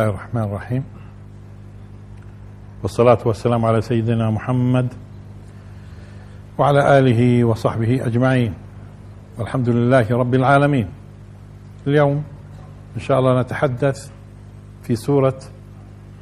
الله 0.00 0.10
الرحمن 0.12 0.42
الرحيم 0.42 0.84
والصلاة 2.82 3.18
والسلام 3.24 3.64
على 3.64 3.82
سيدنا 3.82 4.30
محمد 4.30 4.88
وعلى 6.58 6.98
آله 6.98 7.44
وصحبه 7.44 8.06
أجمعين 8.06 8.54
والحمد 9.38 9.68
لله 9.68 10.06
رب 10.10 10.34
العالمين 10.34 10.88
اليوم 11.86 12.24
إن 12.96 13.00
شاء 13.00 13.18
الله 13.18 13.40
نتحدث 13.40 14.10
في 14.82 14.96
سورة 14.96 15.38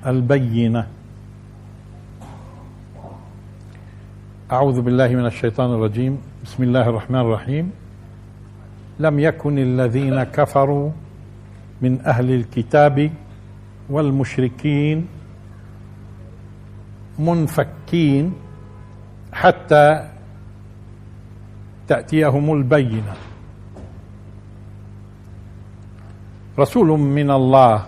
البينة 0.07 0.87
أعوذ 4.53 4.81
بالله 4.81 5.09
من 5.09 5.27
الشيطان 5.27 5.71
الرجيم 5.75 6.19
بسم 6.45 6.63
الله 6.63 6.89
الرحمن 6.89 7.21
الرحيم 7.21 7.71
لم 8.99 9.19
يكن 9.19 9.59
الذين 9.59 10.23
كفروا 10.23 10.91
من 11.83 12.01
أهل 12.07 12.31
الكتاب 12.31 13.11
والمشركين 13.91 15.07
منفكين 17.19 18.33
حتى 19.33 20.09
تأتيهم 21.89 22.53
البينة. 22.53 23.13
رسول 26.59 26.89
من 26.99 27.31
الله 27.31 27.87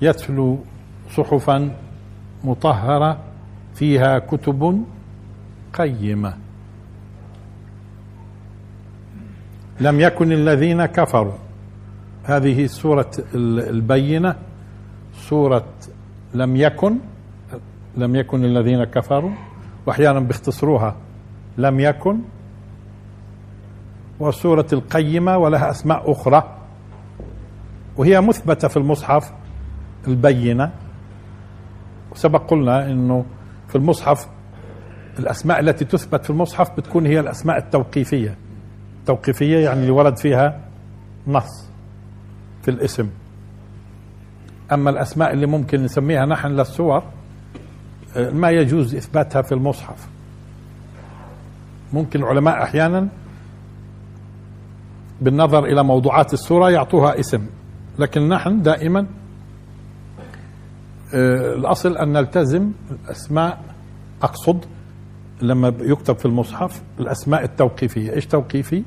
يتلو 0.00 0.58
صحفا 1.16 1.76
مطهرة 2.44 3.18
فيها 3.74 4.18
كتب 4.18 4.84
قيمة. 5.72 6.34
لم 9.80 10.00
يكن 10.00 10.32
الذين 10.32 10.86
كفروا. 10.86 11.38
هذه 12.24 12.66
سورة 12.66 13.10
البينة. 13.34 14.47
سورة 15.28 15.64
لم 16.34 16.56
يكن 16.56 16.96
لم 17.96 18.16
يكن 18.16 18.44
الذين 18.44 18.84
كفروا 18.84 19.30
وأحيانا 19.86 20.20
بيختصروها. 20.20 20.96
لم 21.58 21.80
يكن 21.80 22.18
وسورة 24.20 24.66
القيمة 24.72 25.36
ولها 25.36 25.70
أسماء 25.70 26.12
أخرى. 26.12 26.56
وهي 27.96 28.20
مثبتة 28.20 28.68
في 28.68 28.76
المصحف 28.76 29.32
البينة. 30.08 30.70
وسبق 32.12 32.50
قلنا 32.50 32.90
إنه 32.90 33.24
في 33.68 33.76
المصحف 33.76 34.28
الأسماء 35.18 35.60
التي 35.60 35.84
تثبت 35.84 36.24
في 36.24 36.30
المصحف 36.30 36.76
بتكون 36.76 37.06
هي 37.06 37.20
الأسماء 37.20 37.56
التوقيفية. 37.58 38.36
توقيفية 39.06 39.58
يعني 39.58 39.80
اللي 39.80 39.90
ورد 39.90 40.16
فيها 40.16 40.60
نص 41.26 41.70
في 42.62 42.70
الاسم. 42.70 43.08
أما 44.72 44.90
الأسماء 44.90 45.32
اللي 45.32 45.46
ممكن 45.46 45.82
نسميها 45.82 46.26
نحن 46.26 46.48
للصور 46.48 47.02
آه، 48.16 48.30
ما 48.30 48.50
يجوز 48.50 48.94
إثباتها 48.94 49.42
في 49.42 49.52
المصحف. 49.52 50.08
ممكن 51.92 52.20
العلماء 52.20 52.62
أحيانا 52.62 53.08
بالنظر 55.20 55.64
إلى 55.64 55.82
موضوعات 55.84 56.32
السورة 56.32 56.70
يعطوها 56.70 57.20
اسم 57.20 57.46
لكن 57.98 58.28
نحن 58.28 58.62
دائما 58.62 59.06
آه، 61.14 61.54
الأصل 61.54 61.96
أن 61.96 62.12
نلتزم 62.12 62.72
الأسماء 62.90 63.60
أقصد 64.22 64.64
لما 65.42 65.74
يكتب 65.80 66.16
في 66.16 66.24
المصحف 66.24 66.82
الأسماء 67.00 67.44
التوقيفية. 67.44 68.12
إيش 68.12 68.26
توقيفي؟ 68.26 68.82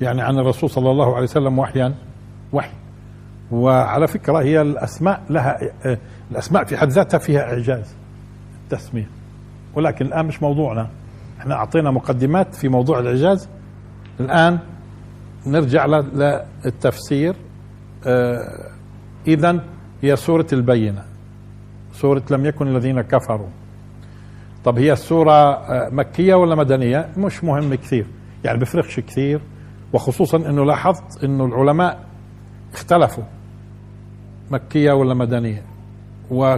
يعني 0.00 0.22
عن 0.22 0.38
الرسول 0.38 0.70
صلى 0.70 0.90
الله 0.90 1.14
عليه 1.14 1.22
وسلم 1.24 1.58
وحيا 1.58 1.94
وحي. 2.52 2.81
وعلى 3.52 4.06
فكرة 4.08 4.38
هي 4.38 4.60
الأسماء 4.60 5.22
لها 5.30 5.58
الأسماء 6.30 6.64
في 6.64 6.76
حد 6.76 6.88
ذاتها 6.88 7.18
فيها 7.18 7.40
إعجاز 7.40 7.94
التسمية 8.64 9.08
ولكن 9.74 10.06
الآن 10.06 10.26
مش 10.26 10.42
موضوعنا. 10.42 10.88
إحنا 11.40 11.54
أعطينا 11.54 11.90
مقدمات 11.90 12.54
في 12.54 12.68
موضوع 12.68 12.98
الإعجاز. 12.98 13.48
الآن 14.20 14.58
نرجع 15.46 15.86
للتفسير. 15.86 17.34
آه 18.06 18.68
إذا 19.26 19.64
هي 20.02 20.16
سورة 20.16 20.46
البينة. 20.52 21.04
سورة 21.92 22.22
لم 22.30 22.46
يكن 22.46 22.66
الذين 22.68 23.00
كفروا. 23.00 23.48
طب 24.64 24.78
هي 24.78 24.92
السورة 24.92 25.32
آه، 25.32 25.88
مكية 25.92 26.34
ولا 26.34 26.54
مدنية؟ 26.54 27.08
مش 27.16 27.44
مهم 27.44 27.74
كثير. 27.74 28.06
يعني 28.44 28.58
بفرقش 28.58 29.00
كثير. 29.00 29.40
وخصوصا 29.92 30.36
إنه 30.36 30.64
لاحظت 30.64 31.24
إنه 31.24 31.44
العلماء 31.44 31.98
اختلفوا. 32.72 33.24
مكية 34.50 34.92
ولا 34.92 35.14
مدنية؟ 35.14 35.62
و 36.30 36.56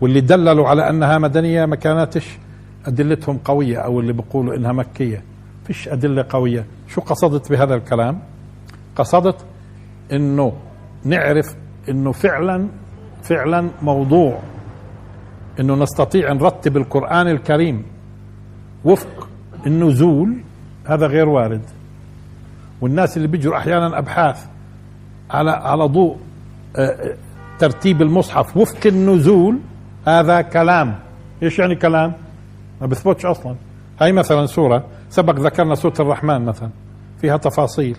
واللي 0.00 0.20
دللوا 0.20 0.68
على 0.68 0.88
أنها 0.90 1.18
مدنية 1.18 1.66
ما 1.66 1.76
كانتش 1.76 2.38
أدلتهم 2.86 3.38
قوية 3.38 3.78
أو 3.78 4.00
اللي 4.00 4.12
بيقولوا 4.12 4.54
إنها 4.56 4.72
مكية. 4.72 5.22
فيش 5.66 5.88
أدلة 5.88 6.26
قوية. 6.28 6.64
شو 6.88 7.00
قصدت 7.00 7.50
بهذا 7.50 7.74
الكلام؟ 7.74 8.18
قصدت 8.96 9.44
إنه 10.12 10.52
نعرف 11.04 11.54
إنه 11.88 12.12
فعلا 12.12 12.68
فعلا 13.22 13.68
موضوع. 13.82 14.38
إنه 15.60 15.74
نستطيع 15.74 16.32
نرتب 16.32 16.76
القرآن 16.76 17.28
الكريم 17.28 17.82
وفق 18.84 19.28
النزول 19.66 20.36
هذا 20.86 21.06
غير 21.06 21.28
وارد. 21.28 21.62
والناس 22.80 23.16
اللي 23.16 23.28
بيجروا 23.28 23.56
أحيانا 23.56 23.98
أبحاث 23.98 24.46
على 25.30 25.50
على 25.50 25.84
ضوء 25.84 26.16
ترتيب 27.58 28.02
المصحف 28.02 28.56
وفق 28.56 28.86
النزول 28.86 29.58
هذا 30.06 30.40
كلام. 30.40 30.98
إيش 31.42 31.58
يعني 31.58 31.76
كلام؟ 31.76 32.12
ما 32.80 32.86
بثبتش 32.86 33.26
أصلا. 33.26 33.56
هاي 34.00 34.12
مثلا 34.12 34.46
سورة 34.46 34.84
سبق 35.08 35.40
ذكرنا 35.40 35.74
سورة 35.74 35.94
الرحمن 36.00 36.44
مثلا 36.44 36.70
فيها 37.20 37.36
تفاصيل. 37.36 37.96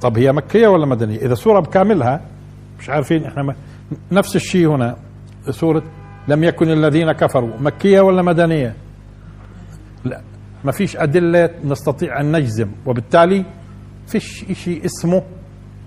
طب 0.00 0.18
هي 0.18 0.32
مكية 0.32 0.68
ولا 0.68 0.86
مدنية؟ 0.86 1.16
إذا 1.16 1.34
سورة 1.34 1.60
بكاملها 1.60 2.20
مش 2.78 2.90
عارفين 2.90 3.24
إحنا 3.24 3.42
ما 3.42 3.54
نفس 4.12 4.36
الشيء 4.36 4.68
هنا. 4.68 4.96
سورة 5.50 5.82
لم 6.28 6.44
يكن 6.44 6.70
الذين 6.70 7.12
كفروا. 7.12 7.50
مكية 7.60 8.00
ولا 8.00 8.22
مدنية؟ 8.22 8.74
لا. 10.04 10.20
ما 10.64 10.72
فيش 10.72 10.96
أدلة 10.96 11.50
نستطيع 11.64 12.20
أن 12.20 12.36
نجزم. 12.36 12.68
وبالتالي 12.86 13.44
فيش 14.06 14.44
شيء 14.52 14.84
اسمه 14.84 15.22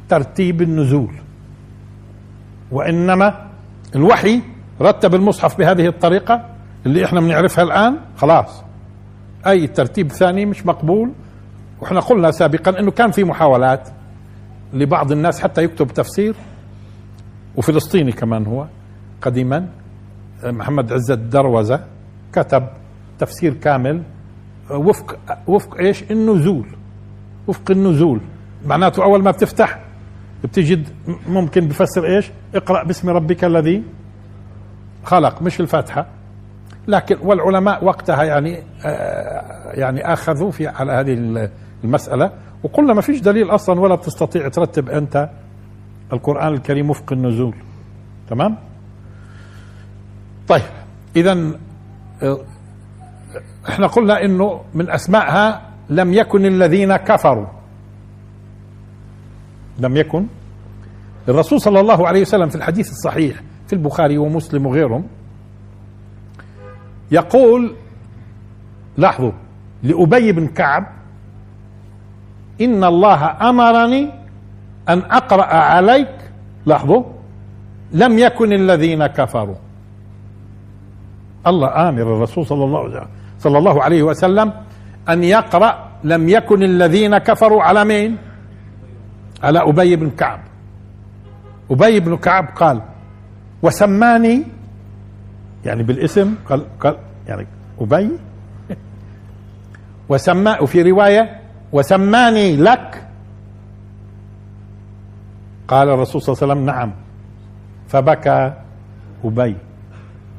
ترتيب 0.09 0.61
النزول. 0.61 1.13
وإنما 2.75 3.47
الوحي 3.95 4.41
رتب 4.81 5.15
المصحف 5.15 5.57
بهذه 5.57 5.87
الطريقة 5.87 6.45
اللي 6.85 7.05
إحنا 7.05 7.19
بنعرفها 7.19 7.63
الآن 7.63 7.97
خلاص. 8.17 8.63
أي 9.47 9.67
ترتيب 9.67 10.11
ثاني 10.11 10.45
مش 10.45 10.65
مقبول. 10.65 11.11
وإحنا 11.81 11.99
قلنا 11.99 12.31
سابقا 12.31 12.79
إنه 12.79 12.91
كان 12.91 13.11
في 13.11 13.23
محاولات 13.23 13.89
لبعض 14.73 15.11
الناس 15.11 15.39
حتى 15.41 15.63
يكتب 15.63 15.87
تفسير 15.87 16.35
وفلسطيني 17.55 18.11
كمان 18.11 18.45
هو 18.45 18.65
قديما 19.21 19.67
محمد 20.43 20.93
عزت 20.93 21.17
دروزة 21.17 21.79
كتب 22.33 22.67
تفسير 23.19 23.53
كامل 23.53 24.03
وفق 24.71 25.17
وفق 25.47 25.77
إيش؟ 25.77 26.03
النزول. 26.11 26.67
وفق 27.47 27.71
النزول. 27.71 28.19
معناته 28.65 29.03
أول 29.03 29.23
ما 29.23 29.31
بتفتح 29.31 29.79
بتجد 30.45 30.87
ممكن 31.27 31.67
بفسر 31.67 32.05
إيش؟ 32.05 32.31
اقرأ 32.55 32.83
باسم 32.83 33.09
ربك 33.09 33.43
الذي 33.43 33.83
خلق 35.03 35.41
مش 35.41 35.59
الفاتحة. 35.59 36.07
لكن 36.87 37.17
والعلماء 37.21 37.85
وقتها 37.85 38.23
يعني 38.23 38.63
آه 38.85 39.71
يعني 39.73 40.13
آخذوا 40.13 40.51
في 40.51 40.67
على 40.67 40.91
هذه 40.91 41.13
المسألة. 41.83 42.31
وقلنا 42.63 42.93
ما 42.93 43.01
فيش 43.01 43.21
دليل 43.21 43.49
أصلا 43.49 43.79
ولا 43.79 43.95
بتستطيع 43.95 44.47
ترتب 44.47 44.89
أنت 44.89 45.29
القرآن 46.13 46.53
الكريم 46.53 46.89
وفق 46.89 47.13
النزول. 47.13 47.55
تمام؟ 48.29 48.57
طيب 50.47 50.61
اذا 51.15 51.51
آه، 52.23 52.39
إحنا 53.69 53.87
قلنا 53.87 54.25
إنه 54.25 54.61
من 54.73 54.89
اسمائها 54.89 55.61
لم 55.89 56.13
يكن 56.13 56.45
الذين 56.45 56.95
كفروا. 56.95 57.47
لم 59.79 59.97
يكن. 59.97 60.25
الرسول 61.29 61.61
صلى 61.61 61.79
الله 61.79 62.07
عليه 62.07 62.21
وسلم 62.21 62.49
في 62.49 62.55
الحديث 62.55 62.89
الصحيح 62.89 63.41
في 63.67 63.73
البخاري 63.73 64.17
ومسلم 64.17 64.65
وغيرهم 64.65 65.07
يقول 67.11 67.75
لاحظوا 68.97 69.31
لأبي 69.83 70.31
بن 70.31 70.47
كعب 70.47 70.87
إن 72.61 72.83
الله 72.83 73.49
أمرني 73.49 74.11
أن 74.89 74.99
أقرأ 74.99 75.45
عليك. 75.45 76.09
لاحظوا 76.65 77.03
لم 77.91 78.19
يكن 78.19 78.53
الذين 78.53 79.07
كفروا. 79.07 79.55
الله 81.47 81.89
آمر 81.89 82.01
الرسول 82.01 82.45
صلى 82.45 82.63
الله 82.63 83.07
صلى 83.39 83.57
الله 83.57 83.83
عليه 83.83 84.03
وسلم 84.03 84.53
أن 85.09 85.23
يقرأ 85.23 85.91
لم 86.03 86.29
يكن 86.29 86.63
الذين 86.63 87.17
كفروا 87.17 87.63
على 87.63 87.85
مين؟ 87.85 88.17
على 89.43 89.59
أبي 89.59 89.95
بن 89.95 90.09
كعب؟ 90.09 90.39
أبي 91.71 91.99
بن 91.99 92.17
كعب 92.17 92.45
قال 92.55 92.81
وسماني؟ 93.61 94.43
يعني 95.65 95.83
بالاسم 95.83 96.35
قال 96.49 96.79
قال 96.79 96.97
يعني 97.27 97.47
أبي؟ 97.81 98.09
وسما 100.09 100.59
وفي 100.59 100.81
رواية 100.81 101.39
وسماني 101.71 102.55
لك؟ 102.55 103.07
قال 105.67 105.89
الرسول 105.89 106.21
صلى 106.21 106.33
الله 106.33 106.43
عليه 106.43 106.53
وسلم 106.53 106.65
نعم. 106.65 106.91
فبكى 107.87 108.53
أبي 109.25 109.55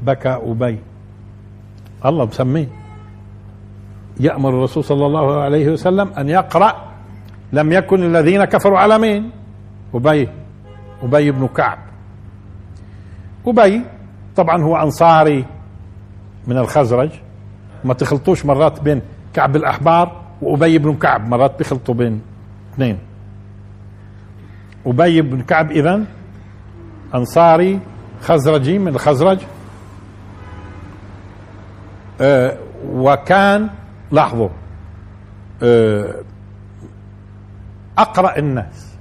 بكى 0.03 0.29
أبي. 0.29 0.79
الله 2.05 2.25
مسميه. 2.25 2.69
يأمر 4.21 4.49
الرسول 4.51 4.85
صلى 4.85 5.07
الله 5.07 5.41
عليه 5.41 5.69
وسلم 5.71 6.09
أن 6.19 6.29
يقرأ 6.29 6.86
لم 7.53 7.73
يكن 7.73 8.03
الذين 8.03 8.45
كفروا 8.45 8.79
على 8.79 8.99
مين؟ 8.99 9.31
أبي 9.95 10.29
أبي 11.03 11.31
بن 11.31 11.47
كعب. 11.47 11.79
أبي 13.47 13.83
طبعا 14.37 14.63
هو 14.63 14.77
أنصاري 14.77 15.45
من 16.47 16.59
الخزرج. 16.59 17.11
ما 17.85 17.95
تخلطوش 17.95 18.47
مرات 18.47 18.81
بين 18.81 19.03
كعب 19.35 19.57
الأحبار 19.57 20.23
وأبي 20.43 20.79
بن 20.79 20.95
كعب 20.95 21.29
مرات 21.29 21.59
بيخلطوا 21.59 21.95
بين 21.95 22.21
اثنين. 22.75 22.99
أبي 24.87 25.23
بن 25.23 25.43
كعب 25.43 25.71
إذا 25.71 26.05
أنصاري 27.15 27.81
خزرجي 28.23 28.79
من 28.79 28.89
الخزرج. 28.89 29.39
أه 32.21 32.57
وكان 32.93 33.69
لاحظوا 34.13 34.49
أه 35.63 36.15
أقرأ 37.99 38.39
الناس 38.39 38.97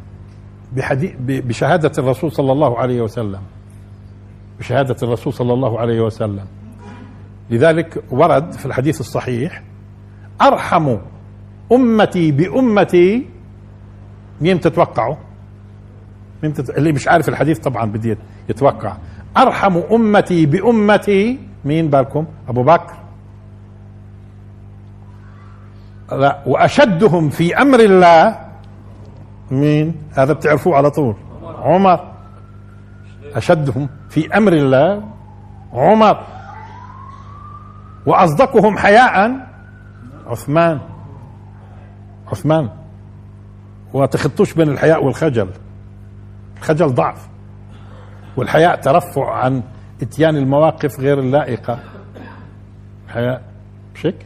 بشهادة 1.20 1.92
الرسول 1.98 2.32
صلى 2.32 2.52
الله 2.52 2.80
عليه 2.80 3.02
وسلم. 3.02 3.42
بشهادة 4.60 4.96
الرسول 5.04 5.34
صلى 5.34 5.54
الله 5.54 5.80
عليه 5.80 6.02
وسلم. 6.02 6.46
لذلك 7.50 8.04
ورد 8.12 8.52
في 8.52 8.66
الحديث 8.66 9.00
الصحيح 9.00 9.64
أرحم 10.42 10.98
أمتي 11.72 12.32
بأمتي. 12.32 13.26
مين 14.42 14.60
تتوقعوا 14.60 15.16
مين 16.44 16.54
تت... 16.54 16.70
اللي 16.70 16.92
مش 16.92 17.08
عارف 17.08 17.30
الحديث 17.30 17.60
طبعا 17.60 17.92
بدي 17.92 18.18
يتوقع. 18.50 18.98
أرحم 19.38 19.78
أمتي 19.78 20.46
بأمتي. 20.46 21.40
مين 21.66 21.90
بالكم؟ 21.90 22.26
أبو 22.48 22.64
بكر. 22.64 22.94
لا 26.12 26.44
وأشدهم 26.46 27.30
في 27.30 27.56
أمر 27.62 27.80
الله 27.80 28.45
مين؟ 29.52 29.96
هذا 30.18 30.34
بتعرفوه 30.34 30.76
على 30.78 30.92
طول. 30.92 31.16
عمر. 31.44 32.12
أشدهم 33.36 33.90
في 34.10 34.38
أمر 34.38 34.54
الله. 34.54 35.04
عمر. 35.74 36.24
وأصدقهم 38.06 38.78
حياء. 38.78 39.48
عثمان. 40.28 40.80
عثمان. 42.32 42.70
وما 43.94 44.06
تخطوش 44.06 44.54
بين 44.54 44.70
الحياء 44.70 45.06
والخجل. 45.06 45.50
الخجل 46.58 46.94
ضعف. 46.94 47.28
والحياء 48.38 48.76
ترفع 48.76 49.32
عن 49.36 49.64
إتيان 50.02 50.36
المواقف 50.36 51.00
غير 51.00 51.20
اللائقة. 51.20 51.80
الحياء. 53.06 53.42
مش 53.96 54.06
هيك 54.06 54.26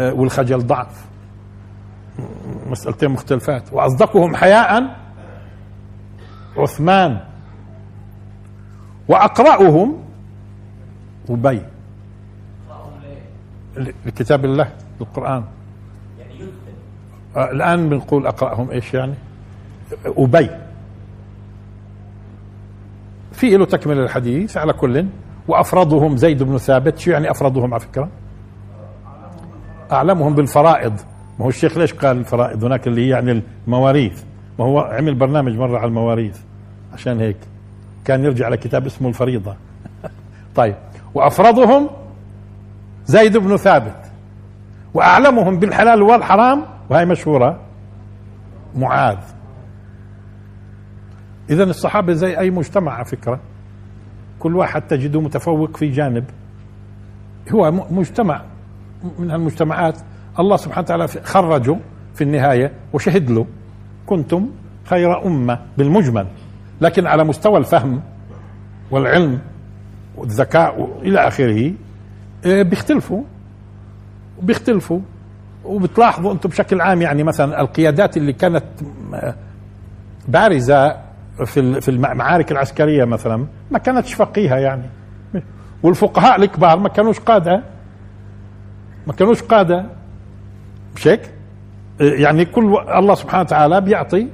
آه، 0.00 0.12
والخجل 0.12 0.66
ضعف. 0.66 1.06
مسألتين 2.66 3.10
مختلفات. 3.10 3.72
وأصدقهم 3.72 4.36
حياء 4.36 4.96
عثمان. 6.56 7.20
وأقرأهم 9.08 10.02
أبي. 11.30 11.62
لكتاب 14.06 14.44
الله 14.44 14.72
القرآن 15.00 15.44
آه 17.36 17.50
الآن 17.50 17.88
بنقول 17.88 18.26
أقرأهم 18.26 18.70
إيش 18.70 18.94
يعني؟ 18.94 19.14
أبي. 20.06 20.50
في 23.32 23.56
له 23.56 23.64
تكمل 23.64 23.98
الحديث 23.98 24.56
على 24.56 24.72
كل. 24.72 25.06
وأفرضهم 25.48 26.16
زيد 26.16 26.42
بن 26.42 26.58
ثابت. 26.58 26.98
شو 26.98 27.10
يعني 27.10 27.30
أفرضهم 27.30 27.74
على 27.74 27.82
فكرة؟ 27.82 28.08
أعلمهم 29.92 30.34
بالفرائض. 30.34 31.00
ما 31.38 31.44
هو 31.44 31.48
الشيخ 31.48 31.78
ليش 31.78 31.94
قال 31.94 32.16
الفرائض 32.16 32.64
هناك 32.64 32.86
اللي 32.86 33.04
هي 33.04 33.08
يعني 33.08 33.42
المواريث. 33.66 34.22
ما 34.58 34.64
هو 34.64 34.80
عمل 34.80 35.14
برنامج 35.14 35.52
مرة 35.52 35.78
على 35.78 35.86
المواريث. 35.88 36.38
عشان 36.92 37.20
هيك 37.20 37.36
كان 38.04 38.24
يرجع 38.24 38.48
لكتاب 38.48 38.86
اسمه 38.86 39.08
الفريضة. 39.08 39.56
طيب. 40.56 40.74
وأفرضهم 41.14 41.88
زيد 43.06 43.36
بن 43.36 43.56
ثابت. 43.56 43.96
وأعلمهم 44.94 45.58
بالحلال 45.58 46.02
والحرام. 46.02 46.64
وهي 46.90 47.04
مشهورة. 47.04 47.60
معاذ. 48.76 49.18
إذا 51.50 51.64
الصحابة 51.64 52.12
زي 52.12 52.38
أي 52.38 52.50
مجتمع 52.50 52.92
على 52.92 53.04
فكرة. 53.04 53.40
كل 54.38 54.56
واحد 54.56 54.82
تجده 54.82 55.20
متفوق 55.20 55.76
في 55.76 55.90
جانب. 55.90 56.24
هو 57.52 57.70
مجتمع. 57.70 58.42
من 59.18 59.30
المجتمعات 59.30 59.98
الله 60.40 60.56
سبحانه 60.56 60.84
وتعالى 60.84 61.08
خرجه 61.08 61.76
في 62.14 62.24
النهاية 62.24 62.72
وشهد 62.92 63.30
له. 63.30 63.46
كنتم 64.06 64.48
خير 64.84 65.26
أمة 65.26 65.58
بالمجمل. 65.78 66.26
لكن 66.80 67.06
على 67.06 67.24
مستوى 67.24 67.58
الفهم 67.58 68.00
والعلم 68.90 69.38
والذكاء 70.16 70.80
والى 70.80 71.28
آخره 71.28 71.72
آه، 72.46 72.62
بيختلفوا. 72.62 73.22
بيختلفوا. 74.42 75.00
وبتلاحظوا 75.64 76.32
أنتم 76.32 76.48
بشكل 76.48 76.80
عام 76.80 77.02
يعني 77.02 77.22
مثلا 77.22 77.60
القيادات 77.60 78.16
اللي 78.16 78.32
كانت 78.32 78.64
آه، 79.14 79.34
بارزة 80.28 80.96
في 81.44 81.80
في 81.80 81.88
المعارك 81.88 82.52
العسكرية 82.52 83.04
مثلا 83.04 83.46
ما 83.70 83.78
كانتش 83.78 84.14
فقيهة 84.14 84.56
يعني. 84.56 84.90
والفقهاء 85.82 86.42
الكبار 86.42 86.78
ما 86.78 86.88
كانوش 86.88 87.18
قادة. 87.20 87.62
ما 89.06 89.12
كانوش 89.12 89.42
قادة. 89.42 89.86
مش 90.96 91.08
هيك؟ 91.08 91.20
آه، 92.00 92.04
يعني 92.04 92.44
كل 92.44 92.76
الله 92.94 93.14
سبحانه 93.14 93.42
وتعالى 93.42 93.80
بيعطي 93.80 94.26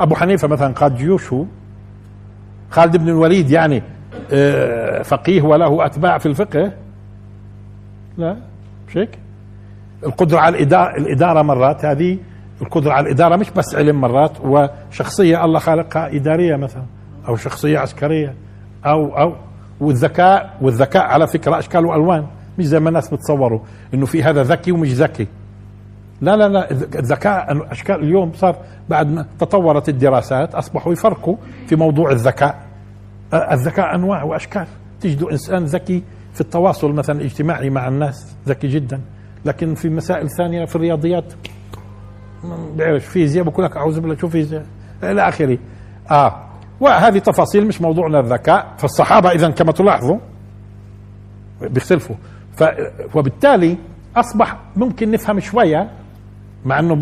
أبو 0.00 0.14
حنيفة 0.14 0.48
مثلا 0.48 0.74
قاد 0.74 0.96
جيوشه 0.96 1.46
خالد 2.70 2.96
بن 2.96 3.08
الوليد 3.08 3.50
يعني 3.50 3.82
آه، 4.32 5.02
فقيه 5.02 5.42
وله 5.42 5.86
أتباع 5.86 6.18
في 6.18 6.26
الفقه 6.26 6.72
لا 8.18 8.36
مش 8.88 8.96
هيك 8.96 9.18
القدرة 10.06 10.38
على 10.38 10.56
الإدارة 10.98 11.42
مرات 11.42 11.84
هذه 11.84 12.18
القدرة 12.62 12.92
على 12.92 13.06
الإدارة 13.06 13.36
مش 13.36 13.50
بس 13.50 13.74
علم 13.74 14.00
مرات 14.00 14.32
وشخصية 14.44 15.44
الله 15.44 15.58
خالقها 15.58 16.16
إدارية 16.16 16.56
مثلا 16.56 16.82
أو 17.28 17.36
شخصية 17.36 17.78
عسكرية 17.78 18.34
أو 18.86 19.18
أو 19.18 19.34
والذكاء 19.80 20.56
والذكاء 20.60 21.02
على 21.02 21.26
فكرة 21.26 21.58
أشكال 21.58 21.86
وألوان 21.86 22.26
مش 22.58 22.66
زي 22.66 22.80
ما 22.80 22.88
الناس 22.88 23.14
بتصوروا 23.14 23.60
إنه 23.94 24.06
في 24.06 24.22
هذا 24.22 24.42
ذكي 24.42 24.72
ومش 24.72 24.88
ذكي 24.92 25.26
لا 26.20 26.36
لا 26.36 26.48
لا 26.48 26.70
الذكاء 26.70 27.72
أشكال 27.72 27.94
اليوم 27.94 28.32
صار 28.32 28.56
بعد 28.88 29.10
ما 29.10 29.26
تطورت 29.38 29.88
الدراسات 29.88 30.54
أصبحوا 30.54 30.92
يفرقوا 30.92 31.36
في 31.66 31.76
موضوع 31.76 32.10
الذكاء. 32.10 32.62
الذكاء 33.34 33.94
أنواع 33.94 34.22
وأشكال. 34.22 34.66
تجدوا 35.00 35.32
إنسان 35.32 35.64
ذكي 35.64 36.02
في 36.34 36.40
التواصل 36.40 36.92
مثلا 36.92 37.20
الاجتماعي 37.20 37.70
مع 37.70 37.88
الناس 37.88 38.36
ذكي 38.48 38.68
جدا. 38.68 39.00
لكن 39.44 39.74
في 39.74 39.88
مسائل 39.88 40.30
ثانية 40.30 40.64
في 40.64 40.76
الرياضيات 40.76 41.32
ما 42.44 42.56
بيعرفش 42.76 43.06
فيزياء 43.06 43.44
بقول 43.44 43.64
لك 43.64 43.76
أعوذ 43.76 44.00
بالله 44.00 44.16
شو 44.16 44.28
فيزياء؟ 44.28 44.64
إلى 45.02 45.28
آخره. 45.28 45.58
آه. 46.10 46.42
وهذه 46.80 47.18
تفاصيل 47.18 47.66
مش 47.66 47.80
موضوعنا 47.80 48.20
الذكاء. 48.20 48.74
فالصحابة 48.76 49.30
اذا 49.30 49.50
كما 49.50 49.72
تلاحظوا 49.72 50.18
بيختلفوا. 51.60 52.16
ف 52.56 52.64
وبالتالي 53.14 53.76
أصبح 54.16 54.56
ممكن 54.76 55.10
نفهم 55.10 55.40
شوية 55.40 55.90
مع 56.66 56.78
انه 56.78 56.98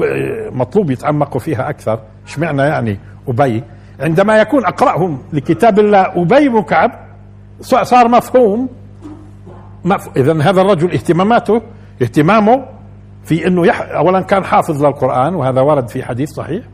مطلوب 0.52 0.90
يتعمقوا 0.90 1.40
فيها 1.40 1.71
أكثر. 1.71 1.99
اشمعنى 2.26 2.62
يعني 2.62 2.99
أبي؟ 3.28 3.62
عندما 4.00 4.37
يكون 4.37 4.64
أقرأهم 4.64 5.18
لكتاب 5.33 5.78
الله 5.78 6.23
أبي 6.23 6.49
بن 6.49 6.62
كعب 6.62 6.90
صار 7.61 8.09
مفهوم. 8.09 8.68
مف... 9.85 10.09
اذا 10.16 10.42
هذا 10.42 10.61
الرجل 10.61 10.92
اهتماماته 10.92 11.62
اهتمامه 12.02 12.64
في 13.25 13.47
إنه 13.47 13.66
يح... 13.66 13.80
اولا 13.80 14.21
كان 14.21 14.44
حافظ 14.44 14.85
للقرآن 14.85 15.35
وهذا 15.35 15.61
ورد 15.61 15.88
في 15.88 16.04
حديث 16.04 16.30
صحيح. 16.30 16.64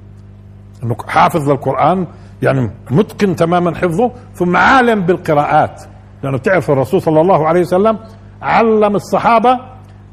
إنه 0.82 0.96
حافظ 1.08 1.50
للقرآن 1.50 2.06
يعني 2.42 2.70
متقن 2.90 3.36
تماما 3.36 3.74
حفظه 3.74 4.12
ثم 4.34 4.56
عالم 4.56 5.00
بالقراءات. 5.00 5.82
لأنه 6.22 6.38
تعرف 6.38 6.70
الرسول 6.70 7.02
صلى 7.02 7.20
الله 7.20 7.48
عليه 7.48 7.60
وسلم 7.60 7.98
علم 8.42 8.94
الصحابة 8.94 9.60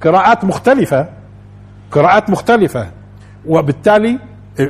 قراءات 0.04 0.46
مختلفة. 0.46 1.17
قراءات 1.92 2.30
مختلفة. 2.30 2.92
وبالتالي 3.46 4.20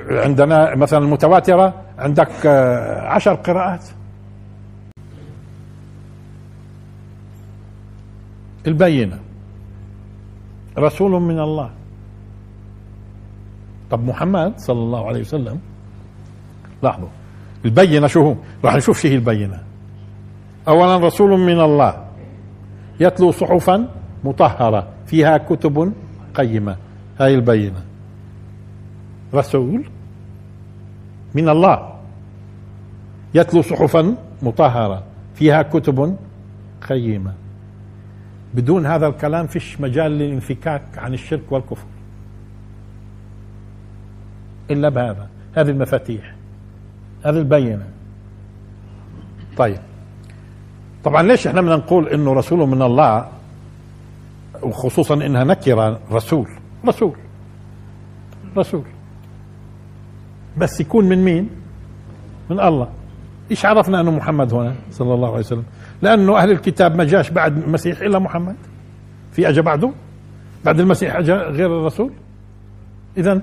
عندنا 0.09 0.75
مثلا 0.75 0.99
المتواترة 0.99 1.73
عندك 1.99 2.45
آه، 2.45 3.07
عشر 3.07 3.33
قراءات. 3.33 3.85
البينة. 8.67 9.19
رسول 10.77 11.21
من 11.21 11.39
الله. 11.39 11.69
طب 13.91 14.03
محمد 14.03 14.59
صلى 14.59 14.79
الله 14.79 15.07
عليه 15.07 15.19
وسلم 15.19 15.59
لاحظوا 16.83 17.07
البينة 17.65 18.07
شو 18.07 18.21
هو؟ 18.21 18.35
راح 18.65 18.75
نشوف 18.75 18.99
شيء 18.99 19.15
البينة. 19.15 19.63
أولا 20.67 20.97
رسول 20.97 21.39
من 21.39 21.61
الله. 21.61 22.05
يتلو 22.99 23.31
صحفا 23.31 23.87
مطهرة 24.23 24.87
فيها 25.05 25.37
كتب 25.37 25.93
قيمة. 26.35 26.75
هاي 27.19 27.35
البينة. 27.35 27.83
رسول 29.33 29.85
من 31.35 31.49
الله. 31.49 31.93
يتلو 33.33 33.61
صحفا 33.61 34.15
مطهرة. 34.41 35.03
فيها 35.35 35.61
كتب 35.61 36.17
قيمة. 36.89 37.33
بدون 38.53 38.85
هذا 38.85 39.07
الكلام 39.07 39.47
فيش 39.47 39.81
مجال 39.81 40.11
للانفكاك 40.11 40.81
عن 40.97 41.13
الشرك 41.13 41.51
والكفر. 41.51 41.87
إلا 44.71 44.89
بهذا. 44.89 45.27
هذه 45.55 45.69
المفاتيح. 45.69 46.35
هذه 47.25 47.37
البينة. 47.37 47.87
طيب. 49.57 49.79
طبعا 51.03 51.23
ليش 51.23 51.47
إحنا 51.47 51.61
بدنا 51.61 51.75
نقول 51.75 52.07
إنه 52.07 52.33
رسول 52.33 52.67
من 52.67 52.81
الله 52.81 53.27
وخصوصا 54.63 55.13
إنها 55.13 55.43
نكرة 55.43 55.99
رسول؟ 56.11 56.47
رسول. 56.87 57.13
رسول. 58.57 58.83
بس 60.57 60.81
يكون 60.81 61.05
من 61.05 61.23
مين؟ 61.23 61.49
من 62.49 62.59
الله. 62.59 62.87
إيش 63.51 63.65
عرفنا 63.65 64.01
أنه 64.01 64.11
محمد 64.11 64.53
هنا 64.53 64.75
صلى 64.91 65.13
الله 65.13 65.27
عليه 65.27 65.39
وسلم؟ 65.39 65.63
لأنه 66.01 66.37
أهل 66.37 66.51
الكتاب 66.51 66.95
ما 66.95 67.03
جاش 67.03 67.29
بعد 67.29 67.57
المسيح 67.57 68.01
إلا 68.01 68.19
محمد. 68.19 68.55
في 69.31 69.49
اجى 69.49 69.61
بعده؟ 69.61 69.91
بعد 70.65 70.79
المسيح 70.79 71.15
اجى 71.15 71.33
غير 71.33 71.79
الرسول؟ 71.79 72.11
اذا 73.17 73.41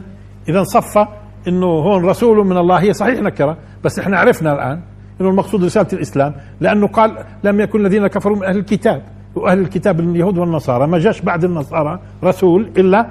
اذا 0.49 0.63
صفى 0.63 1.07
إنه 1.49 1.67
هون 1.67 2.05
رسول 2.05 2.47
من 2.47 2.57
الله 2.57 2.77
هي 2.77 2.93
صحيح 2.93 3.21
نكره 3.21 3.57
بس 3.85 3.99
إحنا 3.99 4.19
عرفنا 4.19 4.53
الآن 4.53 4.81
إنه 5.21 5.29
المقصود 5.29 5.65
رسالة 5.65 5.89
الإسلام 5.93 6.35
لأنه 6.61 6.87
قال 6.87 7.25
لم 7.45 7.61
يكن 7.61 7.81
الذين 7.81 8.07
كفروا 8.07 8.37
من 8.37 8.45
أهل 8.45 8.59
الكتاب 8.59 9.03
وأهل 9.35 9.59
الكتاب 9.59 10.01
اليهود 10.01 10.39
والنصارى 10.39 10.87
ما 10.87 10.99
جاش 10.99 11.21
بعد 11.21 11.45
النصارى 11.45 12.01
رسول 12.25 12.71
إلا 12.77 13.07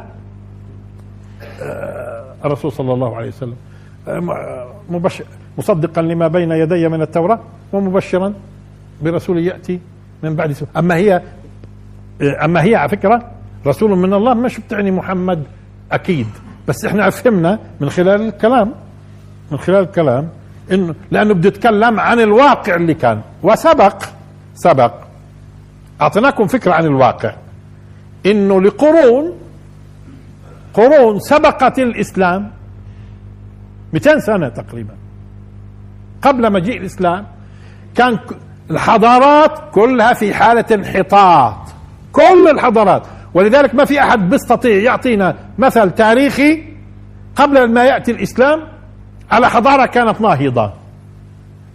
الرسول 2.45 2.71
صلى 2.71 2.93
الله 2.93 3.15
عليه 3.15 3.27
وسلم. 3.27 3.55
آه، 4.07 4.67
مبشر 4.89 5.25
مصدقا 5.57 6.01
لما 6.01 6.27
بين 6.27 6.51
يدي 6.51 6.87
من 6.89 7.01
التوراة 7.01 7.39
ومبشرا 7.73 8.33
برسول 9.01 9.37
يأتي 9.37 9.79
من 10.23 10.35
بعد 10.35 10.51
سوء. 10.51 10.67
أما 10.77 10.95
هي 10.95 11.21
آه، 12.21 12.45
أما 12.45 12.63
هي 12.63 12.75
على 12.75 12.89
فكرة 12.89 13.31
رسول 13.67 13.91
من 13.91 14.13
الله 14.13 14.33
مش 14.33 14.59
بتعني 14.59 14.91
محمد 14.91 15.43
أكيد. 15.91 16.27
بس 16.67 16.85
إحنا 16.85 17.09
فهمنا 17.09 17.59
من 17.79 17.89
خلال 17.89 18.21
الكلام 18.21 18.71
من 19.51 19.57
خلال 19.57 19.83
الكلام 19.83 20.29
انه 20.71 20.95
لأنه 21.11 21.33
بده 21.33 21.47
يتكلم 21.47 21.99
عن 21.99 22.19
الواقع 22.19 22.75
اللي 22.75 22.93
كان. 22.93 23.21
وسبق 23.43 24.03
سبق 24.55 24.93
أعطيناكم 26.01 26.47
فكرة 26.47 26.73
عن 26.73 26.85
الواقع. 26.85 27.33
إنه 28.25 28.61
لقرون 28.61 29.33
قرون 30.73 31.19
سبقت 31.19 31.79
الإسلام 31.79 32.51
200 33.93 34.19
سنة 34.19 34.49
تقريبا. 34.49 34.93
قبل 36.21 36.53
مجيء 36.53 36.77
الإسلام 36.77 37.25
كان 37.95 38.19
الحضارات 38.71 39.59
كلها 39.73 40.13
في 40.13 40.33
حالة 40.33 40.65
انحطاط. 40.71 41.55
كل 42.11 42.47
الحضارات. 42.51 43.03
ولذلك 43.33 43.75
ما 43.75 43.85
في 43.85 43.99
أحد 43.99 44.29
بيستطيع 44.29 44.75
يعطينا 44.83 45.35
مثل 45.57 45.91
تاريخي 45.91 46.63
قبل 47.35 47.71
ما 47.73 47.85
يأتي 47.85 48.11
الإسلام 48.11 48.59
على 49.31 49.49
حضارة 49.49 49.85
كانت 49.85 50.21
ناهضة. 50.21 50.73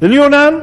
اليونان 0.02 0.62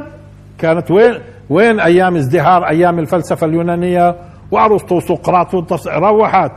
كانت 0.57 0.91
وين 0.91 1.19
وين 1.49 1.79
أيام 1.79 2.15
ازدهار 2.15 2.67
أيام 2.67 2.99
الفلسفة 2.99 3.47
اليونانية؟ 3.47 4.15
وأرسطو 4.51 4.95
وسقراط 4.97 5.55
روحت. 5.87 6.51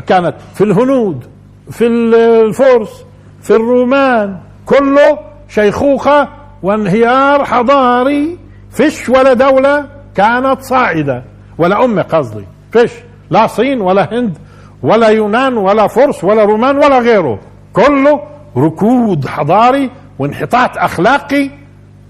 كانت 0.00 0.34
في 0.54 0.64
الهنود 0.64 1.24
في 1.70 1.86
الفرس 1.86 3.04
في 3.42 3.50
الرومان 3.50 4.36
كله 4.66 5.18
شيخوخة 5.48 6.28
وانهيار 6.62 7.44
حضاري 7.44 8.38
فيش 8.70 9.08
ولا 9.08 9.32
دولة 9.32 9.86
كانت 10.14 10.60
صاعدة 10.60 11.22
ولا 11.58 11.84
امه 11.84 12.02
قصدي 12.02 12.44
فيش 12.72 12.92
لا 13.30 13.46
صين 13.46 13.80
ولا 13.80 14.08
هند 14.12 14.38
ولا 14.82 15.08
يونان 15.08 15.56
ولا 15.56 15.86
فرس 15.86 16.24
ولا 16.24 16.44
رومان 16.44 16.76
ولا 16.76 16.98
غيره 16.98 17.38
كله 17.72 18.20
ركود 18.56 19.26
حضاري 19.26 19.90
وانحطاط 20.18 20.78
أخلاقي 20.78 21.50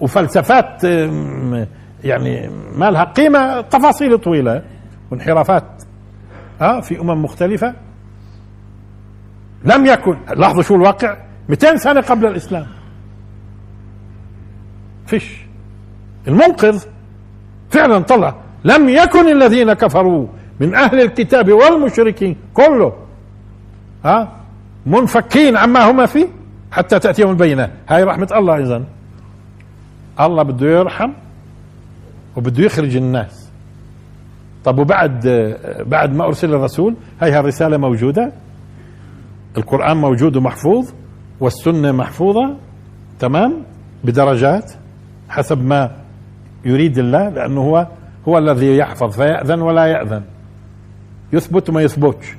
وفلسفات 0.01 0.85
يعني 2.05 2.51
ما 2.77 2.91
لها 2.91 3.05
قيمة 3.05 3.61
تفاصيل 3.61 4.19
طويلة 4.19 4.63
وانحرافات 5.11 5.65
آه 6.61 6.81
في 6.81 7.01
أمم 7.01 7.25
مختلفة. 7.25 7.75
لم 9.65 9.87
يكن 9.87 10.17
لاحظوا 10.37 10.63
شو 10.63 10.75
الواقع؟ 10.75 11.17
200 11.49 11.77
سنة 11.77 12.01
قبل 12.01 12.27
الإسلام. 12.27 12.67
فيش. 15.07 15.37
المنقذ 16.29 16.85
فعلا 17.71 17.99
طلع. 17.99 18.35
لم 18.65 18.89
يكن 18.89 19.29
الذين 19.29 19.73
كفروا 19.73 20.27
من 20.61 20.75
أهل 20.75 21.01
الكتاب 21.01 21.53
والمشركين 21.53 22.37
كله. 22.55 22.93
ها 24.05 24.41
منفكين 24.87 25.57
عما 25.57 25.91
هما 25.91 26.07
فيه 26.07 26.27
حتى 26.73 26.99
تأتيهم 26.99 27.31
البينة. 27.31 27.71
هاي 27.89 28.05
رحمة 28.05 28.29
الله 28.37 28.59
اذا 28.59 28.85
الله 30.21 30.43
بده 30.43 30.67
يرحم 30.67 31.11
وبده 32.37 32.65
يخرج 32.65 32.97
الناس. 32.97 33.44
طب 34.65 34.79
وبعد 34.79 35.29
بعد 35.87 36.15
ما 36.15 36.25
أرسل 36.25 36.55
الرسول 36.55 36.97
هاي 37.21 37.41
الرساله 37.41 37.77
موجودة؟ 37.77 38.33
القرآن 39.57 39.97
موجود 39.97 40.37
ومحفوظ 40.37 40.91
والسنة 41.41 41.93
محفوظة 41.93 42.57
تمام؟ 43.19 43.63
بدرجات 44.05 44.73
حسب 45.29 45.65
ما 45.65 45.91
يريد 46.65 46.99
الله 46.99 47.29
لأنه 47.29 47.61
هو 47.61 47.87
هو 48.29 48.39
الذي 48.39 48.77
يحفظ 48.77 49.17
فيأذن 49.17 49.61
ولا 49.61 49.87
يأذن. 49.87 50.23
يثبت 51.33 51.71
وما 51.71 51.83
يثبتش. 51.83 52.35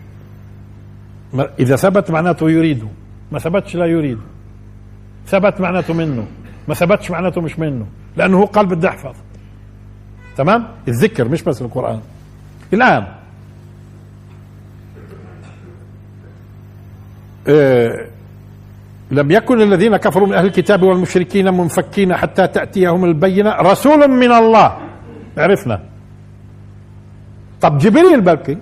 إذا 1.60 1.76
ثبت 1.76 2.12
معناته 2.12 2.50
يريده 2.50 2.88
ما 3.32 3.40
ثبتش 3.40 3.76
لا 3.76 3.86
يريد. 3.86 4.18
ثبت 5.26 5.62
معناته 5.62 5.94
منه. 5.94 6.26
ما 6.68 6.74
ثبتش 6.74 7.12
معناته 7.12 7.42
مش 7.42 7.60
منه. 7.60 7.86
لأنه 8.18 8.38
هو 8.40 8.46
قال 8.46 8.66
بدي 8.66 8.88
أحفظ 8.88 9.16
تمام؟ 10.38 10.68
الذكر 10.88 11.30
مش 11.30 11.44
بس 11.44 11.62
القرآن. 11.62 12.00
الآن. 12.74 13.08
آه 17.48 18.08
لم 19.12 19.32
يكن 19.32 19.62
الذين 19.62 19.98
كفروا 19.98 20.28
من 20.28 20.34
أهل 20.34 20.46
الكتاب 20.46 20.84
والمشركين 20.84 21.54
منفكين 21.54 22.16
حتى 22.16 22.48
تأتيهم 22.48 23.06
البينة 23.06 23.52
رسول 23.52 24.08
من 24.08 24.32
الله. 24.32 24.78
عرفنا. 25.38 25.80
طب 27.62 27.78
جبريل 27.78 28.22
بلكي. 28.22 28.58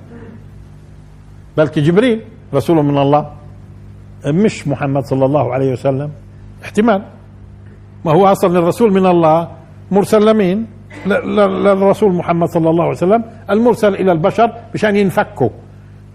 بلكي 1.58 1.82
جبريل 1.82 2.22
رسول 2.54 2.78
من 2.86 2.98
الله. 2.98 3.32
مش 4.28 4.68
محمد 4.68 5.04
صلى 5.04 5.26
الله 5.26 5.54
عليه 5.54 5.72
وسلم. 5.72 6.12
احتمال. 6.64 7.02
ما 8.06 8.12
هو 8.12 8.28
أصلا 8.28 8.60
الرسول 8.60 8.92
من 8.94 9.06
الله؟ 9.06 9.52
مرسل 9.92 10.26
لمين 10.26 10.68
للرسول 11.06 12.14
محمد 12.14 12.48
صلى 12.48 12.70
الله 12.70 12.84
عليه 12.84 12.94
وسلم 12.94 13.24
المرسل 13.50 13.94
إلى 13.96 14.12
البشر 14.12 14.52
مشان 14.74 14.96
ينفكوا 14.96 15.50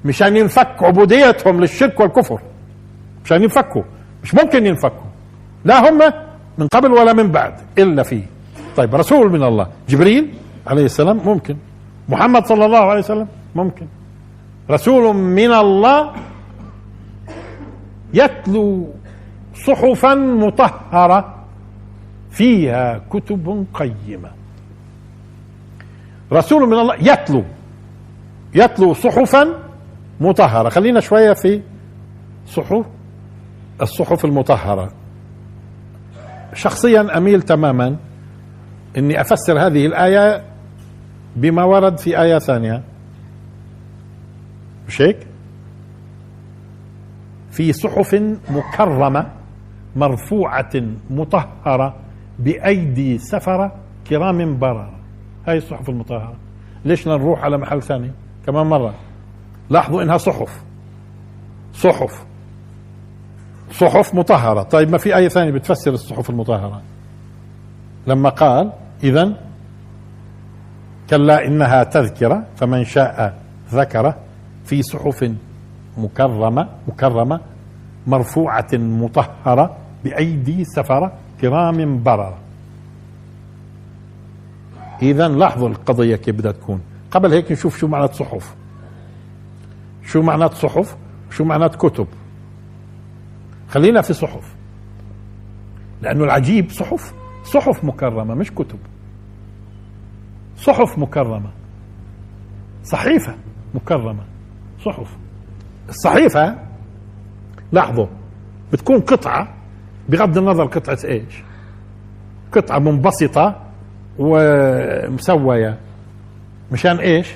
مشان 0.04 0.36
ينفك 0.36 0.82
عبوديتهم 0.82 1.60
للشرك 1.60 2.00
والكفر. 2.00 2.40
مشان 3.24 3.42
ينفكوا 3.42 3.82
مش 4.22 4.34
ممكن 4.34 4.66
ينفكوا. 4.66 5.08
لا 5.64 5.90
هم 5.90 6.00
من 6.58 6.66
قبل 6.66 6.92
ولا 6.92 7.12
من 7.12 7.30
بعد 7.30 7.54
إلا 7.78 8.02
فيه. 8.02 8.22
طيب 8.76 8.94
رسول 8.94 9.32
من 9.32 9.42
الله 9.42 9.66
جبريل 9.88 10.34
عليه 10.66 10.84
السلام 10.84 11.20
ممكن. 11.24 11.56
محمد 12.08 12.46
صلى 12.46 12.64
الله 12.66 12.78
عليه 12.78 13.00
وسلم 13.00 13.28
ممكن. 13.54 13.86
رسول 14.70 15.16
من 15.16 15.52
الله 15.52 16.12
يتلو 18.14 18.88
صحفا 19.66 20.14
مطهرة 20.14 21.34
فيها 22.30 23.00
كتب 23.10 23.66
قيمة. 23.74 24.37
رسول 26.32 26.68
من 26.68 26.78
الله 26.78 26.94
يتلو 26.94 27.44
يتلو 28.54 28.94
صحفا 28.94 29.48
مطهرة. 30.20 30.68
خلينا 30.68 31.00
شوية 31.00 31.32
في 31.32 31.62
صحف 32.46 32.84
الصحف 33.82 34.24
المطهرة. 34.24 34.92
شخصيا 36.54 37.18
أميل 37.18 37.42
تماما 37.42 37.96
إني 38.98 39.20
أفسر 39.20 39.66
هذه 39.66 39.86
الآية 39.86 40.44
بما 41.36 41.64
ورد 41.64 41.98
في 41.98 42.20
آية 42.22 42.38
ثانية. 42.38 42.82
مش 44.88 45.02
هيك 45.02 45.26
في 47.50 47.72
صحف 47.72 48.14
مكرمة 48.50 49.26
مرفوعة 49.96 50.70
مطهرة 51.10 51.96
بأيدي 52.38 53.18
سفرة 53.18 53.72
كرام 54.10 54.58
بررة. 54.58 54.97
هاي 55.48 55.58
الصحف 55.58 55.88
المطهرة 55.88 56.34
ليش 56.84 57.08
نروح 57.08 57.44
على 57.44 57.58
محل 57.58 57.82
ثاني؟ 57.82 58.10
كمان 58.46 58.66
مرة. 58.66 58.94
لاحظوا 59.70 60.02
إنها 60.02 60.16
صحف. 60.16 60.62
صحف. 61.74 62.24
صحف 63.72 64.14
مطهرة. 64.14 64.62
طيب 64.62 64.90
ما 64.90 64.98
في 64.98 65.16
آية 65.16 65.28
ثانية 65.28 65.50
بتفسر 65.50 65.90
الصحف 65.92 66.30
المطهرة؟ 66.30 66.82
لما 68.06 68.28
قال 68.28 68.72
إذا 69.04 69.36
كلا 71.10 71.46
إنها 71.46 71.84
تذكرة 71.84 72.46
فمن 72.56 72.84
شاء 72.84 73.38
ذكره 73.70 74.16
في 74.64 74.82
صحف 74.82 75.30
مكرمة 75.98 76.68
مكرمة 76.88 77.40
مرفوعة 78.06 78.68
مطهرة 78.74 79.76
بأيدي 80.04 80.64
سفرة 80.64 81.12
كرام 81.40 82.02
بررة. 82.02 82.38
إذا 85.02 85.28
لاحظوا 85.28 85.68
القضية 85.68 86.16
كيف 86.16 86.36
بدها 86.36 86.52
تكون. 86.52 86.80
قبل 87.10 87.32
هيك 87.32 87.52
نشوف 87.52 87.78
شو 87.78 87.86
معنات 87.86 88.14
صحف 88.14 88.54
شو 90.04 90.22
معنات 90.22 90.54
صحف 90.54 90.96
شو 91.30 91.44
معنات 91.44 91.76
كتب 91.76 92.06
خلينا 93.68 94.02
في 94.02 94.12
صحف. 94.12 94.54
لأنه 96.02 96.24
العجيب 96.24 96.70
صحف. 96.70 97.14
صحف 97.44 97.84
مكرمة 97.84 98.34
مش 98.34 98.50
كتب. 98.50 98.78
صحف 100.56 100.98
مكرمة. 100.98 101.50
صحيفة 102.84 103.34
مكرمة. 103.74 104.24
صحف. 104.84 105.16
الصحيفة 105.88 106.58
لاحظوا 107.72 108.06
بتكون 108.72 109.00
قطعة 109.00 109.54
بغض 110.08 110.38
النظر 110.38 110.64
قطعة 110.64 110.98
إيش. 111.04 111.42
قطعة 112.52 112.78
منبسطة 112.78 113.67
ومسوية. 114.18 115.78
مشان 116.72 116.96
إيش؟ 116.96 117.28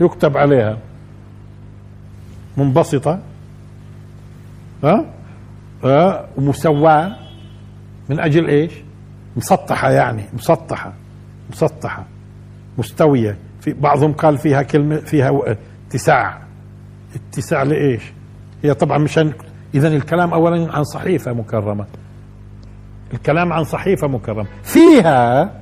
يكتب 0.00 0.36
عليها. 0.36 0.78
منبسطة. 2.56 3.20
ها؟ 4.84 5.04
أه؟ 5.84 6.26
ومسواة. 6.36 7.16
من 8.08 8.20
أجل 8.20 8.48
إيش؟ 8.48 8.72
مسطحة 9.36 9.90
يعني. 9.90 10.22
مسطحة. 10.34 10.92
مسطحة. 11.50 12.04
مستوية. 12.78 13.36
في 13.60 13.72
بعضهم 13.72 14.12
قال 14.12 14.38
فيها 14.38 14.62
كلمة 14.62 14.96
فيها 14.96 15.56
اتساع. 15.88 16.42
اتساع 17.14 17.62
لإيش؟ 17.62 18.02
هي 18.64 18.74
طبعا 18.74 18.98
مشان 18.98 19.32
اذا 19.74 19.88
الكلام 19.88 20.32
اولا 20.32 20.72
عن 20.72 20.84
صحيفة 20.84 21.32
مكرمة. 21.32 21.86
الكلام 23.14 23.52
عن 23.52 23.64
صحيفة 23.64 24.06
مكرمة. 24.06 24.46
فيها 24.62 25.52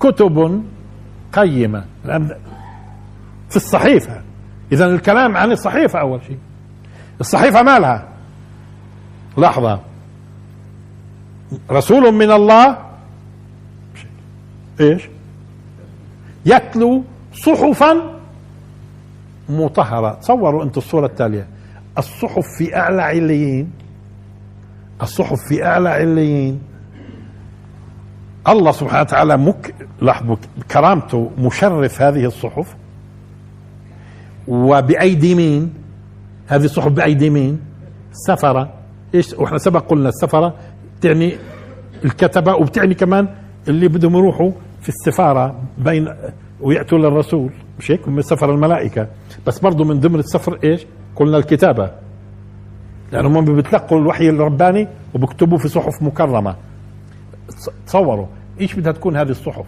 كتب 0.00 0.62
قيمة. 1.32 1.84
في 3.50 3.56
الصحيفة. 3.56 4.22
إذا 4.72 4.86
الكلام 4.86 5.36
عن 5.36 5.52
الصحيفة 5.52 6.00
أول 6.00 6.20
شيء. 6.26 6.38
الصحيفة 7.20 7.62
مالها 7.62 8.08
لحظة. 9.38 9.80
رسول 11.70 12.12
من 12.12 12.30
الله؟ 12.30 12.78
إيش؟ 14.80 15.08
يتلو 16.46 17.04
صحفا 17.34 18.18
مطهرة. 19.48 20.14
تصوروا 20.14 20.64
أنتم 20.64 20.80
الصورة 20.80 21.06
التالية. 21.06 21.46
الصحف 21.98 22.44
في 22.58 22.76
أعلى 22.76 23.02
عليين. 23.02 23.72
الصحف 25.02 25.38
في 25.48 25.64
أعلى 25.64 25.88
عليين. 25.88 26.60
الله 28.48 28.72
سبحانه 28.72 29.00
وتعالى 29.00 29.36
مك 29.36 29.74
لاحظوا 30.02 30.36
كرامته 30.70 31.30
مشرف 31.38 32.02
هذه 32.02 32.24
الصحف. 32.24 32.76
وبأيدي 34.48 35.34
مين؟ 35.34 35.74
هذه 36.46 36.64
الصحف 36.64 36.92
بأيدي 36.92 37.30
مين؟ 37.30 37.60
سفرة. 38.12 38.74
إيش؟ 39.14 39.34
وإحنا 39.34 39.58
سبق 39.58 39.90
قلنا 39.90 40.08
السفرة 40.08 40.54
تعني 41.00 41.36
الكتبة 42.04 42.54
وبتعني 42.54 42.94
كمان 42.94 43.28
اللي 43.68 43.88
بدهم 43.88 44.16
يروحوا 44.16 44.50
في 44.80 44.88
السفارة 44.88 45.60
بين 45.78 46.14
ويأتوا 46.60 46.98
للرسول. 46.98 47.50
مش 47.78 47.90
هيك؟ 47.90 48.08
من 48.08 48.22
سفر 48.22 48.54
الملائكة. 48.54 49.08
بس 49.46 49.58
برضه 49.58 49.84
من 49.84 50.00
ضمن 50.00 50.18
السفر 50.18 50.58
إيش؟ 50.64 50.86
قلنا 51.16 51.36
الكتابة. 51.36 51.90
لأنهم 53.12 53.36
هم 53.36 53.54
بيتلقوا 53.54 53.98
الوحي 53.98 54.28
الرباني 54.28 54.88
وبكتبوا 55.14 55.58
في 55.58 55.68
صحف 55.68 56.02
مكرمة. 56.02 56.54
تصوروا 57.86 58.26
إيش 58.60 58.74
بدها 58.74 58.92
تكون 58.92 59.16
هذه 59.16 59.30
الصحف؟ 59.30 59.66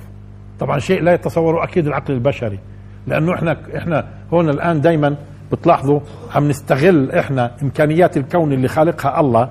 طبعا 0.61 0.79
شيء 0.79 1.03
لا 1.03 1.15
يتصوره 1.15 1.65
أكيد 1.65 1.87
العقل 1.87 2.15
البشري. 2.15 2.59
لأنه 3.07 3.35
إحنا 3.35 3.57
إحنا 3.77 4.05
هون 4.33 4.49
الآن 4.49 4.81
دائما 4.81 5.17
بتلاحظوا 5.53 6.01
عم 6.35 6.49
نستغل 6.49 7.11
إحنا 7.13 7.51
إمكانيات 7.63 8.17
الكون 8.17 8.53
اللي 8.53 8.69
خالقها 8.69 9.21
الله 9.21 9.51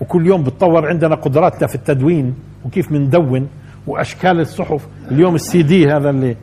وكل 0.00 0.26
يوم 0.26 0.42
بتطور 0.42 0.88
عندنا 0.88 1.14
قدراتنا 1.14 1.66
في 1.66 1.74
التدوين 1.74 2.34
وكيف 2.64 2.92
بندون 2.92 3.48
وأشكال 3.86 4.40
الصحف. 4.40 4.86
اليوم 5.10 5.34
السي 5.34 5.62
دي 5.62 5.86
هذا 5.88 6.10
اللي 6.10 6.36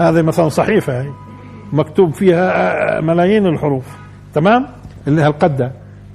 هذا 0.00 0.22
مثلا 0.22 0.48
صحيفة 0.48 1.02
هي 1.02 1.10
مكتوب 1.72 2.10
فيها 2.10 3.00
ملايين 3.00 3.46
الحروف. 3.46 3.96
تمام؟ 4.34 4.66
اللي 5.06 5.22
هالقد 5.22 5.72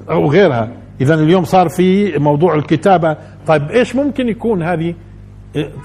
أو 0.10 0.32
غيرها. 0.32 0.70
اذا 1.02 1.14
اليوم 1.14 1.44
صار 1.44 1.70
في 1.70 2.18
موضوع 2.20 2.56
الكتابة. 2.56 3.18
طيب 3.48 3.72
إيش 3.72 3.96
ممكن 3.96 4.30
يكون 4.30 4.64
هذه؟ 4.64 4.96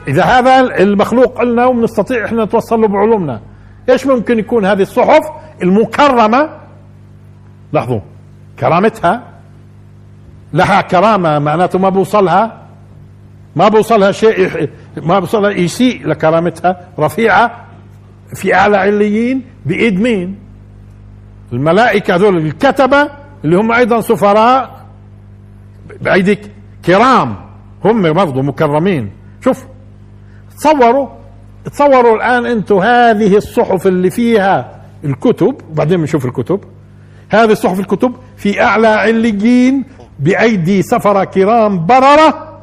إذا 0.08 0.22
هذا 0.22 0.60
المخلوق 0.60 1.38
قلنا 1.38 1.66
وبنستطيع 1.66 2.24
إحنا 2.24 2.44
نتوصل 2.44 2.80
له 2.80 2.88
بعلومنا 2.88 3.40
إيش 3.90 4.06
ممكن 4.06 4.38
يكون 4.38 4.66
هذه 4.66 4.82
الصحف 4.82 5.20
المكرمة؟ 5.62 6.50
لاحظوا 7.72 8.00
كرامتها؟ 8.58 9.22
لها 10.52 10.80
كرامة 10.80 11.38
معناته 11.38 11.78
ما 11.78 11.88
بوصلها 11.88 12.62
ما 13.56 13.68
بوصلها 13.68 14.12
شيء 14.12 14.68
ما 14.96 15.18
بوصلها 15.18 15.50
يسيء 15.50 16.06
لكرامتها 16.06 16.88
رفيعة 16.98 17.66
في 18.34 18.54
أعلى 18.54 18.76
عليين 18.76 19.42
بإيد 19.66 20.00
مين؟ 20.00 20.38
الملائكة 21.52 22.14
هذول 22.14 22.36
الكتبة 22.36 23.08
اللي 23.44 23.56
هم 23.56 23.72
أيضا 23.72 24.00
سفراء 24.00 24.86
بايدي 26.00 26.38
كرام 26.84 27.36
هم 27.84 28.12
برضه 28.12 28.42
مكرمين. 28.42 29.10
شوف 29.44 29.64
تصوروا 30.58 31.08
تصوروا 31.64 32.16
الآن 32.16 32.46
أنتم 32.46 32.78
هذه 32.78 33.36
الصحف 33.36 33.86
اللي 33.86 34.10
فيها 34.10 34.82
الكتب 35.04 35.56
وبعدين 35.70 36.00
بنشوف 36.00 36.26
الكتب. 36.26 36.60
هذه 37.30 37.52
الصحف 37.52 37.80
الكتب 37.80 38.14
في 38.36 38.62
أعلى 38.62 38.88
عليين 38.88 39.84
بأيدي 40.18 40.82
سفره 40.82 41.24
كرام 41.24 41.86
بررة 41.86 42.58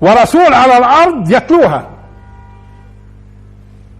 ورسول 0.00 0.54
على 0.54 0.78
الأرض 0.78 1.30
يتلوها. 1.30 1.90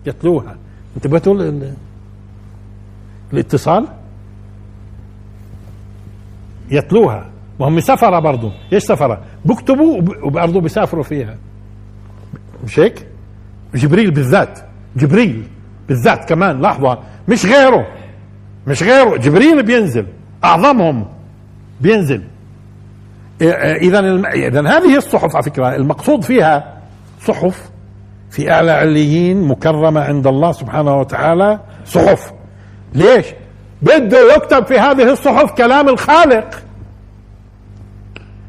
يتلوها. 0.07 0.57
انتبهتوا 0.97 1.61
الاتصال؟ 3.33 3.87
يتلوها. 6.71 7.31
وهم 7.59 7.81
سفرة 7.81 8.19
برضو. 8.19 8.51
إيش 8.73 8.83
سفرة 8.83 9.21
بكتبوا 9.45 10.01
وبرضو 10.23 10.61
بيسافروا 10.61 11.03
فيها. 11.03 11.37
مش 12.65 12.79
هيك؟ 12.79 13.07
جبريل 13.75 14.11
بالذات. 14.11 14.59
جبريل 14.97 15.43
بالذات 15.89 16.29
كمان. 16.29 16.61
لاحظوا 16.61 16.95
مش 17.29 17.47
غيره. 17.47 17.87
مش 18.67 18.83
غيره. 18.83 19.17
جبريل 19.17 19.63
بينزل. 19.63 20.07
أعظمهم 20.45 21.07
بينزل. 21.81 22.23
اذا 23.43 24.01
اذا 24.33 24.61
هذه 24.61 24.97
الصحف 24.97 25.37
على 25.37 25.43
فكرة 25.43 25.77
المقصود 25.77 26.25
فيها 26.25 26.81
صحف 27.23 27.71
في 28.31 28.51
إعلى 28.53 28.71
عليين 28.71 29.43
مكرمة 29.49 30.01
عند 30.01 30.27
الله 30.27 30.53
سبحانه 30.53 30.97
وتعالى. 30.97 31.61
صحف. 31.85 32.33
ليش؟ 32.95 33.27
بده 33.83 34.35
يكتب 34.35 34.67
في 34.67 34.79
هذه 34.79 35.13
الصحف 35.13 35.53
كلام 35.53 35.89
الخالق. 35.89 36.63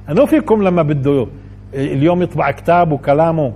انه 0.10 0.26
فيكم 0.26 0.64
لما 0.64 0.82
بده 0.82 1.28
اليوم 1.74 2.22
يطبع 2.22 2.52
كتاب 2.52 2.92
وكلامه 2.92 3.54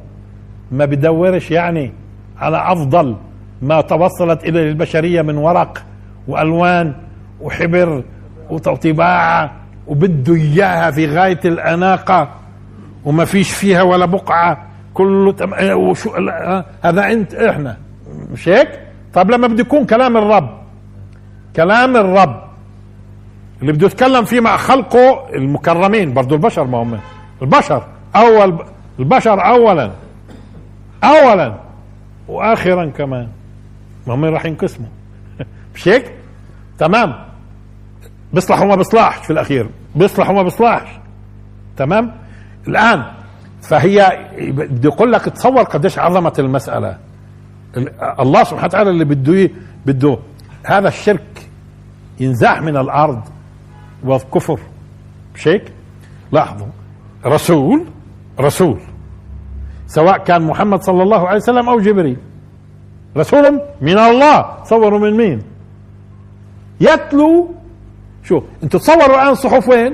ما 0.71 0.85
بدورش 0.85 1.51
يعني 1.51 1.93
على 2.37 2.57
أفضل 2.71 3.15
ما 3.61 3.81
توصلت 3.81 4.43
إليه 4.43 4.69
البشريه 4.69 5.21
من 5.21 5.37
ورق 5.37 5.83
وألوان 6.27 6.93
وحبر 7.41 8.03
وطباعه 8.49 9.51
وبده 9.87 10.35
إياها 10.35 10.91
في 10.91 11.05
غاية 11.07 11.39
الأناقة 11.45 12.29
وما 13.05 13.25
فيش 13.25 13.51
فيها 13.51 13.81
ولا 13.81 14.05
بقعة. 14.05 14.65
كله 14.93 15.31
تم... 15.31 15.53
إيه، 15.53 15.73
وشو 15.73 16.11
هذا 16.83 17.11
انت 17.11 17.33
إحنا. 17.33 17.77
مش 18.33 18.49
هيك؟ 18.49 18.79
طب 19.13 19.31
لما 19.31 19.47
بده 19.47 19.61
يكون 19.61 19.85
كلام 19.85 20.17
الرب. 20.17 20.64
كلام 21.55 21.97
الرب 21.97 22.41
اللي 23.61 23.73
بده 23.73 23.85
يتكلم 23.87 24.25
فيه 24.25 24.39
مع 24.39 24.57
خلقه 24.57 25.29
المكرمين 25.35 26.13
برضو 26.13 26.35
البشر 26.35 26.63
ما 26.63 26.77
هم. 26.77 26.99
البشر 27.41 27.87
أول 28.15 28.65
البشر 28.99 29.45
اولا. 29.45 29.91
اولا. 31.03 31.55
واخرا 32.27 32.85
كمان. 32.85 33.27
ما 34.07 34.13
هم 34.13 34.25
راح 34.25 34.45
ينقسموا. 34.45 34.89
مش 35.75 35.87
هيك؟ 35.87 36.11
تمام. 36.79 37.25
بيصلح 38.33 38.61
وما 38.61 38.75
بيصلحش 38.75 39.25
في 39.25 39.33
الأخير. 39.33 39.69
بيصلح 39.95 40.29
وما 40.29 40.43
بيصلحش. 40.43 40.89
تمام؟ 41.77 42.11
الآن 42.67 43.03
فهي 43.61 44.27
بدي 44.39 44.87
أقول 44.87 45.11
لك 45.11 45.21
تصور 45.21 45.63
قديش 45.63 45.99
عظمت 45.99 46.39
المسألة. 46.39 46.97
الله 48.19 48.43
سبحانه 48.43 48.65
وتعالى 48.65 48.89
اللي 48.89 49.05
بده 49.05 49.49
بده 49.85 50.17
هذا 50.65 50.87
الشرك 50.87 51.44
ينزاح 52.19 52.61
من 52.61 52.77
الأرض 52.77 53.21
والكفر. 54.03 54.59
مش 55.35 55.47
هيك؟ 55.47 55.73
لاحظوا. 56.31 56.67
رسول 57.25 57.85
رسول. 58.39 58.79
سواء 59.87 60.17
كان 60.17 60.41
محمد 60.41 60.81
صلى 60.81 61.03
الله 61.03 61.27
عليه 61.27 61.37
وسلم 61.37 61.69
أو 61.69 61.79
جبريل. 61.79 62.17
رسول 63.17 63.61
من 63.81 63.99
الله. 63.99 64.63
تصوروا 64.63 64.99
من 64.99 65.17
مين؟ 65.17 65.41
يتلو. 66.81 67.55
شو 68.23 68.41
أنتوا 68.63 68.79
تصوروا 68.79 69.15
الآن 69.23 69.35
صحف 69.35 69.69
وين؟ 69.69 69.93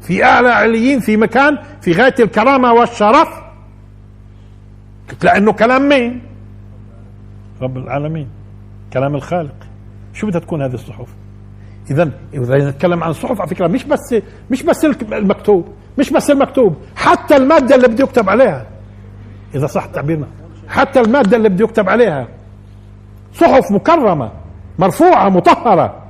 في 0.00 0.24
أعلى 0.24 0.48
عليين 0.48 1.00
في 1.00 1.16
مكان 1.16 1.58
في 1.80 1.92
غاية 1.92 2.14
الكرامة 2.20 2.72
والشرف. 2.72 3.28
لأنه 5.22 5.52
كلام 5.52 5.88
مين؟ 5.88 6.22
رب 7.62 7.76
العالمين. 7.76 8.28
كلام 8.92 9.14
الخالق. 9.14 9.54
شو 10.14 10.26
بدها 10.26 10.40
تكون 10.40 10.62
هذه 10.62 10.74
الصحف؟ 10.74 11.08
إذا 11.90 12.10
اذا 12.34 12.70
نتكلم 12.70 13.04
عن 13.04 13.10
الصحف 13.10 13.40
على 13.40 13.50
فكرة 13.50 13.66
مش 13.66 13.84
بس 13.84 14.14
مش 14.50 14.62
بس 14.62 14.84
المكتوب 14.84 15.68
مش 15.98 16.10
بس 16.10 16.30
المكتوب 16.30 16.76
حتى 16.96 17.36
المادة 17.36 17.74
اللي 17.74 17.88
بده 17.88 18.04
يكتب 18.04 18.30
عليها. 18.30 18.66
إذا 19.54 19.66
صح 19.66 19.86
تعبيرنا. 19.86 20.26
حتى 20.68 21.00
المادة 21.00 21.36
اللي 21.36 21.48
بده 21.48 21.64
يكتب 21.64 21.88
عليها. 21.88 22.28
صحف 23.34 23.70
مكرمة 23.70 24.30
مرفوعة 24.78 25.28
مطهرة 25.28 26.02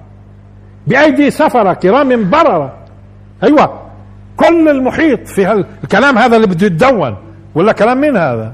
بأيدي 0.87 1.31
سفرة 1.31 1.73
كرام 1.73 2.31
بررة. 2.31 2.77
أيوه. 3.43 3.81
كل 4.37 4.69
المحيط 4.69 5.27
في 5.27 5.65
الكلام 5.85 6.19
هذا 6.19 6.37
اللي 6.37 6.47
بده 6.47 6.67
يتدون 6.67 7.17
ولا 7.55 7.73
كلام 7.73 8.01
مين 8.01 8.17
هذا؟ 8.17 8.53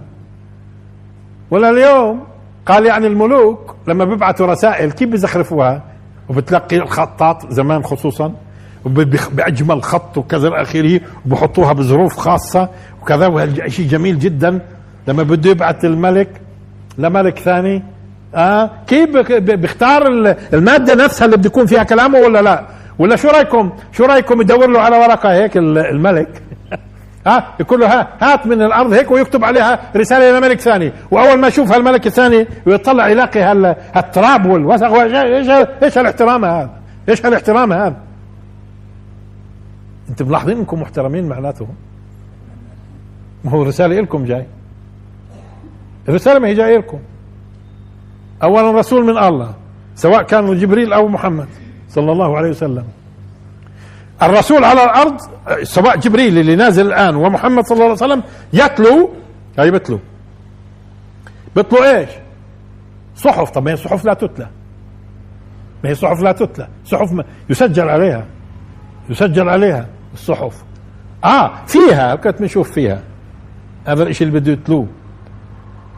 ولا 1.51 1.71
اليوم 1.71 2.25
قال 2.67 2.87
يعني 2.87 3.07
الملوك 3.07 3.70
لما 3.91 4.05
بيبعثوا 4.05 4.47
رسائل 4.47 4.93
كيف 4.93 5.09
بيزخرفوها؟ 5.09 5.83
وبتلقي 6.29 6.77
الخطاط 6.77 7.53
زمان 7.53 7.83
خصوصا 7.83 8.33
بأجمل 9.33 9.83
خط 9.83 10.19
وكذا 10.19 10.49
إلى 10.49 10.63
اخره 10.63 11.01
وبحطوها 11.27 11.73
بظروف 11.73 12.17
خاصة 12.17 12.69
وكذا 13.03 13.27
وشيء 13.27 13.87
جميل 13.89 14.19
جدا. 14.19 14.61
لما 15.09 15.23
بده 15.23 15.51
يبعث 15.51 15.85
الملك 15.85 16.29
لملك 16.99 17.39
ثاني 17.39 17.83
آه 18.35 18.71
كيف 18.87 19.11
بيختار 19.33 20.07
المادة 20.53 20.95
نفسها 21.05 21.25
اللي 21.27 21.37
بده 21.37 21.47
يكون 21.47 21.67
فيها 21.67 21.83
كلامه 21.83 22.19
ولا 22.19 22.43
لا؟ 22.43 22.65
ولا 22.99 23.17
شو 23.17 23.29
رأيكم؟ 23.29 23.71
شو 23.93 24.05
رأيكم 24.05 24.41
يدور 24.41 24.67
له 24.67 24.81
على 24.81 24.97
ورقة 24.97 25.33
هيك 25.33 25.57
الملك؟ 25.57 26.43
ها؟ 27.27 27.55
يقول 27.61 27.81
له 27.81 28.07
هات 28.21 28.47
من 28.47 28.63
الأرض 28.63 28.93
هيك 28.93 29.11
ويكتب 29.11 29.45
عليها 29.45 29.91
رسالة 29.97 30.31
إلى 30.31 30.41
ملك 30.49 30.61
ثاني. 30.61 30.93
وأول 31.11 31.41
ما 31.41 31.49
يشوف 31.49 31.73
هالملك 31.73 32.07
الثاني 32.07 32.47
ويطلع 32.67 33.09
يلاقي 33.09 33.41
هالتراب 33.95 34.47
والوسخ 34.47 34.93
إيش 34.93 35.49
إيش 35.83 35.99
هالاحترام 35.99 36.45
هذا؟ 36.45 36.71
إيش 37.09 37.27
هالاحترام 37.27 37.73
هذا؟ 37.73 37.97
أنتم 40.09 40.29
ملاحظين 40.29 40.59
إنكم 40.59 40.81
محترمين 40.81 41.29
معناته 41.29 41.67
ما 43.45 43.51
هو 43.51 43.63
الرساله 43.63 44.01
لكم 44.01 44.25
جاي. 44.25 44.47
الرسالة 46.09 46.39
ما 46.39 46.49
هي 46.49 46.55
جاية 46.55 46.79
لكم 46.79 46.99
اولا 48.43 48.71
رسول 48.71 49.05
من 49.05 49.19
الله 49.19 49.55
سواء 49.95 50.23
كان 50.23 50.59
جبريل 50.59 50.93
أو 50.93 51.09
محمد 51.09 51.49
صلى 51.89 52.13
الله 52.13 52.37
عليه 52.37 52.51
وسلم. 52.51 52.85
الرسول 54.23 54.65
على 54.65 54.85
الأرض 54.85 55.17
سواء 55.63 55.97
جبريل 55.97 56.39
اللي 56.39 56.57
نازل 56.57 56.87
الآن 56.87 57.17
ومحمد 57.17 57.65
صلى 57.65 57.75
الله 57.75 57.85
عليه 57.85 57.93
وسلم 57.93 58.23
يتلو 58.53 59.11
هاي 59.59 59.71
بتلو. 59.71 60.01
بتلو 61.57 61.85
إيش؟ 61.85 62.11
صحف. 63.17 63.51
طب 63.51 63.65
ما 63.65 63.71
هي 63.71 63.77
صحف 63.77 64.05
لا 64.05 64.15
تتلى. 64.15 64.49
ما 65.85 65.91
هي 65.91 65.95
صحف 65.95 66.21
لا 66.21 66.33
تتلى. 66.33 66.69
صحف 66.85 67.13
ما 67.13 67.25
يسجل 67.51 67.89
عليها. 67.89 68.27
يسجل 69.09 69.49
عليها 69.49 69.87
الصحف. 70.15 70.65
آه 71.25 71.65
فيها 71.67 72.15
كنت 72.15 72.41
بنشوف 72.41 72.73
فيها. 72.73 73.03
هذا 73.87 74.03
الشيء 74.03 74.29
اللي 74.29 74.41
بده 74.41 74.53
يتلوه. 74.53 74.87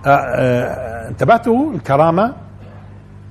آه 0.07 0.09
آه 0.09 1.09
انتبهتوا؟ 1.09 1.73
الكرامة. 1.73 2.33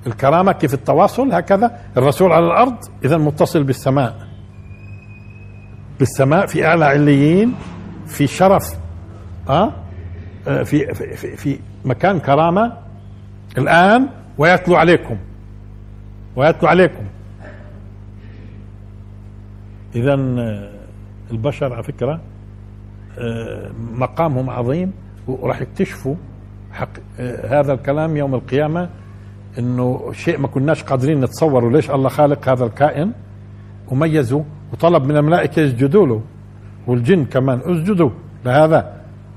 الكرامة 0.06 0.52
كيف 0.52 0.74
التواصل؟ 0.74 1.32
هكذا. 1.32 1.78
الرسول 1.96 2.32
على 2.32 2.46
الأرض 2.46 2.76
اذا 3.04 3.16
متصل 3.16 3.64
بالسماء. 3.64 4.31
بالسماء 6.02 6.46
في 6.46 6.66
أعلى 6.66 6.84
عليين 6.84 7.54
في 8.06 8.26
شرف 8.26 8.78
آه, 9.48 9.72
آه 10.48 10.62
في, 10.62 10.94
في 10.94 11.36
في 11.36 11.58
مكان 11.84 12.18
كرامة. 12.18 12.72
الآن 13.58 14.08
ويتلو 14.38 14.76
عليكم 14.76 15.16
ويتلو 16.36 16.68
عليكم. 16.68 17.04
اذا 19.94 20.14
آه، 20.14 20.70
البشر 21.30 21.72
على 21.72 21.82
فكرة 21.82 22.20
آه، 23.18 23.70
مقامهم 23.92 24.50
عظيم 24.50 24.92
وراح 25.26 25.60
يكتشفوا 25.60 26.14
حق 26.72 26.88
هذا 27.44 27.72
الكلام 27.72 28.16
يوم 28.16 28.34
القيامة 28.34 28.88
إنه 29.58 30.12
شيء 30.12 30.38
ما 30.38 30.48
كناش 30.48 30.82
قادرين 30.82 31.20
نتصوره. 31.20 31.70
ليش 31.70 31.90
الله 31.90 32.08
خالق 32.08 32.48
هذا 32.48 32.64
الكائن؟ 32.64 33.12
وميزه 33.88 34.44
وطلب 34.72 35.04
من 35.04 35.16
الملائكة 35.16 35.60
يسجدوا 35.60 36.06
له 36.06 36.20
والجن 36.86 37.24
كمان 37.24 37.60
اسجدوا 37.64 38.10
لهذا. 38.44 38.92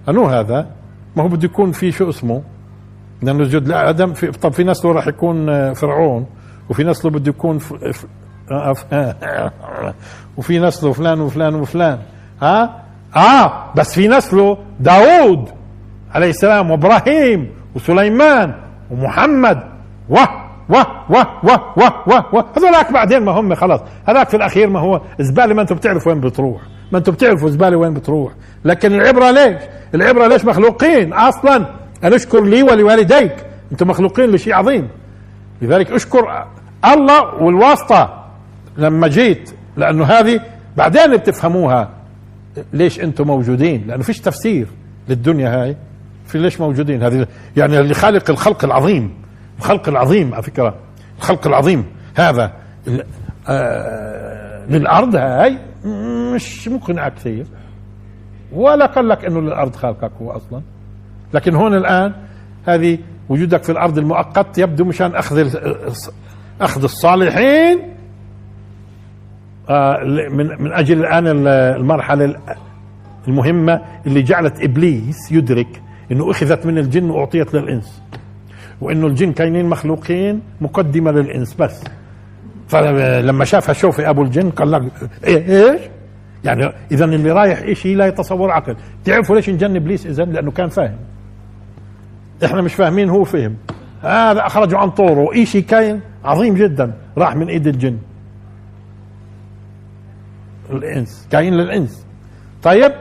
أنو 0.09 0.25
هذا؟ 0.25 0.67
ما 1.15 1.23
هو 1.23 1.27
بده 1.27 1.45
يكون 1.45 1.71
في 1.71 1.91
شو 1.91 2.09
اسمه؟ 2.09 2.41
بدنا 3.21 3.33
نسجد 3.33 3.67
لآدم. 3.67 4.13
في 4.13 4.31
طب 4.31 4.53
في 4.53 4.63
نسله 4.63 4.91
راح 4.91 5.07
يكون 5.07 5.73
فرعون 5.73 6.25
وفي 6.69 6.83
نسله 6.83 7.11
بده 7.11 7.29
يكون 7.29 7.57
ف... 7.57 7.73
ف... 7.73 8.05
وفي 10.37 10.59
نسله 10.59 10.91
فلان 10.93 11.21
وفلان 11.21 11.55
وفلان. 11.55 11.99
ها؟ 12.41 12.81
آه 13.15 13.73
بس 13.75 13.93
في 13.95 14.07
نسله 14.07 14.57
داوود 14.79 15.49
عليه 16.11 16.29
السلام 16.29 16.71
وإبراهيم 16.71 17.49
وسليمان 17.75 18.55
ومحمد. 18.91 19.63
و 20.09 20.17
و 20.69 20.75
و 21.09 21.15
و 21.43 21.51
و 21.77 21.83
و 22.07 22.13
و 22.33 22.43
هذولاك 22.57 22.91
بعدين 22.91 23.19
ما 23.19 23.31
هم 23.31 23.55
خلاص. 23.55 23.79
هذاك 24.07 24.29
في 24.29 24.37
الأخير 24.37 24.69
ما 24.69 24.79
هو 24.79 25.01
زبالة 25.19 25.53
ما 25.53 25.61
أنتم 25.61 25.75
بتعرفوا 25.75 26.11
وين 26.11 26.21
بتروح. 26.21 26.61
ما 26.91 26.97
أنتم 26.97 27.11
بتعرفوا 27.11 27.49
زبالة 27.49 27.77
وين 27.77 27.93
بتروح. 27.93 28.33
لكن 28.65 28.93
العبرة 28.93 29.31
ليش؟ 29.31 29.61
العبرة 29.95 30.27
ليش 30.27 30.45
مخلوقين؟ 30.45 31.13
أصلا 31.13 31.55
أن 32.03 32.13
اشكر 32.13 32.43
لي 32.43 32.63
ولوالديك. 32.63 33.35
أنتم 33.71 33.87
مخلوقين 33.87 34.31
لشيء 34.31 34.53
عظيم. 34.53 34.87
لذلك 35.61 35.91
اشكر 35.91 36.45
الله 36.93 37.43
والواسطة. 37.43 38.25
لما 38.77 39.07
جيت 39.07 39.51
لأنه 39.77 40.03
هذه 40.05 40.39
بعدين 40.77 41.17
بتفهموها. 41.17 41.89
ليش 42.73 42.99
أنتم 42.99 43.27
موجودين؟ 43.27 43.83
لأنه 43.87 44.03
فيش 44.03 44.19
تفسير 44.21 44.67
للدنيا 45.09 45.63
هاي. 45.63 45.75
في 46.27 46.37
ليش 46.37 46.61
موجودين؟ 46.61 47.03
هذه 47.03 47.27
يعني 47.57 47.79
اللي 47.79 47.93
خالق 47.93 48.29
الخلق 48.29 48.65
العظيم. 48.65 49.24
الخلق 49.57 49.89
العظيم 49.89 50.33
على 50.33 50.43
فكرة. 50.43 50.75
الخلق 51.17 51.47
العظيم. 51.47 51.85
هذا 52.15 52.53
آه 53.49 54.65
للارض 54.65 55.15
هاي 55.15 55.59
مش 56.35 56.67
مقنعه 56.67 57.09
كثير. 57.09 57.45
ولا 58.51 58.85
قال 58.85 59.09
لك 59.09 59.25
إنه 59.25 59.41
للأرض 59.41 59.75
خالقك 59.75 60.11
هو 60.21 60.31
أصلا. 60.31 60.61
لكن 61.33 61.55
هون 61.55 61.73
الآن 61.73 62.13
هذه 62.65 62.97
وجودك 63.29 63.63
في 63.63 63.71
الأرض 63.71 63.97
المؤقت 63.97 64.57
يبدو 64.57 64.85
مشان 64.85 65.15
أخذ 65.15 65.57
أخذ 66.61 66.83
الصالحين. 66.83 67.79
آه 69.69 69.97
من 70.31 70.47
من 70.63 70.73
أجل 70.73 70.99
الآن 70.99 71.47
المرحلة 71.47 72.35
المهمة 73.27 73.81
اللي 74.07 74.21
جعلت 74.21 74.63
إبليس 74.63 75.31
يدرك 75.31 75.81
إنه 76.11 76.31
أخذت 76.31 76.65
من 76.65 76.77
الجن 76.77 77.09
وأعطيت 77.09 77.53
للإنس. 77.53 78.01
وإنه 78.81 79.07
الجن 79.07 79.31
كاينين 79.31 79.65
مخلوقين 79.65 80.41
مقدمة 80.61 81.11
للإنس 81.11 81.53
بس. 81.53 81.83
فلما 82.67 83.45
شافها 83.45 83.73
شوفي 83.73 84.09
أبو 84.09 84.21
الجن 84.21 84.49
قال 84.49 84.71
لك 84.71 84.81
إيه 85.23 85.71
إيش؟ 85.71 85.81
يعني 86.43 86.71
اذا 86.91 87.05
اللي 87.05 87.31
رايح 87.31 87.73
شيء 87.73 87.95
لا 87.95 88.07
يتصور 88.07 88.51
عقل. 88.51 88.75
تعرفوا 89.05 89.35
ليش 89.35 89.49
انجن 89.49 89.75
إبليس 89.75 90.05
اذا 90.05 90.23
لأنه 90.23 90.51
كان 90.51 90.69
فاهم. 90.69 90.97
إحنا 92.45 92.61
مش 92.61 92.73
فاهمين 92.73 93.09
هو 93.09 93.23
فهم. 93.23 93.55
هذا 94.01 94.41
آه 94.41 94.47
أخرجه 94.47 94.77
عن 94.77 94.89
طوره. 94.89 95.43
شيء 95.43 95.63
كاين؟ 95.63 96.01
عظيم 96.25 96.53
جدا. 96.53 96.93
راح 97.17 97.35
من 97.35 97.47
إيد 97.47 97.67
الجن. 97.67 97.97
الإنس. 100.69 101.27
كاين 101.31 101.53
للإنس. 101.53 102.05
طيب. 102.63 102.91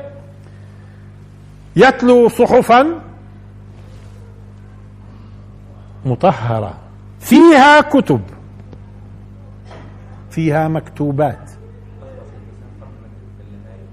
يتلو 1.77 2.29
صحفا 2.29 2.87
مطهرة. 6.05 6.75
فيها 7.21 7.81
كتب. 7.81 8.21
فيها 10.31 10.69
مكتوبات. 10.69 11.51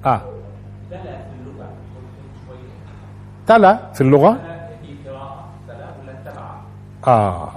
آه. 0.06 0.22
تلا 3.48 3.92
في 3.94 4.02
اللغة. 4.02 4.40
آه. 7.08 7.52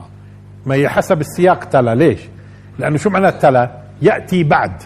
ما 0.67 0.75
هي 0.75 0.89
حسب 0.89 1.21
السياق 1.21 1.65
تلا. 1.65 1.95
ليش؟ 1.95 2.21
لأنه 2.79 2.97
شو 2.97 3.11
معنى 3.11 3.33
تلا؟ 3.33 3.83
يأتي 4.03 4.45
بعد. 4.45 4.83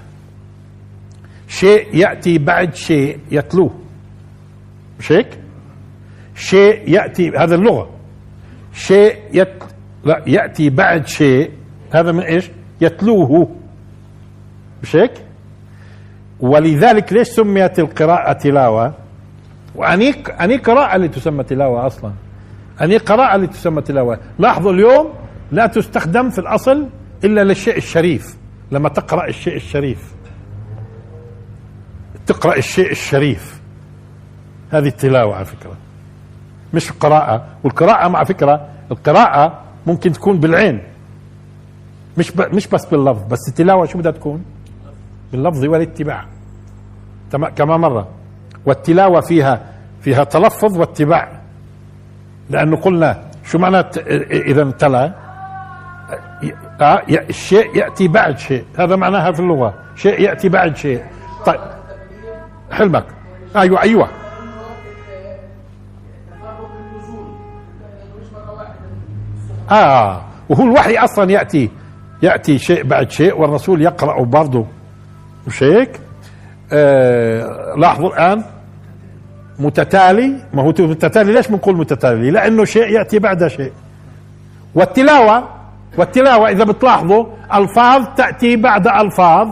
شيء 1.49 1.97
يأتي 1.97 2.39
بعد 2.39 2.75
شيء 2.75 3.21
يتلوه. 3.31 3.71
مش 4.99 5.13
هيك؟ 5.13 5.41
شيء 6.35 6.89
يأتي 6.91 7.31
هذا 7.39 7.55
اللغة. 7.55 7.98
شيء 8.79 9.17
يت 9.33 9.63
لا 10.05 10.23
يأتي 10.27 10.71
بعد 10.71 11.07
شيء. 11.07 11.51
هذا 11.93 12.13
من 12.13 12.21
إيش؟ 12.21 12.51
يتلوه. 12.81 13.49
مش 14.83 14.97
هيك؟ 14.97 15.13
ولذلك 16.41 17.13
ليش 17.13 17.29
سميت 17.29 17.79
القراءة 17.79 18.33
تلاوة؟ 18.33 18.95
وأني 19.75 20.11
أني 20.11 20.57
قراءة 20.57 20.97
اللي 20.97 21.09
تسمى 21.09 21.45
تلاوة 21.45 21.87
أصلا. 21.87 22.13
أني 22.81 22.97
قراءة 22.97 23.37
اللي 23.37 23.47
تسمى 23.47 23.83
تلاوة. 23.83 24.19
لاحظوا 24.39 24.73
اليوم 24.73 25.15
لا 25.53 25.67
تستخدم 25.67 26.31
في 26.31 26.39
الأصل 26.39 26.89
إلا 27.25 27.45
للشيء 27.45 27.77
الشريف. 27.77 28.37
لما 28.71 28.89
تقرأ 28.89 29.29
الشيء 29.29 29.57
الشريف. 29.57 30.15
تقرأ 32.27 32.57
الشيء 32.57 32.91
الشريف. 32.91 33.61
هذه 34.71 34.89
التلاوة 34.89 35.35
على 35.37 35.45
فكرة. 35.45 35.77
مش 36.75 36.93
قراءة 36.93 37.45
والقراءة 37.65 38.09
مع 38.09 38.25
فكرة 38.25 38.69
القراءة 38.91 39.61
ممكن 39.87 40.13
تكون 40.13 40.41
بالعين. 40.41 40.83
مش 42.19 42.37
مش 42.37 42.67
بس 42.67 42.85
باللفظ 42.87 43.23
بس 43.31 43.49
التلاوة 43.49 43.87
شو 43.87 43.99
بدها 43.99 44.13
تكون؟ 44.13 44.45
باللفظ 45.33 45.65
والاتباع. 45.65 46.25
كما 47.57 47.77
مرة. 47.77 48.09
والتلاوة 48.67 49.21
فيها 49.21 49.61
فيها 50.01 50.25
تلفظ 50.25 50.79
واتباع. 50.79 51.29
لأنه 52.51 52.77
قلنا 52.77 53.23
شو 53.45 53.59
معنى 53.59 53.79
إذا 54.31 54.71
تلا 54.71 55.13
آه، 56.81 57.03
الشيء 57.09 57.77
يأتي 57.77 58.09
بعد 58.09 58.39
شيء. 58.39 58.65
هذا 58.79 58.97
معناها 58.97 59.33
في 59.33 59.41
اللغة. 59.41 59.75
شيء 59.97 60.21
يأتي 60.21 60.49
بعد 60.49 60.77
شيء. 60.77 61.03
طيب. 61.47 61.61
حلمك. 62.73 63.05
أيوة 63.57 63.83
أيوة. 63.83 64.09
آه. 69.71 70.21
وهو 70.49 70.63
الوحي 70.65 70.97
أصلا 70.97 71.31
يأتي 71.33 71.71
يأتي 72.23 72.59
شيء 72.59 72.83
بعد 72.85 73.11
شيء 73.11 73.39
والرسول 73.41 73.83
يقرأ 73.83 74.25
برضه 74.25 74.67
مش 75.47 75.63
هيك 75.63 76.01
آه 76.73 77.75
لاحظوا 77.77 78.09
الآن؟ 78.09 78.45
متتالي؟ 79.59 80.37
ما 80.55 80.63
هو 80.63 80.69
متتالي 80.79 81.33
ليش 81.33 81.49
بنقول 81.49 81.77
متتالي؟ 81.77 82.31
لأنه 82.31 82.65
شيء 82.65 82.89
يأتي 82.89 83.19
بعد 83.19 83.47
شيء. 83.47 83.73
والتلاوة 84.75 85.45
والتلاوة 85.99 86.51
إذا 86.51 86.65
بتلاحظوا 86.65 87.25
ألفاظ 87.55 88.05
تأتي 88.17 88.57
بعد 88.57 88.87
ألفاظ 88.89 89.49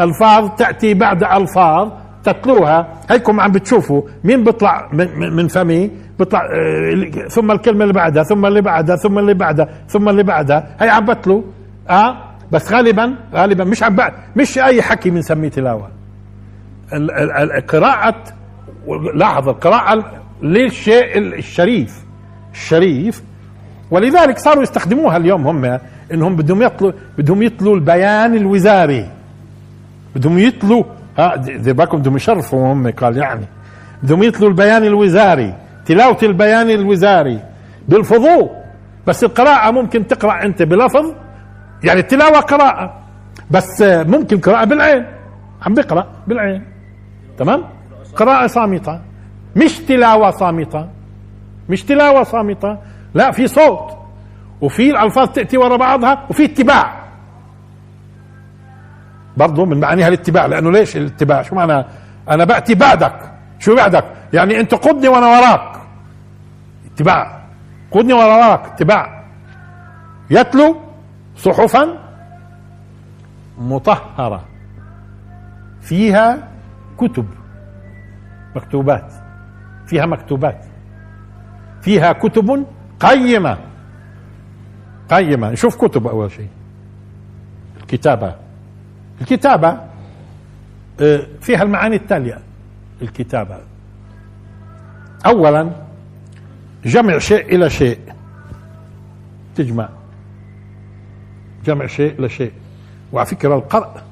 ألفاظ 0.00 0.50
تأتي 0.58 0.94
بعد 0.94 1.24
ألفاظ 1.24 1.88
تتلوها. 2.24 2.86
هيكم 3.10 3.40
عم 3.40 3.52
بتشوفوا 3.52 4.02
مين 4.24 4.44
بيطلع 4.44 4.88
من, 4.92 5.36
من 5.36 5.48
فمي؟ 5.48 5.90
بيطلع 6.20 6.40
آه 6.44 7.28
ثم 7.28 7.50
الكلمة 7.50 7.82
اللي 7.82 7.94
بعدها 7.94 8.22
ثم 8.22 8.46
اللي 8.46 8.60
بعدها 8.60 8.96
ثم 8.96 9.18
اللي 9.18 9.34
بعدها 9.34 9.68
ثم 9.88 10.08
اللي 10.08 10.22
بعدها. 10.22 10.76
هي 10.80 10.88
عم 10.88 11.04
بتلو 11.04 11.44
آه؟ 11.90 12.16
بس 12.52 12.72
غالبا 12.72 13.14
غالبا 13.34 13.64
مش 13.64 13.82
عم 13.82 13.96
مش 14.36 14.58
أي 14.58 14.82
حكي 14.82 15.10
بنسميه 15.10 15.48
تلاوة. 15.48 15.88
القراءة 17.56 18.24
لاحظ 19.14 19.48
القراءة 19.48 20.04
للشيء 20.42 21.18
الشريف 21.18 22.04
الشريف. 22.52 23.22
ولذلك 23.90 24.38
صاروا 24.38 24.62
يستخدموها 24.62 25.16
اليوم 25.16 25.46
هم 25.46 25.78
إنهم 26.12 26.36
بدهم 26.36 26.62
يطلوا 26.62 26.92
بدهم 27.18 27.42
يطلوا 27.42 27.74
البيان 27.74 28.34
الوزاري. 28.34 29.06
بدهم 30.16 30.38
يطلوا 30.38 30.84
ها 31.18 31.36
دي 31.36 31.72
بالكم 31.72 31.98
بدهم 31.98 32.16
يشرفوا 32.16 32.72
هم 32.72 32.90
قال 32.90 33.16
يعني. 33.16 33.46
بدهم 34.02 34.22
يطلوا 34.22 34.48
البيان 34.48 34.84
الوزاري. 34.84 35.54
تلاوة 35.86 36.18
البيان 36.22 36.70
الوزاري 36.70 37.40
بالفضوء 37.88 38.50
بس 39.06 39.24
القراءة 39.24 39.70
ممكن 39.70 40.06
تقرأ 40.06 40.44
أنت 40.44 40.62
بلفظ 40.62 41.14
يعني 41.84 42.00
التلاوة 42.00 42.40
قراءة. 42.40 42.94
بس 43.50 43.82
ممكن 43.82 44.38
قراءة 44.40 44.64
بالعين. 44.64 45.06
عم 45.62 45.74
بيقرأ 45.74 46.06
بالعين. 46.26 46.64
تمام؟ 47.38 47.64
قراءة 48.16 48.46
صامتة. 48.46 49.00
مش 49.56 49.78
تلاوة 49.78 50.30
صامتة. 50.30 50.88
مش 51.68 51.84
تلاوة 51.84 52.22
صامتة. 52.22 52.78
لا 53.14 53.30
في 53.30 53.46
صوت. 53.46 53.96
وفي 54.60 54.90
الألفاظ 54.90 55.28
تأتي 55.28 55.58
وراء 55.58 55.78
بعضها 55.78 56.26
وفي 56.30 56.44
اتباع. 56.44 57.00
برضه 59.36 59.64
من 59.64 59.80
معانيها 59.80 60.08
الاتباع. 60.08 60.46
لأنه 60.46 60.70
ليش 60.70 60.96
الاتباع؟ 60.96 61.42
شو 61.42 61.54
معنى؟ 61.54 61.84
أنا 62.30 62.44
بأتي 62.44 62.74
بعدك 62.74 63.29
شو 63.60 63.76
بعدك؟ 63.76 64.04
يعني 64.32 64.60
أنت 64.60 64.74
قدني 64.74 65.08
وأنا 65.08 65.26
وراك. 65.26 65.80
اتباع. 66.94 67.40
قدني 67.90 68.12
وأنا 68.12 68.34
وراك 68.34 68.66
اتباع. 68.66 69.24
يتلو 70.30 70.76
صحفا 71.36 71.98
مطهرة. 73.58 74.44
فيها 75.80 76.48
كتب 76.98 77.26
مكتوبات. 78.56 79.12
فيها 79.86 80.06
مكتوبات. 80.06 80.64
فيها 81.82 82.12
كتب 82.12 82.66
قيمة. 83.00 83.58
قيمة. 85.10 85.50
نشوف 85.50 85.76
كتب 85.76 86.06
أول 86.06 86.30
شيء. 86.30 86.48
الكتابة. 87.80 88.34
الكتابة 89.20 89.68
آه، 91.00 91.26
فيها 91.40 91.62
المعاني 91.62 91.96
التالية. 91.96 92.38
الكتابة 93.02 93.58
أولا 95.26 95.70
جمع 96.84 97.18
شيء 97.18 97.54
إلى 97.54 97.70
شيء. 97.70 97.98
تجمع. 99.54 99.88
جمع 101.64 101.86
شيء 101.86 102.22
لشيء 102.22 102.52
وعلى 103.12 103.26
فكرة 103.26 103.54
القرء 103.54 104.02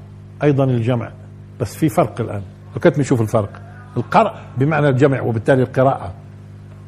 أيضا 0.43 0.63
الجمع 0.63 1.11
بس 1.59 1.75
في 1.75 1.89
فرق 1.89 2.21
الآن. 2.21 2.41
وكتب 2.75 2.99
نشوف 2.99 3.21
الفرق. 3.21 3.61
القرء 3.97 4.33
بمعنى 4.57 4.89
الجمع 4.89 5.21
وبالتالي 5.21 5.61
القراءة. 5.63 6.13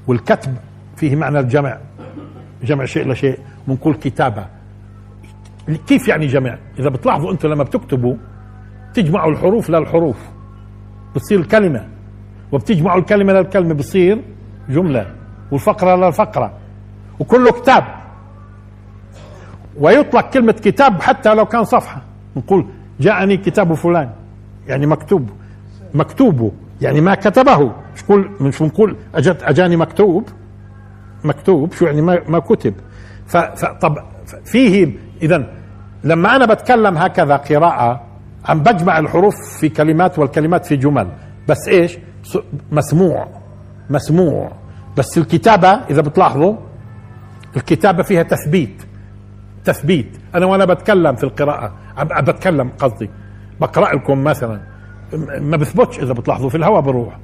والكتب 0.07 0.55
فيه 0.97 1.15
معنى 1.15 1.39
الجمع. 1.39 1.77
جمع 2.63 2.85
شيء 2.85 3.11
لشيء 3.11 3.39
بنقول 3.67 3.95
كتابة. 3.95 4.45
كيف 5.87 6.07
يعني 6.07 6.27
جمع؟ 6.27 6.57
إذا 6.79 6.89
بتلاحظوا 6.89 7.31
أنتم 7.31 7.49
لما 7.49 7.63
بتكتبوا 7.63 8.15
تجمعوا 8.93 9.31
الحروف 9.31 9.69
للحروف. 9.69 10.17
بتصير 11.15 11.39
الكلمة. 11.39 11.87
وبتجمعوا 12.51 12.99
الكلمة 12.99 13.33
للكلمة 13.33 13.73
بتصير 13.73 14.21
جملة 14.69 15.05
والفقرة 15.51 15.95
للفقرة 15.95 16.53
وكله 17.19 17.51
كتاب. 17.51 17.83
ويطلق 19.77 20.29
كلمة 20.29 20.51
كتاب 20.51 21.01
حتى 21.01 21.33
لو 21.33 21.45
كان 21.45 21.63
صفحة 21.63 22.01
نقول 22.35 22.65
جاءني 22.99 23.37
كتاب 23.37 23.73
فلان 23.73 24.09
يعني 24.67 24.85
مكتوب 24.85 25.29
مكتوبه 25.93 26.51
يعني 26.81 27.01
ما 27.01 27.15
كتبه. 27.15 27.71
مش 27.95 28.05
كل 28.05 28.29
مش 28.41 28.59
بنقول 28.63 28.95
اجت 29.15 29.43
أجاني 29.43 29.75
مكتوب 29.75 30.29
مكتوب 31.23 31.73
شو 31.73 31.85
يعني 31.85 32.01
ما, 32.01 32.19
ما 32.27 32.39
كتب. 32.39 32.73
فطب 33.27 33.97
فيه 34.45 34.93
إذا 35.21 35.53
لما 36.03 36.35
أنا 36.35 36.45
بتكلم 36.45 36.97
هكذا 36.97 37.35
قراءة 37.35 38.01
عم 38.45 38.63
بجمع 38.63 38.99
الحروف 38.99 39.33
في 39.59 39.69
كلمات 39.69 40.19
والكلمات 40.19 40.65
في 40.65 40.75
جمل 40.75 41.07
بس 41.47 41.67
إيش؟ 41.67 41.97
مسموع 42.71 43.27
مسموع. 43.89 44.51
بس 44.97 45.17
الكتابة 45.17 45.67
إذا 45.67 46.01
بتلاحظوا 46.01 46.55
الكتابة 47.55 48.03
فيها 48.03 48.23
تثبيت 48.23 48.83
تثبيت. 49.65 50.17
أنا 50.35 50.45
وأنا 50.45 50.65
بتكلم 50.65 51.15
في 51.15 51.23
القراءة 51.23 51.73
عم 51.97 52.25
بتكلم 52.25 52.69
قصدي. 52.79 53.09
بقرأ 53.61 53.95
لكم 53.95 54.23
مثلا 54.23 54.61
ما 55.39 55.57
بثبتش 55.57 55.99
إذا 55.99 56.13
بتلاحظوا. 56.13 56.49
في 56.49 56.57
الهواء 56.57 56.81
بروح. 56.81 57.17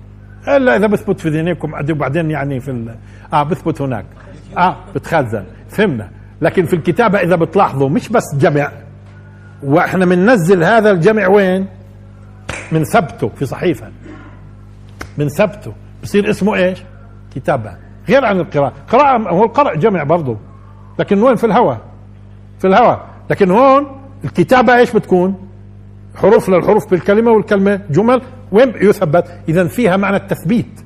إلا 0.47 0.75
إذا 0.75 0.87
بثبت 0.87 1.19
في 1.19 1.29
ذهنكم 1.29 1.71
وبعدين 1.89 2.31
يعني 2.31 2.59
في 2.59 2.71
ال... 2.71 2.95
آه 3.33 3.43
بثبت 3.43 3.81
هناك. 3.81 4.05
آه 4.57 4.77
بتخزن. 4.95 5.43
فهمنا. 5.69 6.09
لكن 6.41 6.65
في 6.65 6.75
الكتابة 6.75 7.19
إذا 7.19 7.35
بتلاحظوا 7.35 7.89
مش 7.89 8.09
بس 8.09 8.35
جمع. 8.35 8.71
وإحنا 9.63 10.05
بننزل 10.05 10.63
هذا 10.63 10.91
الجمع 10.91 11.27
وين؟ 11.27 11.67
من 12.71 12.83
ثبته 12.83 13.29
في 13.29 13.45
صحيفة. 13.45 13.87
من 15.17 15.29
ثبته. 15.29 15.73
بصير 16.03 16.29
اسمه 16.29 16.55
إيش؟ 16.55 16.83
كتابة. 17.35 17.73
غير 18.09 18.25
عن 18.25 18.39
القراءة. 18.39 18.73
قراءة 18.89 19.29
هو 19.29 19.43
القرأ 19.43 19.75
جمع 19.75 20.03
برضه 20.03 20.37
لكن 20.99 21.21
وين؟ 21.21 21.35
في 21.35 21.43
الهواء 21.45 21.79
في 22.59 22.67
الهواء 22.67 23.05
لكن 23.29 23.51
هون 23.51 24.01
الكتابة 24.23 24.75
إيش 24.75 24.91
بتكون؟ 24.91 25.47
حروف 26.15 26.49
للحروف 26.49 26.89
بالكلمة 26.91 27.31
والكلمة. 27.31 27.81
جمل. 27.89 28.21
وين 28.51 28.73
يثبت؟ 28.81 29.39
إذا 29.49 29.67
فيها 29.67 29.97
معنى 29.97 30.15
التثبيت. 30.17 30.81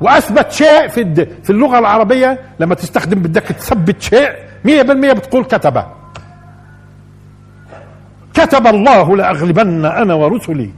وأثبت 0.00 0.52
شيء 0.52 0.88
في 0.88 1.26
في 1.42 1.50
اللغة 1.50 1.78
العربية. 1.78 2.40
لما 2.60 2.74
تستخدم 2.74 3.18
بدك 3.22 3.42
تثبت 3.42 4.02
شيء 4.02 4.30
100% 4.64 5.12
بتقول 5.12 5.44
كتب 5.44 5.82
كتب 8.34 8.66
الله 8.66 9.16
لأغلبن 9.16 9.84
أنا 9.84 10.14
ورسلي. 10.14 10.70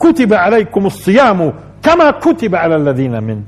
كتب 0.00 0.34
عليكم 0.34 0.86
الصيام 0.86 1.52
كما 1.86 2.10
كتب 2.10 2.54
على 2.54 2.76
الذين 2.76 3.22
من. 3.22 3.42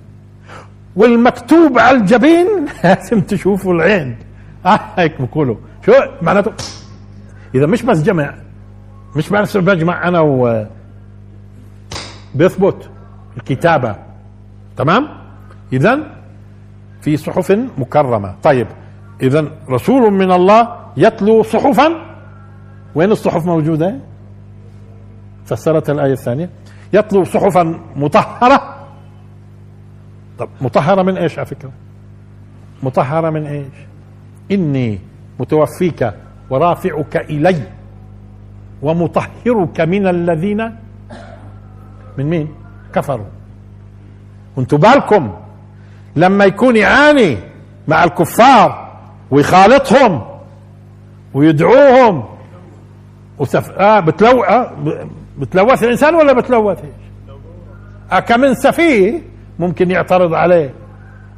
والمكتوب 0.97 1.79
على 1.79 1.97
الجبين 1.97 2.47
لازم 2.85 3.21
تشوفوا 3.21 3.75
العين. 3.75 4.17
آه 4.67 4.81
هيك 4.97 5.23
بقولوا. 5.23 5.57
شو 5.87 5.93
معناته؟ 6.23 6.53
إذا 7.55 7.67
مش 7.67 7.83
بس 7.83 8.03
جمع 8.03 8.35
مش 9.17 9.29
بس 9.29 9.57
بجمع 9.57 10.09
أنا 10.09 10.21
و 10.21 10.67
بيثبت 12.35 12.91
الكتابة. 13.37 13.97
تمام؟ 14.77 15.09
اذا 15.73 15.99
في 17.01 17.17
صحف 17.17 17.51
مكرمة. 17.79 18.35
طيب 18.43 18.67
اذا 19.23 19.49
رسول 19.71 20.13
من 20.13 20.33
الله 20.33 20.77
يتلو 20.97 21.43
صحفا. 21.43 21.89
وين 22.95 23.13
الصحف 23.13 23.47
موجودة؟ 23.47 23.99
فسرت 25.47 25.91
الآية 25.91 26.13
الثانية. 26.13 26.51
يتلو 26.93 27.25
صحفا 27.25 27.81
مطهرة. 27.97 28.75
طب 30.39 30.49
مطهرة 30.61 31.03
من 31.03 31.17
إيش 31.17 31.39
على 31.39 31.47
فكرة؟ 31.47 31.71
مطهرة 32.83 33.31
من 33.31 33.47
إيش؟ 33.47 33.75
إني 34.53 34.99
متوفيك 35.41 36.13
ورافعك 36.51 37.17
إلي 37.17 37.63
ومطهرك 38.83 39.81
من 39.81 40.07
الذين؟ 40.07 40.77
من 42.19 42.27
مين؟ 42.31 42.49
كفروا. 42.95 43.27
وانتوا 44.57 44.79
بالكم 44.79 45.35
لما 46.17 46.45
يكون 46.45 46.77
يعاني 46.77 47.37
مع 47.89 48.05
الكفار 48.05 48.89
ويخالطهم 49.31 50.23
ويدعوهم. 51.35 52.25
وسف... 53.39 53.71
آه 53.71 54.01
بتلو... 54.01 54.43
آه 54.43 54.73
بتلوث 55.39 55.83
الإنسان 55.83 56.15
ولا 56.15 56.33
بتلوث 56.33 56.79
إيش؟ 56.85 56.93
أكمن 58.11 58.55
سفيه 58.55 59.21
ممكن 59.59 59.91
يعترض 59.91 60.35
عليه. 60.35 60.75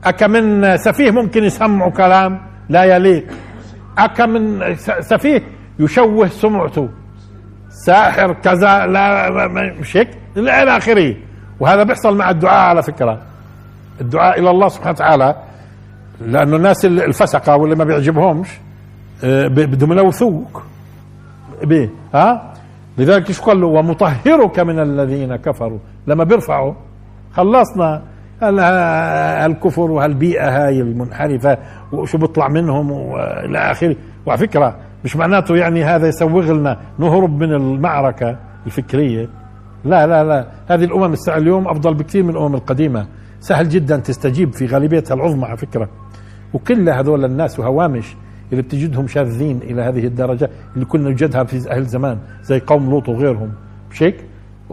أكمن 0.04 0.76
سفيه 0.76 1.10
ممكن 1.10 1.44
يسمعه 1.44 1.90
كلام 1.90 2.40
لا 2.68 2.84
يليق. 2.84 3.26
أكمن 3.98 4.74
سفيه 5.00 5.42
يشوه 5.78 6.26
سمعته. 6.26 6.88
ساحر 7.86 8.32
كذا 8.32 8.86
لا 8.86 9.30
مش 9.80 9.96
هيك؟ 9.96 10.08
إلى 10.36 10.76
آخره. 10.76 11.16
وهذا 11.60 11.82
بيحصل 11.82 12.16
مع 12.16 12.30
الدعاء 12.30 12.68
على 12.68 12.82
فكرة. 12.82 13.22
الدعاء 14.00 14.40
إلى 14.40 14.50
الله 14.50 14.68
سبحانه 14.68 14.90
وتعالى. 14.90 15.34
لأنه 16.20 16.56
الناس 16.56 16.84
الفسقة 16.84 17.56
واللي 17.56 17.76
ما 17.76 17.84
بيعجبهمش 17.84 18.48
آه، 19.24 19.48
بدهم 19.48 19.92
يلوثوك. 19.92 20.62
به 21.62 21.90
ها؟ 22.14 22.52
لذلك 22.98 23.28
إيش 23.28 23.40
قال 23.40 23.60
له؟ 23.60 23.66
ومطهرك 23.66 24.60
من 24.60 24.78
الذين 24.78 25.36
كفروا. 25.36 25.78
لما 26.06 26.24
بيرفعوا 26.24 26.74
خلصنا 27.32 28.02
الكفر 29.46 29.90
وهالبيئة 29.90 30.48
هاي 30.48 30.80
المنحرفة 30.80 31.58
وشو 31.92 32.18
بيطلع 32.18 32.48
منهم 32.48 32.90
وإلى 32.90 33.58
آخره. 33.58 33.96
وعلى 34.26 34.38
فكرة 34.38 34.76
مش 35.04 35.16
معناته 35.16 35.56
يعني 35.56 35.84
هذا 35.84 36.08
يسوغ 36.08 36.52
لنا 36.52 36.76
نهرب 36.98 37.30
من 37.42 37.54
المعركة 37.54 38.38
الفكرية. 38.66 39.28
لا 39.84 40.06
لا 40.06 40.24
لا. 40.24 40.46
هذه 40.68 40.84
الأمم 40.84 41.14
اليوم 41.28 41.68
أفضل 41.68 41.94
بكثير 41.94 42.22
من 42.22 42.30
الأمم 42.30 42.54
القديمة. 42.54 43.06
سهل 43.40 43.68
جدا 43.68 43.96
تستجيب 43.96 44.52
في 44.52 44.66
غالبيتها 44.66 45.14
العظمى 45.14 45.44
على 45.44 45.56
فكرة. 45.56 45.88
وكل 46.54 46.88
هذول 46.88 47.24
الناس 47.24 47.60
وهوامش 47.60 48.16
اللي 48.52 48.62
بتجدهم 48.62 49.06
شاذين 49.06 49.60
إلى 49.62 49.82
هذه 49.82 50.06
الدرجة 50.06 50.50
اللي 50.74 50.84
كنا 50.84 51.10
نجدها 51.10 51.44
في 51.44 51.70
أهل 51.70 51.84
زمان 51.84 52.18
زي 52.42 52.60
قوم 52.60 52.90
لوط 52.90 53.08
وغيرهم. 53.08 53.52
مش 53.90 54.02
هيك؟ 54.02 54.24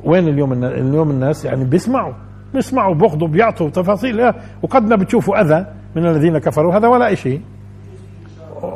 وين 0.04 0.28
اليوم 0.28 0.64
اليوم 0.64 1.12
الناس 1.12 1.46
يعني 1.46 1.66
بيسمعوا 1.66 2.14
بيسمعوا 2.54 2.96
بياخذوا 2.96 3.28
بيعطوا 3.28 3.70
تفاصيل. 3.70 4.34
وقد 4.62 4.90
ما 4.90 4.96
بتشوفوا 4.96 5.42
أذى 5.42 5.66
من 5.96 6.06
الذين 6.06 6.38
كفروا. 6.38 6.74
هذا 6.74 6.88
ولا 6.88 7.16
شيء 7.16 7.42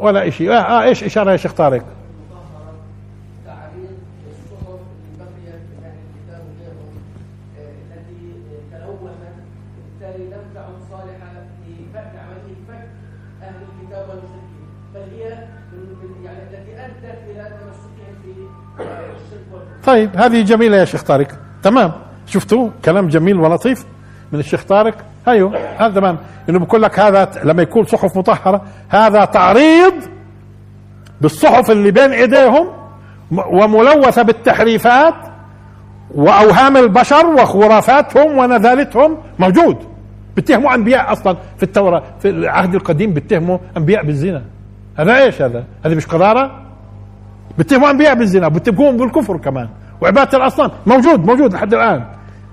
ولا 0.02 0.30
شيء 0.30 0.52
آه, 0.52 0.54
آه 0.54 0.84
إيش 0.84 1.04
إشارة 1.04 1.32
يا 1.32 1.38
شيخ 1.38 1.54
طارق؟ 1.54 1.84
طيب 19.86 20.10
هذه 20.16 20.42
جميلة 20.42 20.78
يا 20.78 20.86
شيخ 20.86 21.04
طارق. 21.04 21.28
تمام. 21.64 21.92
شفتوا؟ 22.28 22.70
كلام 22.86 23.08
جميل 23.08 23.40
ولطيف 23.40 23.86
من 24.32 24.40
الشيخ 24.40 24.64
طارق. 24.64 24.96
أيوه 25.28 25.58
هذا 25.78 25.94
تمام. 25.94 26.18
إنه 26.50 26.60
بقول 26.60 26.82
لك 26.82 27.00
هذا 27.00 27.32
لما 27.44 27.62
يكون 27.62 27.86
صحف 27.86 28.18
مطهرة 28.18 28.62
هذا 28.90 29.26
تعريض 29.26 29.94
بالصحف 31.22 31.72
اللي 31.72 31.92
بين 31.92 32.12
إيديهم 32.12 32.68
وملوثة 33.32 34.22
بالتحريفات 34.22 35.16
وأوهام 36.16 36.78
البشر 36.78 37.26
وخرافاتهم 37.26 38.38
ونذالتهم 38.38 39.18
موجود. 39.40 39.78
بيتهموا 40.36 40.76
أنبياء 40.76 41.12
أصلا 41.12 41.38
في 41.58 41.64
التوراة 41.64 42.04
في 42.20 42.30
العهد 42.30 42.76
القديم 42.76 43.14
بيتهموا 43.14 43.58
أنبياء 43.78 44.06
بالزنا. 44.06 44.44
هذا 44.96 45.24
إيش 45.24 45.42
هذا؟ 45.42 45.64
هذه 45.86 45.96
مش 45.96 46.06
قذارة؟ 46.06 46.61
بيتهموا 47.58 47.90
انبياء 47.90 48.16
بالزنا 48.16 48.48
بيتهموهم 48.48 48.98
بالكفر 48.98 49.38
كمان. 49.38 49.70
وعبادة 50.02 50.38
الأصنام 50.38 50.72
موجود 50.86 51.26
موجود 51.26 51.54
لحد 51.54 51.74
الآن. 51.74 52.06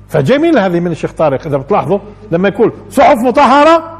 فجميل 0.08 0.58
هذه 0.58 0.80
من 0.80 0.90
الشيخ 0.90 1.12
طارق 1.12 1.46
إذا 1.46 1.56
بتلاحظوا 1.56 1.98
لما 2.32 2.48
يقول 2.48 2.72
صحف 2.90 3.16
مطهرة 3.24 3.98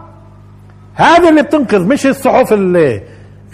هذه 0.95 1.29
اللي 1.29 1.43
بتنقذ 1.43 1.87
مش 1.87 2.07
الصحف 2.07 2.53
اللي, 2.53 3.03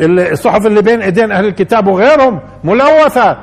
اللي 0.01 0.33
الصحف 0.33 0.67
اللي 0.67 0.83
بين 0.83 1.03
إيدين 1.03 1.33
أهل 1.33 1.47
الكتاب 1.47 1.87
وغيرهم 1.87 2.41
ملوثة 2.65 3.37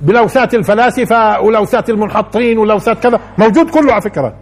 بلوثات 0.00 0.54
الفلاسفة 0.54 1.40
ولوثات 1.40 1.90
المنحطين 1.90 2.58
ولوثات 2.58 3.02
كذا. 3.02 3.20
موجود 3.38 3.70
كله 3.70 3.92
على 3.92 4.02
فكرة. 4.02 4.34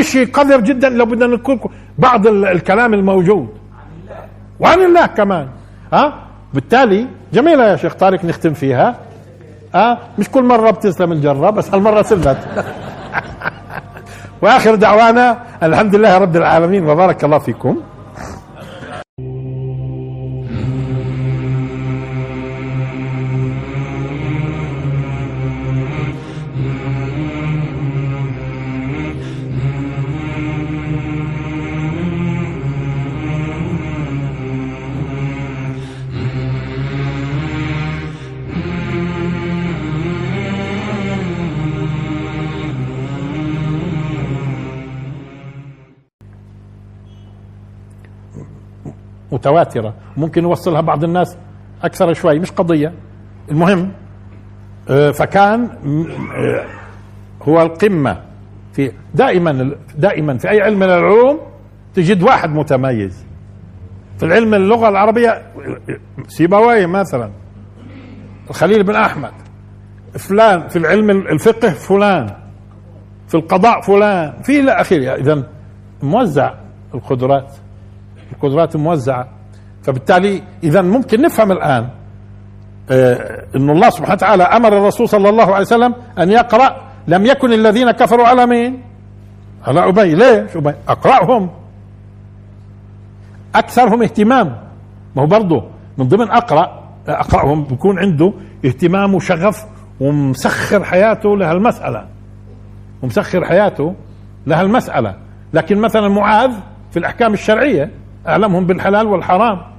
شيء 0.00 0.30
قذر 0.30 0.60
جدا 0.60 0.88
لو 0.88 1.04
بدنا 1.04 1.26
نقول 1.26 1.60
بعض 1.98 2.26
الكلام 2.26 2.94
الموجود. 2.94 3.48
وعن 4.60 4.80
الله 4.80 5.06
كمان. 5.06 5.48
ها؟ 5.92 6.26
بالتالي 6.54 7.06
جميلة 7.32 7.64
يا 7.70 7.76
شيخ 7.76 7.94
طارق 7.94 8.24
نختم 8.24 8.52
فيها. 8.54 8.94
آه 9.74 9.98
مش 10.18 10.28
كل 10.28 10.42
مرة 10.44 10.70
بتسلم 10.70 11.12
الجرة 11.12 11.50
بس 11.50 11.74
هالمرة 11.74 12.02
سلمت. 12.02 12.38
وآخر 14.42 14.74
دعوانا 14.74 15.38
الحمد 15.62 15.96
لله 15.96 16.18
رب 16.18 16.36
العالمين 16.36 16.88
وبارك 16.88 17.24
الله 17.24 17.38
فيكم. 17.38 17.80
متواترة 49.48 49.94
ممكن 50.16 50.42
يوصلها 50.42 50.80
بعض 50.80 51.04
الناس 51.04 51.36
أكثر 51.82 52.12
شوي 52.12 52.38
مش 52.38 52.50
قضية. 52.50 52.92
المهم 53.50 53.92
آه، 54.90 55.10
فكان 55.10 55.64
آه، 55.64 56.66
هو 57.42 57.62
القمة 57.62 58.22
في 58.72 58.92
دائما 59.14 59.76
دائما 59.96 60.38
في 60.38 60.50
أي 60.50 60.60
علم 60.60 60.78
من 60.78 60.86
العلوم 60.86 61.40
تجد 61.94 62.22
واحد 62.22 62.50
متميز. 62.50 63.26
في 64.18 64.26
العلم 64.26 64.54
اللغة 64.54 64.88
العربية 64.88 65.42
سيبويه 66.28 66.86
مثلا. 66.86 67.30
الخليل 68.50 68.82
بن 68.82 68.94
أحمد. 68.94 69.32
فلان 70.18 70.68
في 70.68 70.76
العلم 70.76 71.10
الفقه 71.10 71.70
فلان. 71.70 72.34
في 73.28 73.34
القضاء 73.34 73.80
فلان. 73.80 74.42
في 74.42 74.60
إلى 74.60 74.72
آخره. 74.72 75.14
إذا 75.14 75.42
موزع 76.02 76.54
القدرات. 76.94 77.56
القدرات 78.32 78.76
موزعة. 78.76 79.37
فبالتالي 79.88 80.42
إذا 80.62 80.82
ممكن 80.82 81.22
نفهم 81.22 81.52
الآن 81.52 81.88
آه 82.90 83.44
أن 83.56 83.70
الله 83.70 83.90
سبحانه 83.90 84.14
وتعالى 84.14 84.42
أمر 84.42 84.76
الرسول 84.76 85.08
صلى 85.08 85.28
الله 85.28 85.44
عليه 85.54 85.66
وسلم 85.66 85.94
أن 86.18 86.30
يقرأ 86.30 86.76
لم 87.08 87.26
يكن 87.26 87.52
الذين 87.52 87.90
كفروا 87.90 88.26
على 88.26 88.46
مين؟ 88.46 88.82
على 89.66 89.88
أبي. 89.88 90.14
ليش؟ 90.14 90.56
أبي. 90.56 90.74
أقرأهم. 90.88 91.50
أكثرهم 93.54 94.02
اهتمام. 94.02 94.46
ما 95.16 95.22
هو 95.22 95.26
برضه 95.26 95.64
من 95.98 96.08
ضمن 96.08 96.30
أقرأ 96.30 96.84
أقرأهم 97.08 97.64
بيكون 97.64 97.98
عنده 97.98 98.32
اهتمام 98.64 99.14
وشغف 99.14 99.66
ومسخر 100.00 100.84
حياته 100.84 101.36
لهالمسألة 101.36 102.06
ومسخر 103.02 103.44
حياته 103.44 103.94
لهالمسألة 104.46 105.14
لكن 105.52 105.78
مثلا 105.78 106.08
معاذ 106.08 106.52
في 106.90 106.98
الأحكام 106.98 107.32
الشرعية 107.32 107.90
أعلمهم 108.28 108.66
بالحلال 108.66 109.06
والحرام. 109.06 109.77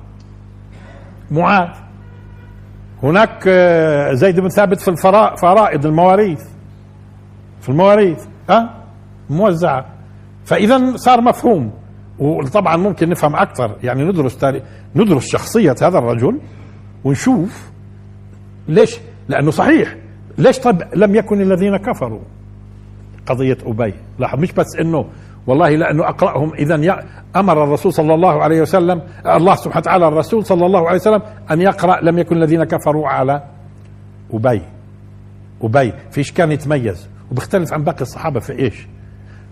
معاذ. 1.32 1.70
هناك 3.04 3.44
آه، 3.48 4.14
زيد 4.14 4.40
بن 4.40 4.50
ثابت 4.50 4.80
في 4.82 4.88
الفرائض 4.88 5.86
المواريث. 5.86 6.44
في 7.62 7.70
المواريث 7.70 8.26
ها؟ 8.50 8.84
موزعة. 9.30 9.86
فإذا 10.46 10.96
صار 10.96 11.22
مفهوم 11.22 11.72
وطبعا 12.20 12.78
ممكن 12.78 13.10
نفهم 13.10 13.36
أكثر. 13.36 13.76
يعني 13.84 14.04
ندرس 14.04 14.38
تاريخ 14.38 14.64
ندرس 14.96 15.28
شخصية 15.28 15.76
هذا 15.82 15.98
الرجل 15.98 16.40
ونشوف 17.04 17.70
ليش 18.68 19.00
لأنه 19.30 19.52
صحيح. 19.52 19.96
ليش 20.38 20.60
طب 20.60 20.84
لم 20.96 21.16
يكن 21.16 21.42
الذين 21.42 21.78
كفروا؟ 21.78 22.22
قضية 23.26 23.58
أبي. 23.66 23.94
لاحظ 24.20 24.40
مش 24.40 24.52
بس 24.52 24.68
أنه 24.82 25.06
والله 25.50 25.70
لأنه 25.70 26.10
أقرأهم. 26.10 26.54
إذا 26.54 27.04
أمر 27.36 27.64
الرسول 27.64 27.93
صلى 27.93 28.14
الله 28.14 28.43
عليه 28.43 28.62
وسلم 28.62 29.02
الله 29.26 29.56
سبحانه 29.56 29.80
وتعالى 29.80 30.08
الرسول 30.08 30.45
صلى 30.45 30.66
الله 30.66 30.88
عليه 30.88 31.00
وسلم 31.00 31.22
أن 31.52 31.62
يقرأ 31.62 32.02
لم 32.02 32.18
يكن 32.18 32.38
الذين 32.38 32.64
كفروا 32.64 33.08
على 33.08 33.43
أبي. 34.34 34.62
أبي 35.62 35.93
فيش 36.12 36.32
كان 36.32 36.52
يتميز؟ 36.52 37.10
وبيختلف 37.32 37.74
عن 37.74 37.84
باقي 37.84 38.02
الصحابة 38.02 38.39
في 38.39 38.60
إيش؟ 38.60 38.88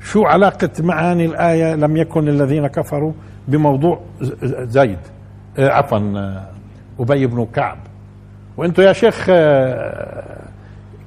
شو 0.01 0.23
علاقة 0.23 0.69
معاني 0.79 1.25
الآية 1.25 1.75
لم 1.75 1.97
يكن 1.97 2.27
الذين 2.27 2.67
كفروا 2.67 3.13
بموضوع 3.47 3.99
زيد 4.61 4.99
آه، 5.57 5.69
عفوا 5.69 5.97
آه، 5.97 6.47
أبي 6.99 7.27
بن 7.27 7.45
كعب. 7.45 7.77
وأنتم 8.57 8.83
يا 8.83 8.93
شيخ 8.93 9.25
آه، 9.29 10.41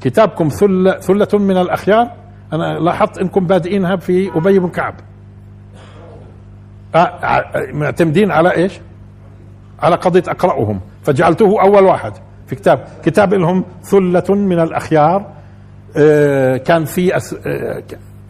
كتابكم 0.00 0.48
ثلة, 0.48 0.98
ثلة 0.98 1.38
من 1.38 1.56
الأخيار؟ 1.56 2.19
أنا 2.52 2.78
لاحظت 2.78 3.18
أنكم 3.18 3.46
بادئينها 3.46 3.96
في 3.96 4.30
أبي 4.36 4.58
بن 4.58 4.68
كعب. 4.68 4.94
معتمدين 7.72 8.30
على 8.30 8.56
إيش؟ 8.56 8.80
على 9.80 9.96
قضية 9.96 10.22
أقرأهم. 10.28 10.80
فجعلته 11.02 11.62
أول 11.62 11.84
واحد 11.84 12.12
في 12.46 12.56
كتاب. 12.56 12.84
كتاب 13.04 13.34
لهم 13.34 13.64
ثلة 13.82 14.34
من 14.34 14.60
الأخيار. 14.60 15.26
كان 16.64 16.84
في 16.84 17.20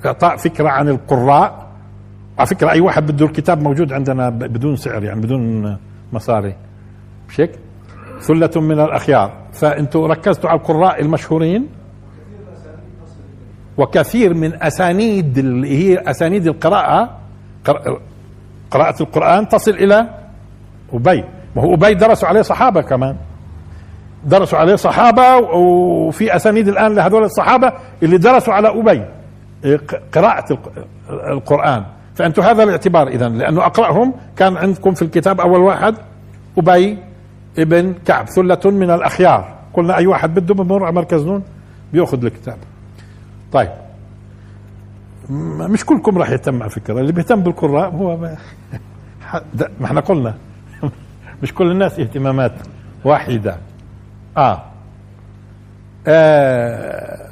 إعطاء 0.06 0.36
فكرة 0.36 0.68
عن 0.68 0.88
القراء. 0.88 1.66
على 2.38 2.46
فكرة 2.46 2.70
أي 2.70 2.80
واحد 2.80 3.12
بده 3.12 3.26
الكتاب 3.26 3.62
موجود 3.62 3.92
عندنا 3.92 4.30
بدون 4.30 4.76
سعر 4.76 5.04
يعني 5.04 5.20
بدون 5.20 5.76
مصاري. 6.12 6.54
مش 7.28 7.40
هيك؟ 7.40 7.50
ثلة 8.20 8.60
من 8.60 8.80
الأخيار. 8.80 9.32
فأنتم 9.52 10.00
ركزتوا 10.00 10.50
على 10.50 10.58
القراء 10.58 11.00
المشهورين. 11.00 11.68
وكثير 13.80 14.34
من 14.34 14.62
أسانيد 14.62 15.38
اللي 15.38 15.68
هي 15.78 15.98
أسانيد 15.98 16.46
القراءة 16.46 17.18
قراءة 18.70 19.02
القرآن 19.02 19.48
تصل 19.48 19.70
إلى 19.70 20.06
أبي. 20.92 21.24
ما 21.56 21.62
هو 21.62 21.74
أبي 21.74 21.94
درسوا 21.94 22.28
عليه 22.28 22.42
صحابة 22.42 22.80
كمان. 22.80 23.16
درسوا 24.24 24.58
عليه 24.58 24.74
صحابة 24.74 25.36
وفي 25.36 26.36
أسانيد 26.36 26.68
الآن 26.68 26.94
لهذول 26.94 27.24
الصحابة 27.24 27.72
اللي 28.02 28.18
درسوا 28.18 28.54
على 28.54 28.68
أبي 28.68 29.04
قراءة 30.14 30.58
القرآن. 31.32 31.84
فأنتم 32.14 32.42
هذا 32.42 32.62
الاعتبار 32.62 33.08
إذا 33.08 33.28
لأنه 33.28 33.66
أقرأهم 33.66 34.14
كان 34.36 34.56
عندكم 34.56 34.94
في 34.94 35.02
الكتاب 35.02 35.40
أول 35.40 35.60
واحد 35.60 35.94
أبي 36.58 36.98
ابن 37.58 37.94
كعب 38.06 38.28
ثلة 38.28 38.60
من 38.64 38.90
الأخيار. 38.90 39.54
قلنا 39.74 39.96
أي 39.96 40.06
واحد 40.06 40.34
بده 40.34 40.54
بمر 40.54 40.84
على 40.84 40.94
مركز 40.94 41.26
نون 41.26 41.42
بيأخذ 41.92 42.24
الكتاب. 42.24 42.56
طيب. 43.52 43.70
مش 45.70 45.84
كلكم 45.84 46.18
راح 46.18 46.30
يهتم 46.30 46.62
على 46.62 46.70
فكرة 46.70 47.00
اللي 47.00 47.12
بيهتم 47.12 47.40
بالقراء 47.40 47.90
هو 47.90 48.16
ما 48.16 48.36
إحنا 49.84 50.00
قلنا. 50.00 50.34
مش 51.42 51.54
كل 51.54 51.70
الناس 51.70 52.00
اهتمامات 52.00 52.52
واحدة. 53.04 53.56
آه, 54.36 54.62
آه. 56.06 57.30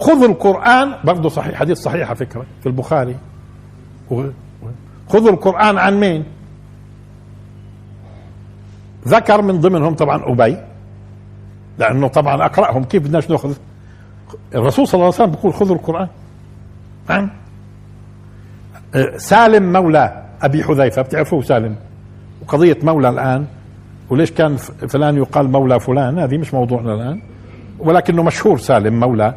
خذوا 0.00 0.28
القرآن 0.28 0.94
برضه 1.04 1.28
صحيح 1.28 1.54
حديث 1.58 1.78
صحيح 1.78 2.06
على 2.08 2.16
فكرة 2.16 2.46
في 2.60 2.66
البخاري. 2.66 3.16
خذوا 5.08 5.30
القرآن 5.30 5.78
عن 5.78 6.00
مين؟ 6.00 6.24
ذكر 9.08 9.42
من 9.42 9.60
ضمنهم 9.60 9.94
طبعا 9.94 10.22
أبي. 10.32 10.71
لأنه 11.78 12.08
طبعا 12.08 12.46
أقرأهم 12.46 12.84
كيف 12.84 13.02
بدناش 13.02 13.30
نأخذ. 13.30 13.54
الرسول 14.54 14.88
صلى 14.88 14.94
الله 14.94 15.04
عليه 15.04 15.14
وسلم 15.14 15.30
بيقول 15.30 15.54
خذوا 15.54 15.76
القرآن. 15.76 16.08
نعم. 17.10 17.30
سالم 19.16 19.72
مولى 19.72 20.22
أبي 20.42 20.64
حذيفة 20.64 21.02
بتعرفوه 21.02 21.42
سالم؟ 21.42 21.76
وقضية 22.42 22.78
مولى 22.82 23.08
الآن 23.08 23.46
وليش 24.10 24.30
كان 24.30 24.56
فلان 24.56 25.16
يقال 25.16 25.50
مولى 25.50 25.80
فلان؟ 25.80 26.18
هذه 26.18 26.38
مش 26.38 26.54
موضوعنا 26.54 26.94
الآن. 26.94 27.22
ولكنه 27.78 28.22
مشهور 28.22 28.58
سالم 28.58 29.00
مولى 29.00 29.34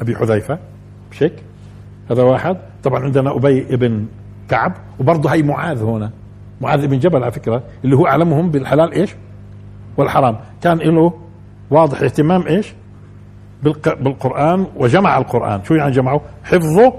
أبي 0.00 0.16
حذيفة 0.16 0.58
مش 1.12 1.22
هيك؟ 1.22 1.32
هذا 2.10 2.22
واحد. 2.22 2.56
طبعا 2.84 3.04
عندنا 3.04 3.36
أبي 3.36 3.74
ابن 3.74 4.06
كعب 4.48 4.72
وبرضه 5.00 5.30
هي 5.30 5.42
معاذ 5.42 5.82
هنا. 5.82 6.10
معاذ 6.60 6.86
بن 6.86 6.98
جبل 6.98 7.22
على 7.22 7.32
فكرة 7.32 7.62
اللي 7.84 7.96
هو 7.96 8.06
أعلمهم 8.06 8.50
بالحلال 8.50 8.92
إيش؟ 8.92 9.14
والحرام. 9.96 10.36
كان 10.62 10.78
له 10.78 11.12
واضح 11.70 12.02
اهتمام 12.02 12.46
إيش؟ 12.46 12.74
بالقرآن 13.86 14.66
وجمع 14.76 15.18
القرآن 15.18 15.64
شو 15.64 15.74
يعني 15.74 15.90
جمعه؟ 15.90 16.20
حفظه 16.44 16.92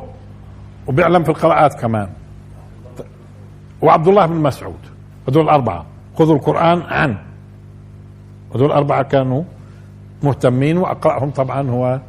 وبيعلم 0.88 1.24
في 1.24 1.30
القراءات 1.30 1.74
كمان 1.82 2.09
وعبد 3.82 4.07
الله 4.07 4.26
بن 4.26 4.36
مسعود 4.36 4.80
هذول 5.30 5.43
الأربعة 5.43 5.86
خذوا 6.15 6.36
القرآن 6.36 6.82
عن 6.82 7.17
هذول 8.55 8.65
الأربعة 8.65 9.03
كانوا 9.03 9.43
مهتمين 10.24 10.78
وأقرأهم 10.78 11.30
طبعا 11.30 11.70
هو 11.70 11.99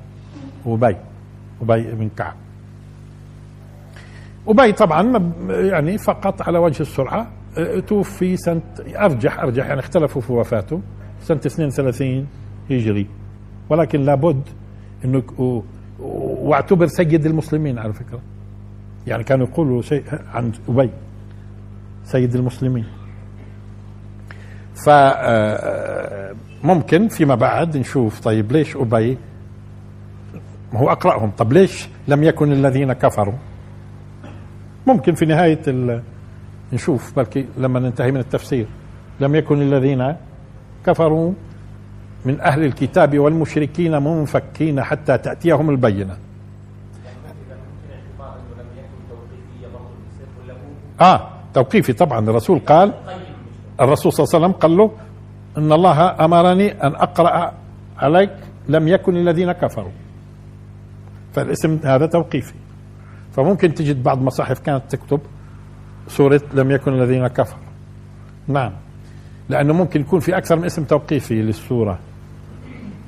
أبي 0.66 0.96
أبي 1.62 1.92
بن 1.92 2.10
كعب 2.16 2.34
أبي 4.48 4.72
طبعا 4.72 5.32
يعني 5.48 5.98
فقط 5.98 6.42
على 6.42 6.58
وجه 6.58 6.82
السرعة 6.82 7.26
آه، 7.58 7.80
توفي 7.80 8.36
سنة 8.36 8.60
أرجح 8.96 9.40
أرجح 9.40 9.66
يعني 9.66 9.80
اختلفوا 9.80 10.22
في 10.22 10.32
وفاته 10.32 10.80
سنة 11.22 11.40
32 11.46 12.26
هجري 12.72 13.06
ولكن 13.68 14.00
لابد 14.00 14.42
إنه 15.04 15.22
واعتبر 16.42 16.86
سيد 16.86 17.26
المسلمين 17.26 17.78
على 17.78 17.92
فكرة. 17.92 18.20
يعني 19.06 19.24
كانوا 19.24 19.46
يقولوا 19.46 19.82
شيء 19.82 20.04
عن 20.34 20.52
أبي 20.68 20.90
سيد 22.04 22.34
المسلمين. 22.34 22.84
ف 24.74 24.88
آه، 24.88 26.34
ممكن 26.64 27.08
فيما 27.08 27.34
بعد 27.34 27.76
نشوف 27.76 28.20
طيب 28.20 28.52
ليش 28.52 28.76
أبي 28.76 29.18
ما 30.72 30.80
هو 30.80 30.90
أقرأهم؟ 30.90 31.30
طب 31.30 31.52
ليش 31.52 31.88
لم 32.08 32.22
يكن 32.22 32.52
الذين 32.52 32.92
كفروا؟ 32.92 33.34
ممكن 34.86 35.14
في 35.14 35.26
نهاية 35.26 35.60
نشوف 36.72 37.16
بلكي 37.16 37.46
لما 37.58 37.80
ننتهي 37.80 38.12
من 38.12 38.20
التفسير. 38.20 38.66
لم 39.20 39.34
يكن 39.34 39.62
الذين 39.62 40.16
كفروا 40.86 41.32
من 42.24 42.40
أهل 42.40 42.64
الكتاب 42.64 43.18
والمشركين 43.18 44.02
منفكين 44.02 44.82
حتى 44.82 45.18
تأتيهم 45.18 45.70
البينة. 45.70 46.16
آه 51.00 51.28
توقيفي 51.54 51.92
طبعا. 51.92 52.20
الرسول 52.20 52.58
قال 52.58 52.94
الرسول 53.80 54.12
صلى 54.12 54.24
الله 54.24 54.34
عليه 54.34 54.46
وسلم 54.46 54.60
قال 54.60 54.76
له 54.76 54.90
إن 55.58 55.72
الله 55.72 56.24
أمرني 56.24 56.72
أن 56.82 56.94
أقرأ 56.94 57.52
عليك 57.98 58.30
لم 58.68 58.88
يكن 58.88 59.16
الذين 59.16 59.52
كفروا. 59.52 59.92
فالاسم 61.32 61.78
هذا 61.84 62.06
توقيفي. 62.06 62.54
فممكن 63.32 63.74
تجد 63.74 64.02
بعض 64.02 64.22
مصاحف 64.22 64.58
كانت 64.58 64.82
تكتب 64.88 65.20
سورة 66.08 66.40
لم 66.54 66.70
يكن 66.70 66.92
الذين 66.92 67.26
كفروا. 67.26 67.62
نعم. 68.48 68.72
لأنه 69.48 69.72
ممكن 69.72 70.00
يكون 70.00 70.20
في 70.20 70.36
أكثر 70.36 70.56
من 70.56 70.64
اسم 70.64 70.84
توقيفي 70.84 71.42
للسورة. 71.42 71.98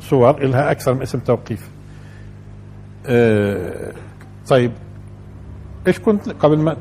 صور 0.08 0.42
إلها 0.42 0.70
أكثر 0.70 0.94
من 0.94 1.02
اسم 1.02 1.18
توقيفي 1.18 1.68
أه 3.06 3.92
طيب 4.48 4.72
إيش 5.86 5.98
كنت 5.98 6.28
قبل 6.28 6.58
ما 6.58 6.76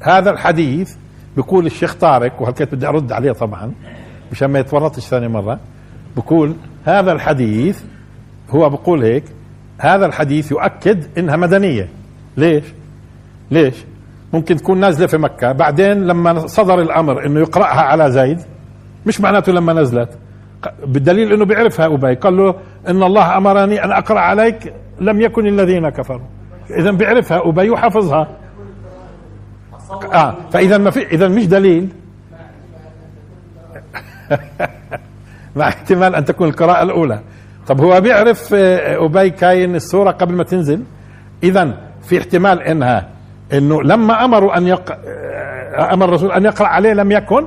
هذا 0.00 0.30
الحديث 0.30 0.96
بيقول 1.36 1.66
الشيخ 1.66 1.94
طارق 1.94 2.42
وهالكيت 2.42 2.74
بدي 2.74 2.86
أرد 2.86 3.12
عليه 3.12 3.32
طبعا 3.32 3.72
مشان 4.32 4.50
ما 4.50 4.58
يتورطش 4.58 5.02
ثاني 5.06 5.28
مرة 5.28 5.60
بقول 6.16 6.54
هذا 6.84 7.12
الحديث 7.12 7.82
هو 8.50 8.70
بقول 8.70 9.04
هيك 9.04 9.24
هذا 9.78 10.06
الحديث 10.06 10.50
يؤكد 10.50 11.18
إنها 11.18 11.36
مدنية 11.36 11.88
ليش؟ 12.36 12.64
ليش؟ 13.50 13.74
ممكن 14.32 14.56
تكون 14.56 14.80
نازلة 14.80 15.06
في 15.06 15.18
مكة. 15.18 15.52
بعدين 15.52 16.06
لما 16.06 16.46
صدر 16.46 16.80
الأمر 16.80 17.26
إنه 17.26 17.40
يقرأها 17.40 17.80
على 17.80 18.10
زيد 18.10 18.40
مش 19.06 19.20
معناته 19.20 19.52
لما 19.52 19.72
نزلت. 19.72 20.18
بالدليل 20.86 21.32
إنه 21.32 21.44
بيعرفها 21.44 21.86
أبي. 21.86 22.14
قال 22.14 22.36
له 22.36 22.54
إن 22.88 23.02
الله 23.02 23.36
أمرني 23.36 23.84
أن 23.84 23.92
أقرأ 23.92 24.20
عليك 24.20 24.74
لم 25.00 25.20
يكن 25.20 25.46
الذين 25.46 25.88
كفروا. 25.88 26.26
اذا 26.70 26.90
بيعرفها 26.90 27.48
أبي 27.48 27.70
وحفظها. 27.70 28.28
آه 30.14 30.34
فاذا 30.50 30.78
ما 30.78 30.90
في 30.90 31.06
اذا 31.06 31.28
مش 31.28 31.46
دليل. 31.46 31.88
مع 35.56 35.68
احتمال 35.68 36.14
أن 36.14 36.24
تكون 36.24 36.48
القراءة 36.48 36.82
الأولى. 36.82 37.20
طب 37.66 37.80
هو 37.80 38.00
بيعرف 38.00 38.54
آه، 38.54 39.04
أبي 39.04 39.30
كاين 39.30 39.74
السورة 39.74 40.10
قبل 40.10 40.34
ما 40.34 40.44
تنزل؟ 40.44 40.82
اذا 41.42 41.74
في 42.02 42.18
احتمال 42.18 42.62
إنها 42.62 43.08
إنه 43.52 43.82
لما 43.82 44.24
أمروا 44.24 44.56
أن 44.58 44.66
يق... 44.66 44.92
آه، 44.92 45.94
أمر 45.94 46.08
الرسول 46.08 46.32
أن 46.32 46.44
يقرأ 46.44 46.66
عليه 46.66 46.92
لم 46.92 47.12
يكن؟ 47.12 47.46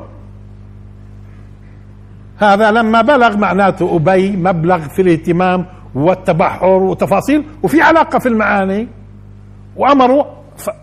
هذا 2.37 2.71
لما 2.71 3.01
بلغ 3.01 3.37
معناته 3.37 3.95
أبي 3.95 4.31
مبلغ 4.37 4.79
في 4.79 5.01
الاهتمام 5.01 5.65
والتبحر 5.95 6.67
وتفاصيل 6.67 7.45
وفي 7.63 7.81
علاقة 7.81 8.19
في 8.19 8.29
المعاني. 8.29 8.87
وأمروا 9.75 10.23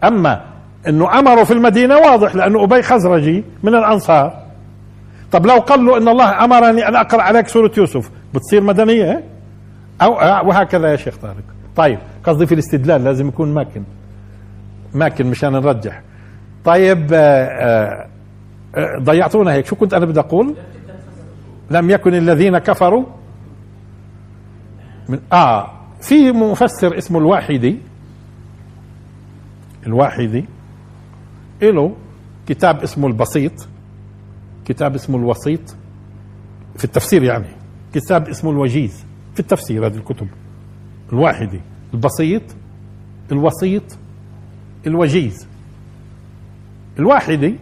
أما 0.05 0.45
إنه 0.89 1.19
أمروا 1.19 1.45
في 1.45 1.53
المدينة 1.53 1.97
واضح 1.97 2.35
لأنه 2.35 2.65
أبي 2.65 2.83
خزرجي 2.83 3.45
من 3.63 3.75
الأنصار. 3.75 4.43
طب 5.33 5.47
لو 5.47 5.55
قال 5.57 5.85
له 5.87 5.97
إن 5.97 6.09
الله 6.09 6.45
أمرني 6.45 6.89
أن 6.89 6.97
أقرأ 6.97 7.23
عليك 7.23 7.49
سورة 7.49 7.71
يوسف 7.79 8.11
بتصير 8.35 8.61
مدنية؟ 8.61 9.25
أو 10.03 10.13
وهكذا 10.49 10.91
يا 10.91 10.97
شيخ 10.97 11.17
طارق. 11.17 11.35
طيب 11.77 11.99
قصدي 12.25 12.47
في 12.47 12.55
الاستدلال 12.55 13.05
لازم 13.05 13.29
يكون 13.29 13.55
ماكن 13.55 13.83
ماكن 14.95 15.27
مشان 15.27 15.53
نرجح. 15.53 16.03
طيب 16.65 17.13
آه، 17.13 17.45
آه، 17.45 18.09
آه، 18.77 18.99
ضيعتونا 18.99 19.53
هيك. 19.53 19.67
شو 19.67 19.77
كنت 19.77 19.95
أنا 19.95 20.07
بدي 20.07 20.21
أقول؟ 20.21 20.55
لم 21.71 21.91
يكن 21.91 22.15
الذين 22.15 22.59
كفروا. 22.59 23.05
من 25.09 25.21
آه 25.33 25.71
في 26.01 26.33
مفسر 26.33 26.99
اسمه 26.99 27.19
الواحدي. 27.19 27.79
الواحدي. 29.87 30.45
له 31.63 31.95
كتاب 32.47 32.83
اسمه 32.83 33.07
البسيط. 33.07 33.69
كتاب 34.65 34.95
اسمه 34.95 35.19
الوسيط. 35.19 35.77
في 36.77 36.85
التفسير 36.85 37.23
يعني. 37.23 37.49
كتاب 37.95 38.29
اسمه 38.29 38.51
الوجيز. 38.51 39.05
في 39.35 39.41
التفسير 39.41 39.87
هذه 39.87 39.97
الكتب. 39.97 40.29
الواحدي. 41.13 41.61
البسيط. 41.95 42.43
الوسيط. 43.33 43.99
الوجيز. 44.89 45.47
الواحدي 46.99 47.55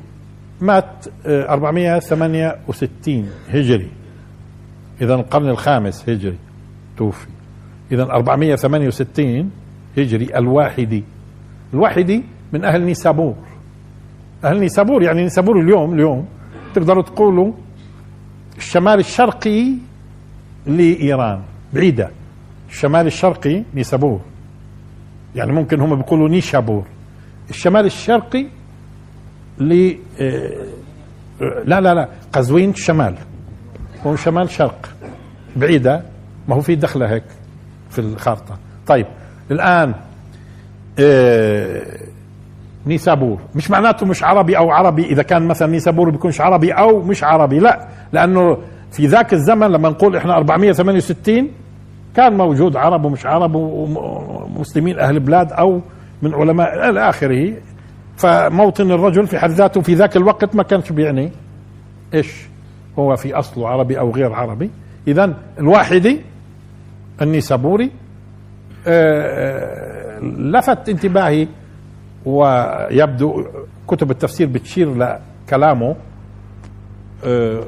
مات 0.60 1.06
468 1.26 3.28
هجري. 3.48 3.88
اذا 5.00 5.14
القرن 5.14 5.48
الخامس 5.48 6.08
هجري 6.08 6.36
توفي. 6.96 7.26
اذا 7.92 8.02
468 8.02 9.50
هجري 9.98 10.38
الواحدي 10.38 11.04
الواحدي 11.74 12.22
من 12.52 12.64
أهل 12.64 12.82
نيسابور. 12.82 13.34
أهل 14.44 14.60
نيسابور 14.60 15.02
يعني 15.02 15.22
نيسابور 15.22 15.60
اليوم 15.60 15.94
اليوم 15.94 16.26
تقدروا 16.74 17.02
تقولوا 17.02 17.52
الشمال 18.58 18.98
الشرقي 18.98 19.72
لإيران 20.66 21.40
بعيدة. 21.74 22.10
الشمال 22.70 23.06
الشرقي 23.06 23.62
نيسابور. 23.74 24.20
يعني 25.36 25.52
ممكن 25.52 25.80
هم 25.80 25.96
بيقولوا 25.96 26.28
نيشابور. 26.28 26.84
الشمال 27.51 27.86
الشرقي 27.86 28.47
ل 29.59 29.94
آه، 30.20 30.51
لا 31.64 31.80
لا 31.80 31.94
لا 31.94 32.09
قزوين 32.32 32.74
شمال 32.74 33.14
هو 34.07 34.16
شمال 34.16 34.51
شرق 34.51 34.88
بعيدة 35.57 36.03
ما 36.49 36.55
هو 36.55 36.61
في 36.61 36.74
دخلة 36.74 37.11
هيك 37.11 37.24
في 37.90 37.99
الخارطة. 37.99 38.59
طيب 38.86 39.07
الآن 39.51 39.94
آه، 40.99 41.82
نيسابور. 42.86 43.38
مش 43.55 43.70
معناته 43.70 44.07
مش 44.07 44.22
عربي 44.24 44.59
أو 44.59 44.70
عربي 44.70 45.07
إذا 45.07 45.22
كان 45.22 45.47
مثلا 45.49 45.68
نيسابور 45.68 46.11
بيكونش 46.11 46.40
عربي 46.40 46.72
أو 46.72 47.03
مش 47.03 47.24
عربي 47.24 47.59
لا. 47.59 47.88
لأنه 48.12 48.59
في 48.92 49.07
ذاك 49.07 49.32
الزمن 49.34 49.66
لما 49.66 49.88
نقول 49.88 50.16
إحنا 50.16 50.36
468 50.36 51.49
كان 52.16 52.36
موجود 52.36 52.76
عرب 52.76 53.05
ومش 53.05 53.26
عرب 53.26 53.55
ومسلمين 53.55 54.99
أهل 54.99 55.20
بلاد 55.20 55.53
أو 55.53 55.80
من 56.22 56.34
علماء 56.34 56.90
إلى 56.90 57.08
آخره 57.08 57.52
فموطن 58.16 58.90
الرجل 58.90 59.26
في 59.26 59.38
حد 59.38 59.50
ذاته 59.50 59.80
في 59.80 59.94
ذاك 59.94 60.16
الوقت 60.16 60.54
ما 60.56 60.62
كانش 60.62 60.92
بيعني 60.92 61.30
إيش؟ 62.14 62.46
هو 62.98 63.16
في 63.16 63.34
اصله 63.34 63.68
عربي 63.68 63.98
أو 63.98 64.10
غير 64.10 64.32
عربي. 64.32 64.70
اذا 65.08 65.34
الواحدي 65.58 66.20
النيسابوري 67.22 67.90
آه، 68.86 70.18
لفت 70.20 70.88
انتباهي 70.88 71.48
ويبدو 72.24 73.44
كتب 73.88 74.10
التفسير 74.10 74.46
بتشير 74.46 74.94
لكلامه 74.94 75.96
آه، 77.24 77.64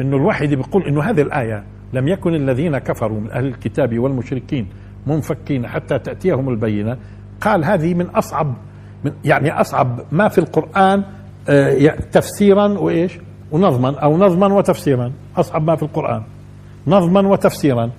إنه 0.00 0.16
الواحدي 0.16 0.56
بيقول 0.56 0.82
إنه 0.86 1.02
هذه 1.02 1.22
الآية 1.22 1.64
لم 1.92 2.08
يكن 2.08 2.34
الذين 2.34 2.78
كفروا 2.78 3.20
من 3.20 3.30
أهل 3.30 3.46
الكتاب 3.46 3.98
والمشركين 3.98 4.66
منفكين 5.06 5.66
حتى 5.66 5.98
تأتيهم 5.98 6.48
البينة. 6.48 6.96
قال 7.40 7.64
هذه 7.64 7.94
من 7.94 8.06
أصعب 8.06 8.54
من 9.04 9.12
يعني 9.24 9.50
أصعب 9.60 10.00
ما 10.12 10.28
في 10.28 10.38
القرآن 10.38 11.04
آه، 11.48 11.88
تفسيرا 12.12 12.66
وإيش؟ 12.78 13.18
ونظما 13.50 13.98
أو 13.98 14.18
نظما 14.18 14.46
وتفسيرا. 14.54 15.12
أصعب 15.36 15.62
ما 15.62 15.76
في 15.76 15.82
القرآن. 15.82 16.22
نظما 16.86 17.28
وتفسيرا. 17.28 17.90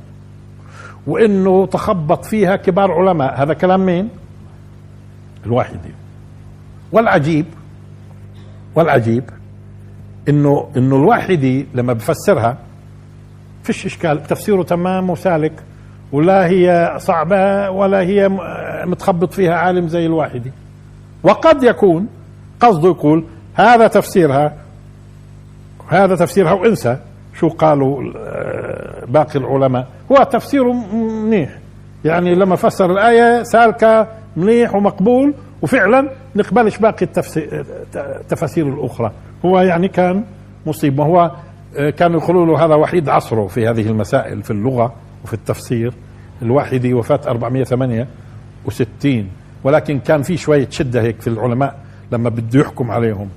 وإنه 1.07 1.65
تخبط 1.65 2.25
فيها 2.25 2.55
كبار 2.55 2.91
علماء. 2.91 3.43
هذا 3.43 3.53
كلام 3.53 3.85
مين؟ 3.85 4.09
الواحدي. 5.45 5.91
والعجيب 6.91 7.45
والعجيب 8.75 9.23
إنه 10.29 10.69
إنه 10.77 10.95
الواحدي 10.95 11.67
لما 11.73 11.93
بفسرها 11.93 12.57
فيش 13.63 13.85
إشكال. 13.85 14.23
تفسيره 14.23 14.63
تمام 14.63 15.09
وسالك. 15.09 15.63
ولا 16.13 16.47
هي 16.47 16.95
صعبة 16.97 17.69
ولا 17.69 17.99
هي 17.99 18.29
متخبط 18.85 19.33
فيها 19.33 19.53
عالم 19.53 19.87
زي 19.87 20.05
الواحدي 20.05 20.51
وقد 21.23 21.63
يكون 21.63 22.07
قصده 22.59 22.89
يقول 22.89 23.25
هذا 23.53 23.87
تفسيرها 23.87 24.53
هذا 25.87 26.15
تفسيرها 26.15 26.53
وانسى 26.53 26.97
شو 27.39 27.49
قالوا 27.49 28.11
آه، 28.17 29.05
باقي 29.05 29.39
العلماء. 29.39 29.87
هو 30.11 30.23
تفسيره 30.23 30.73
منيح. 30.95 31.49
يعني 32.05 32.35
لما 32.35 32.55
فسر 32.55 32.91
الآية 32.91 33.43
سالكة 33.43 34.07
منيح 34.37 34.75
ومقبول 34.75 35.33
وفعلا 35.61 36.09
نقبلش 36.35 36.77
باقي 36.77 37.07
التفاسير 37.95 38.67
الأخرى. 38.67 39.11
هو 39.45 39.59
يعني 39.59 39.87
كان 39.87 40.23
مصيبة. 40.65 41.03
هو 41.03 41.31
آه، 41.77 41.89
كانوا 41.89 42.21
يقولوا 42.21 42.45
له 42.45 42.65
هذا 42.65 42.75
وحيد 42.75 43.09
عصره 43.09 43.47
في 43.47 43.67
هذه 43.67 43.87
المسائل 43.87 44.43
في 44.43 44.51
اللغة 44.51 44.93
وفي 45.23 45.33
التفسير. 45.33 45.93
الواحدي 46.43 46.93
وفاة 46.93 47.19
468 47.27 49.27
ولكن 49.63 49.99
كان 49.99 50.21
في 50.21 50.37
شوية 50.37 50.67
شدة 50.69 51.01
هيك 51.01 51.21
في 51.21 51.27
العلماء 51.27 51.79
لما 52.11 52.29
بده 52.29 52.59
يحكم 52.59 52.91
عليهم. 52.91 53.29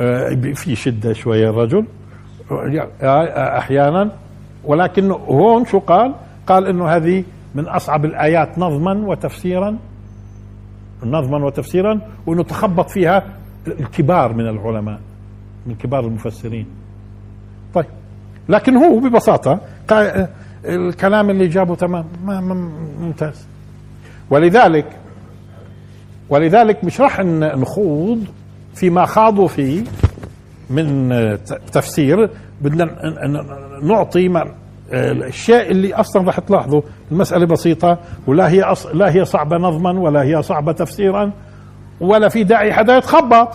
آه، 0.00 0.28
في 0.54 0.76
شدة 0.76 1.12
شوية 1.12 1.50
الرجل 1.50 1.84
آه، 2.50 3.58
أحيانا. 3.58 4.10
ولكن 4.64 5.10
هون 5.10 5.64
شو 5.64 5.78
قال؟ 5.78 6.14
قال 6.46 6.66
إنه 6.66 6.88
هذه 6.88 7.24
من 7.54 7.68
أصعب 7.68 8.04
الآيات 8.04 8.58
نظما 8.58 9.06
وتفسيرا 9.06 9.76
نظما 11.04 11.44
وتفسيرا 11.44 12.00
وإنه 12.26 12.42
تخبط 12.42 12.90
فيها 12.90 13.24
الكبار 13.66 14.32
من 14.32 14.48
العلماء 14.48 15.00
من 15.66 15.74
كبار 15.74 16.04
المفسرين. 16.04 16.66
طيب. 17.74 17.86
لكن 18.48 18.76
هو 18.76 18.98
ببساطة 18.98 19.60
الكلام 20.64 21.30
اللي 21.30 21.48
جابه 21.48 21.74
تمام. 21.74 22.04
ما 22.24 22.40
ممتاز. 23.00 23.46
ولذلك 24.30 24.86
ولذلك 26.28 26.84
مش 26.84 27.00
راح 27.00 27.20
نخوض 27.20 28.24
فيما 28.74 29.06
خاضوا 29.06 29.48
فيه 29.48 29.84
من 30.70 31.08
تفسير. 31.72 32.30
بدنا 32.60 32.90
نعطي 33.82 34.44
الشيء 34.92 35.70
اللي 35.70 35.94
أصلا 35.94 36.26
راح 36.26 36.40
تلاحظوا 36.40 36.82
المسألة 37.12 37.46
بسيطة. 37.46 37.98
ولا 38.26 38.48
هي 38.48 38.62
أص... 38.62 38.86
لا 38.86 39.14
هي 39.14 39.24
صعبة 39.24 39.56
نظما 39.56 40.00
ولا 40.00 40.22
هي 40.22 40.42
صعبة 40.42 40.72
تفسيرا 40.72 41.30
ولا 42.00 42.28
في 42.28 42.44
داعي 42.44 42.72
حدا 42.72 42.96
يتخبط. 42.96 43.48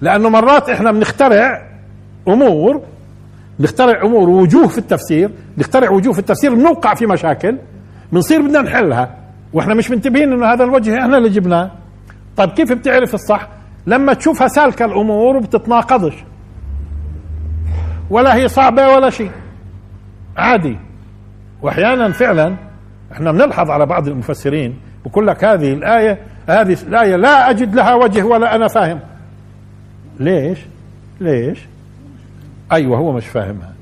لأنه 0.00 0.28
مرات 0.28 0.68
إحنا 0.70 0.92
بنخترع 0.92 1.68
أمور 2.28 2.82
نخترع 3.62 4.02
أمور 4.02 4.28
وجوه 4.28 4.68
في 4.68 4.78
التفسير 4.78 5.30
نخترع 5.58 5.90
وجوه 5.90 6.12
في 6.12 6.18
التفسير 6.18 6.54
بنوقع 6.54 6.94
في 6.94 7.06
مشاكل 7.06 7.56
بنصير 8.12 8.42
بدنا 8.42 8.62
نحلها. 8.62 9.14
وإحنا 9.52 9.74
مش 9.74 9.90
منتبهين 9.90 10.32
إنه 10.32 10.46
هذا 10.46 10.64
الوجه 10.64 11.00
إحنا 11.00 11.18
اللي 11.18 11.28
جبناه. 11.28 11.70
طيب 12.36 12.50
كيف 12.50 12.72
بتعرف 12.72 13.14
الصح؟ 13.14 13.48
لما 13.86 14.14
تشوفها 14.14 14.48
سالكة 14.48 14.84
الأمور 14.84 15.36
وبتتناقضش. 15.36 16.14
ولا 18.10 18.34
هي 18.34 18.48
صعبة 18.48 18.88
ولا 18.88 19.10
شيء. 19.10 19.30
عادي. 20.36 20.76
وأحيانا 21.62 22.12
فعلا 22.12 22.56
إحنا 23.12 23.32
بنلحظ 23.32 23.70
على 23.70 23.86
بعض 23.86 24.08
المفسرين 24.08 24.76
بقول 25.06 25.26
لك 25.26 25.44
هذه 25.44 25.72
الآية 25.72 26.18
هذه 26.48 26.76
الآية 26.88 27.16
لا 27.16 27.50
أجد 27.50 27.74
لها 27.74 27.94
وجه 27.94 28.22
ولا 28.22 28.56
أنا 28.56 28.68
فاهم. 28.68 29.00
ليش؟ 30.20 30.58
ليش؟ 31.20 31.58
أيوه 32.72 32.98
هو 32.98 33.12
مش 33.12 33.26
فاهمها. 33.26 33.72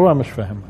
هو 0.00 0.14
مش 0.14 0.30
فاهمها. 0.30 0.68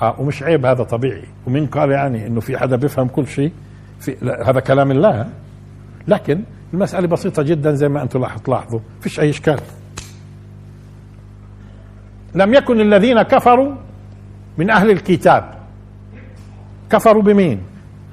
آه 0.00 0.20
ومش 0.20 0.42
عيب 0.42 0.66
هذا 0.66 0.82
طبيعي. 0.82 1.24
ومين 1.46 1.66
قال 1.66 1.90
يعني 1.90 2.26
إنه 2.26 2.40
في 2.40 2.58
حدا 2.58 2.76
بيفهم 2.76 3.08
كل 3.08 3.26
شيء 3.26 3.52
في 4.00 4.16
هذا 4.46 4.60
كلام 4.60 4.90
الله. 4.90 5.28
لكن 6.08 6.42
المسألة 6.74 7.06
بسيطة 7.06 7.42
جدا 7.42 7.72
زي 7.74 7.88
ما 7.88 8.02
أنتم 8.02 8.26
تلاحظوا. 8.44 8.80
فيش 9.00 9.20
أي 9.20 9.30
إشكال. 9.30 9.60
لم 12.34 12.54
يكن 12.54 12.80
الذين 12.80 13.22
كفروا 13.22 13.74
من 14.58 14.70
أهل 14.70 14.90
الكتاب. 14.90 15.54
كفروا 16.90 17.22
بمين؟ 17.22 17.60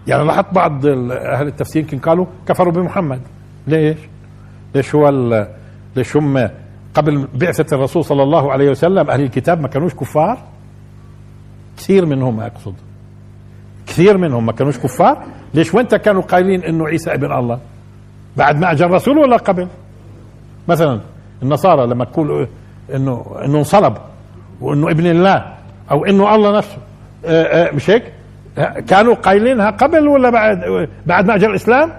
يعني 0.07 0.23
لاحظت 0.23 0.53
بعض 0.53 0.85
أهل 0.85 1.47
التفسير 1.47 1.81
يمكن 1.81 1.99
قالوا 1.99 2.25
كفروا 2.47 2.73
بمحمد. 2.73 3.21
ليش؟ 3.67 3.97
ليش 4.75 4.95
هو 4.95 5.09
ليش 5.95 6.17
هم 6.17 6.49
قبل 6.93 7.27
بعثة 7.35 7.75
الرسول 7.75 8.05
صلى 8.05 8.23
الله 8.23 8.51
عليه 8.51 8.69
وسلم 8.69 9.09
أهل 9.09 9.21
الكتاب 9.21 9.61
ما 9.61 9.67
كانوش 9.67 9.93
كفار؟ 9.93 10.37
كثير 11.77 12.05
منهم 12.05 12.39
أقصد 12.39 12.73
كثير 13.87 14.17
منهم 14.17 14.45
ما 14.45 14.51
كانوش 14.51 14.77
كفار؟ 14.77 15.23
ليش؟ 15.53 15.73
وانت 15.73 15.95
كانوا 15.95 16.21
قايلين 16.21 16.63
إنه 16.63 16.87
عيسى 16.87 17.13
ابن 17.13 17.31
الله. 17.31 17.59
بعد 18.37 18.59
ما 18.59 18.71
اجى 18.71 18.85
الرسول 18.85 19.17
ولا 19.17 19.37
قبل؟ 19.37 19.67
مثلا 20.67 20.99
النصارى 21.43 21.87
لما 21.87 22.05
تقول 22.05 22.47
إنه 22.95 23.25
إنه 23.45 23.57
انصلب 23.57 23.97
وإنه 24.61 24.91
ابن 24.91 25.05
الله 25.05 25.55
أو 25.91 26.05
إنه 26.05 26.35
الله 26.35 26.57
نفسه. 26.57 26.77
آه، 27.25 27.43
آه، 27.43 27.75
مش 27.75 27.89
هيك؟ 27.89 28.03
كانوا 28.87 29.13
قايلينها 29.13 29.69
قبل 29.69 30.07
ولا 30.07 30.29
بعد؟ 30.29 30.87
بعد 31.05 31.25
ما 31.25 31.35
اجى 31.35 31.45
الإسلام؟ 31.45 31.93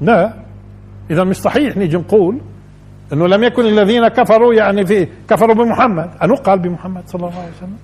لا. 0.00 0.32
اذا 1.10 1.24
مش 1.24 1.36
صحيح 1.36 1.76
نيجي 1.76 1.96
نقول 1.96 2.38
إنه 3.12 3.26
لم 3.26 3.44
يكن 3.44 3.66
الذين 3.66 4.08
كفروا 4.08 4.54
يعني 4.54 4.86
في 4.86 5.08
كفروا 5.28 5.54
بمحمد. 5.54 6.10
أنو 6.22 6.34
قال 6.34 6.58
بمحمد 6.58 7.02
صلى 7.06 7.20
الله 7.26 7.38
عليه 7.40 7.52
وسلم؟ 7.56 7.76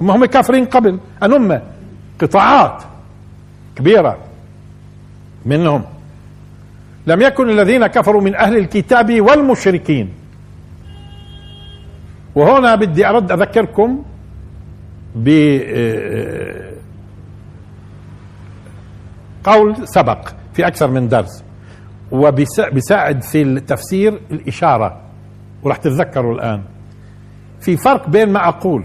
هم 0.00 0.10
هم 0.10 0.24
كافرين 0.24 0.64
قبل. 0.64 0.98
انهم 1.22 1.60
قطاعات 2.20 2.82
كبيرة 3.76 4.18
منهم. 5.46 5.84
لم 7.06 7.22
يكن 7.22 7.50
الذين 7.50 7.86
كفروا 7.86 8.20
من 8.20 8.34
أهل 8.34 8.56
الكتاب 8.56 9.20
والمشركين. 9.20 10.08
وهنا 12.34 12.74
بدي 12.74 13.08
أرد 13.08 13.32
أذكركم 13.32 14.02
ب 15.14 15.28
آه، 15.28 16.72
قول 19.44 19.76
سبق 19.84 20.28
في 20.54 20.66
أكثر 20.66 20.88
من 20.90 21.08
درس. 21.08 21.44
وبيساعد 22.12 23.22
في 23.22 23.42
التفسير 23.42 24.20
الإشارة 24.30 25.00
وراح 25.62 25.76
تتذكروا 25.76 26.34
الآن. 26.34 26.62
في 27.60 27.76
فرق 27.76 28.08
بين 28.08 28.28
ما 28.32 28.48
أقول 28.48 28.84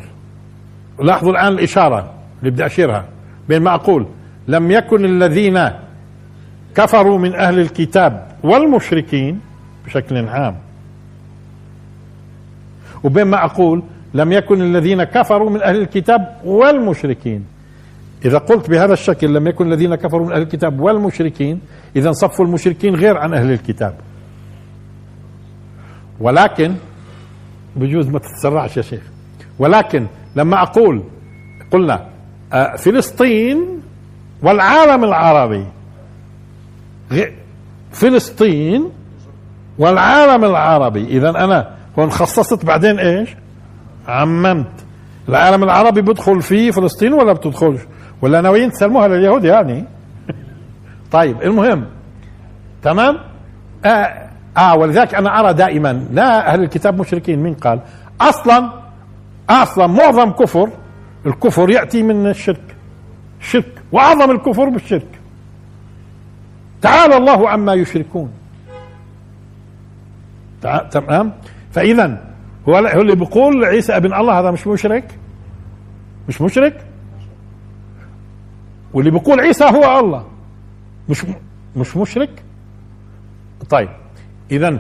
لاحظوا 1.03 1.32
الآن 1.32 1.47
الإشارة 1.47 2.13
اللي 2.39 2.51
بدي 2.51 2.65
أشيرها 2.65 3.05
بين 3.49 3.61
ما 3.61 3.73
أقول 3.73 4.07
لم 4.47 4.71
يكن 4.71 5.05
الذين 5.05 5.69
كفروا 6.75 7.17
من 7.17 7.36
أهل 7.36 7.59
الكتاب 7.59 8.28
والمشركين 8.43 9.39
بشكل 9.86 10.28
عام. 10.28 10.55
وبين 13.03 13.28
ما 13.28 13.45
أقول 13.45 13.84
لم 14.13 14.32
يكن 14.32 14.61
الذين 14.61 15.03
كفروا 15.03 15.49
من 15.49 15.61
أهل 15.61 15.82
الكتاب 15.82 16.41
والمشركين. 16.45 17.45
إذا 18.26 18.38
قلت 18.38 18.70
بهذا 18.70 18.93
الشكل 18.93 19.34
لم 19.34 19.47
يكن 19.47 19.68
الذين 19.68 19.95
كفروا 19.95 20.26
من 20.26 20.32
أهل 20.32 20.41
الكتاب 20.41 20.80
والمشركين 20.80 21.61
إذا 21.95 22.11
صفوا 22.11 22.45
المشركين 22.45 22.95
غير 22.95 23.18
عن 23.18 23.34
أهل 23.34 23.51
الكتاب. 23.51 23.95
ولكن 26.20 26.76
بجوز 27.76 28.07
ما 28.07 28.20
تتسرعش 28.20 28.78
يا 28.78 28.82
شيخ. 28.82 29.01
ولكن 29.59 30.07
لما 30.36 30.61
أقول 30.61 31.03
قلنا 31.72 32.05
آه، 32.53 32.76
فلسطين 32.76 33.82
والعالم 34.43 35.03
العربي. 35.03 35.65
فلسطين 37.91 38.89
والعالم 39.80 40.45
العربي. 40.45 41.05
إذا 41.05 41.30
أنا 41.30 41.76
هون 41.99 42.09
خصصت 42.11 42.65
بعدين 42.65 42.99
إيش؟ 42.99 43.30
عممت. 44.07 44.72
العالم 45.30 45.63
العربي 45.63 46.01
بدخل 46.01 46.41
فيه 46.41 46.72
فلسطين 46.72 47.13
ولا 47.13 47.34
بتدخلش 47.34 47.82
ولا 48.22 48.41
ناويين 48.41 48.72
تسلموها 48.72 49.07
لليهود 49.07 49.43
يعني. 49.43 49.86
طيب 51.11 51.41
المهم 51.41 51.86
تمام؟ 52.82 53.18
آه, 53.86 54.30
آه 54.57 54.76
ولذلك 54.76 55.15
أنا 55.15 55.39
أرى 55.39 55.53
دائما 55.53 56.07
لا 56.11 56.53
أهل 56.53 56.63
الكتاب 56.63 56.99
مشركين 56.99 57.43
مين 57.43 57.53
قال؟ 57.53 57.80
أصلا 58.22 58.72
أصلا 59.49 59.88
معظم 59.88 60.32
كفر 60.32 60.70
الكفر 61.26 61.70
يأتي 61.70 62.03
من 62.03 62.28
الشرك. 62.28 62.76
الشرك 63.41 63.82
وأعظم 63.91 64.32
الكفر 64.32 64.70
بالشرك. 64.70 65.20
تعالى 66.82 67.18
الله 67.18 67.49
عما 67.49 67.74
يشركون. 67.74 68.32
تمام؟ 70.91 71.34
فاذا 71.72 72.24
هو 72.70 72.76
هو 72.76 73.01
اللي 73.01 73.15
بيقول 73.15 73.65
عيسى 73.65 73.97
ابن 73.97 74.13
الله 74.13 74.39
هذا 74.39 74.51
مش 74.51 74.68
مشرك؟ 74.68 75.11
مش 76.28 76.41
مشرك؟ 76.41 76.86
واللي 78.97 79.11
بيقول 79.11 79.39
عيسى 79.39 79.63
هو 79.63 79.99
الله. 79.99 80.23
مش 81.09 81.25
مش 81.75 81.97
مشرك؟ 81.97 82.29
طيب 83.69 83.89
اذا 84.51 84.79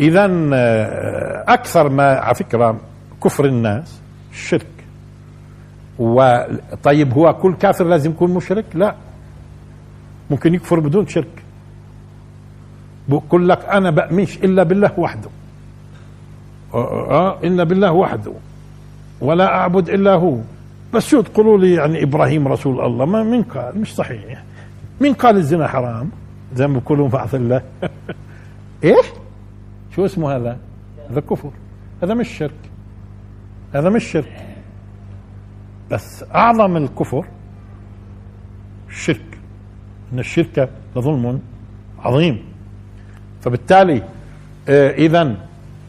اذا 0.00 0.30
آه، 0.54 1.44
أكثر 1.48 1.88
ما 1.88 2.14
على 2.18 2.34
فكرة 2.34 2.76
كفر 3.24 3.44
الناس 3.44 4.00
الشرك 4.32 4.66
وطيب 5.98 7.12
هو 7.12 7.34
كل 7.34 7.54
كافر 7.54 7.84
لازم 7.84 8.10
يكون 8.10 8.34
مشرك؟ 8.34 8.64
لا. 8.74 8.94
ممكن 10.30 10.54
يكفر 10.54 10.80
بدون 10.80 11.06
شرك. 11.06 11.42
بقول 13.08 13.48
لك 13.48 13.64
أنا 13.64 13.90
بأمنش 13.90 14.36
إلا 14.36 14.62
بالله 14.62 14.92
وحده. 14.96 15.30
آه, 16.74 17.10
آه 17.10 17.38
إلا 17.44 17.64
بالله 17.64 17.92
وحده. 17.92 18.32
ولا 19.20 19.56
أعبد 19.56 19.88
إلا 19.88 20.14
هو. 20.14 20.38
بس 20.94 21.06
شو 21.06 21.20
تقولوا 21.20 21.58
لي 21.58 21.74
يعني 21.74 22.02
إبراهيم 22.02 22.48
رسول 22.48 22.80
الله 22.80 23.04
ما 23.04 23.22
من 23.22 23.42
قال؟ 23.42 23.80
مش 23.80 23.94
صحيح. 23.94 24.42
مين 25.00 25.14
قال 25.14 25.36
الزنا 25.36 25.68
حرام؟ 25.68 26.10
زي 26.54 26.66
ما 26.66 26.78
بيقولوا 26.78 27.08
بعض 27.08 27.34
الله. 27.34 27.62
إيش؟ 28.84 29.06
شو 29.94 30.04
اسمه 30.04 30.36
هذا؟ 30.36 30.58
هذا 31.10 31.20
كفر. 31.20 31.50
هذا 32.02 32.14
مش 32.14 32.28
شرك. 32.28 32.70
هذا 33.74 33.88
مش 33.88 34.04
شرك. 34.04 34.46
بس 35.90 36.24
أعظم 36.34 36.76
الكفر 36.76 37.24
الشرك. 38.88 39.38
إن 40.12 40.18
الشرك 40.18 40.70
لظلم 40.96 41.40
عظيم. 41.98 42.42
فبالتالي 43.40 44.02
آه، 44.68 44.90
اذا 44.90 45.36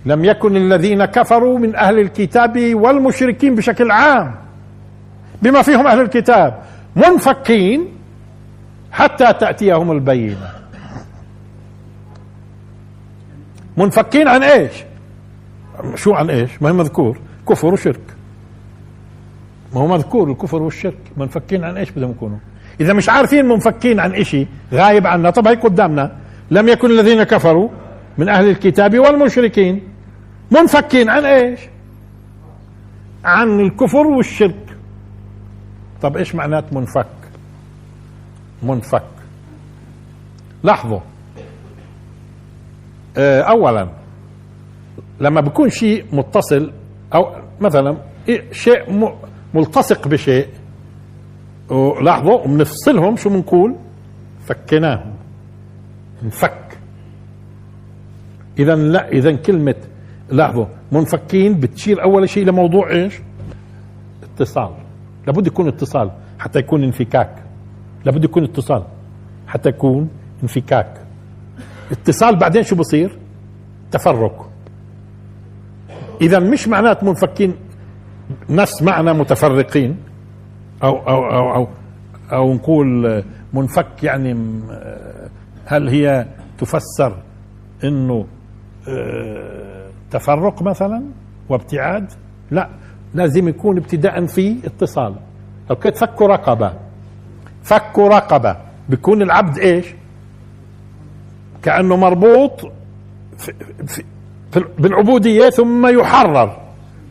لم 0.06 0.26
يكن 0.26 0.56
الذين 0.58 1.06
كفروا 1.06 1.60
من 1.60 1.76
أهل 1.76 2.00
الكتاب 2.00 2.76
والمشركين 2.76 3.56
بشكل 3.56 3.91
عام. 3.91 4.47
بما 5.42 5.62
فيهم 5.62 5.88
أهل 5.88 6.02
الكتاب 6.02 6.64
منفكين 6.96 7.88
حتى 8.92 9.34
تأتيهم 9.34 9.92
البينة. 9.92 10.52
منفكين 13.78 14.28
عن 14.28 14.44
إيش؟ 14.44 14.72
شو 15.96 16.14
عن 16.14 16.30
إيش؟ 16.30 16.62
ما 16.62 16.70
هي 16.70 16.74
مذكور. 16.74 17.20
كفر 17.50 17.74
وشرك. 17.74 18.16
ما 19.74 19.82
هو 19.82 19.88
مذكور 19.88 20.32
الكفر 20.32 20.62
والشرك. 20.62 20.98
منفكين 21.18 21.64
عن 21.64 21.78
إيش 21.78 21.92
بدهم 21.92 22.12
يكونوا؟ 22.12 22.38
إذا 22.82 22.94
مش 22.94 23.10
عارفين 23.10 23.46
منفكين 23.46 24.00
عن 24.00 24.14
إشي 24.14 24.48
غايب 24.74 25.08
عنا. 25.08 25.30
طب 25.30 25.48
هيك 25.48 25.64
قدامنا. 25.64 26.12
لم 26.52 26.68
يكن 26.68 26.92
الذين 26.92 27.24
كفروا 27.24 27.70
من 28.18 28.30
أهل 28.30 28.50
الكتاب 28.50 29.00
والمشركين. 29.00 29.82
منفكين 30.52 31.10
عن 31.10 31.26
إيش؟ 31.26 31.60
عن 33.26 33.60
الكفر 33.60 34.08
والشرك. 34.08 34.66
طب 36.02 36.18
إيش 36.18 36.36
معنات 36.36 36.74
منفك؟ 36.74 37.08
منفك. 38.64 39.04
لاحظوا. 40.64 41.00
آه، 43.18 43.41
اولا 43.41 43.89
لما 45.20 45.41
بيكون 45.41 45.70
شيء 45.70 46.06
متصل 46.16 46.72
أو 47.16 47.36
مثلا 47.62 47.98
شيء 48.52 49.10
ملتصق 49.54 50.08
بشيء 50.08 50.48
ولاحظوا 51.70 52.41
وبنفصلهم 52.41 53.16
شو 53.16 53.30
بنقول 53.30 53.76
فكناهم 54.45 55.14
انفك 56.24 56.78
اذا 58.60 58.76
لا 58.76 59.10
اذا 59.10 59.36
كلمة 59.36 59.76
لاحظوا 60.30 60.66
منفكين 60.91 61.60
بتشير 61.60 62.04
أول 62.04 62.30
شيء 62.30 62.45
لموضوع 62.45 62.91
إيش؟ 62.91 63.20
اتصال. 64.24 64.72
لابد 65.28 65.47
يكون 65.47 65.67
اتصال 65.67 66.11
حتى 66.39 66.59
يكون 66.59 66.84
انفكاك. 66.84 67.43
لابد 68.05 68.23
يكون 68.23 68.43
اتصال 68.43 68.84
حتى 69.47 69.69
يكون 69.69 70.09
انفكاك. 70.43 71.01
اتصال 71.91 72.36
بعدين 72.36 72.63
شو 72.63 72.75
بصير؟ 72.75 73.17
تفرق. 73.91 74.49
إذا 76.21 76.39
مش 76.39 76.67
معنات 76.67 77.03
منفكين 77.03 77.55
نفس 78.49 78.82
معنى 78.84 79.13
متفرقين 79.13 79.97
أو 80.84 80.97
أو 80.97 81.32
أو 81.32 81.55
أو, 81.55 81.67
أو 82.32 82.53
نقول 82.53 83.23
منفك 83.53 84.03
يعني 84.03 84.34
هل 85.65 85.89
هي 85.89 86.25
تفسر 86.57 87.17
إنه 87.84 88.25
آه، 88.89 89.89
تفرق 90.11 90.61
مثلا 90.61 91.03
وابتعاد؟ 91.49 92.11
لا. 92.51 92.69
لازم 93.14 93.47
يكون 93.47 93.78
ابتداء 93.78 94.26
في 94.26 94.58
اتصال. 94.66 95.16
لو 95.70 95.76
كنت 95.76 96.03
رقبة. 96.22 96.74
فك 97.64 97.99
رقبة. 97.99 98.58
بيكون 98.89 99.22
العبد 99.22 99.58
إيش؟ 99.58 99.86
كأنه 101.64 101.95
مربوط 101.95 102.72
في 103.38 103.53
في 103.88 104.03
بالعبودية 104.80 105.49
ثم 105.49 105.88
يحرر. 105.88 106.58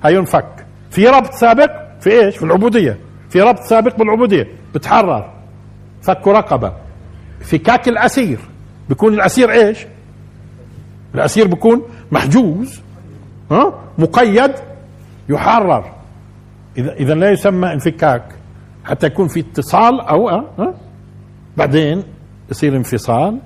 هينفك 0.05 0.67
في 0.91 1.09
ربط 1.09 1.33
سابق 1.33 1.71
في 2.01 2.11
إيش؟ 2.11 2.37
في 2.37 2.43
العبودية. 2.43 2.97
في 3.31 3.41
ربط 3.41 3.61
سابق 3.61 3.97
بالعبودية. 3.97 4.49
بتحرر. 4.75 5.31
فك 6.03 6.29
رقبة. 6.29 6.73
فكاك 7.41 7.89
الأسير. 7.89 8.39
بيكون 8.89 9.15
الأسير 9.15 9.53
إيش؟ 9.53 9.87
الأسير 11.15 11.47
بيكون 11.47 11.83
محجوز. 12.13 12.81
ها؟ 13.51 13.75
مقيد. 13.99 14.53
يحرر. 15.29 15.93
اذا 16.79 16.93
إذا 16.93 17.15
لا 17.15 17.31
يسمى 17.31 17.73
انفكاك. 17.73 18.35
حتى 18.85 19.07
يكون 19.07 19.29
في 19.29 19.41
اتصال 19.41 20.01
أو 20.01 20.29
أه؟ 20.29 20.75
بعدين 21.57 22.03
يصير 22.51 22.77
انفصال. 22.77 23.41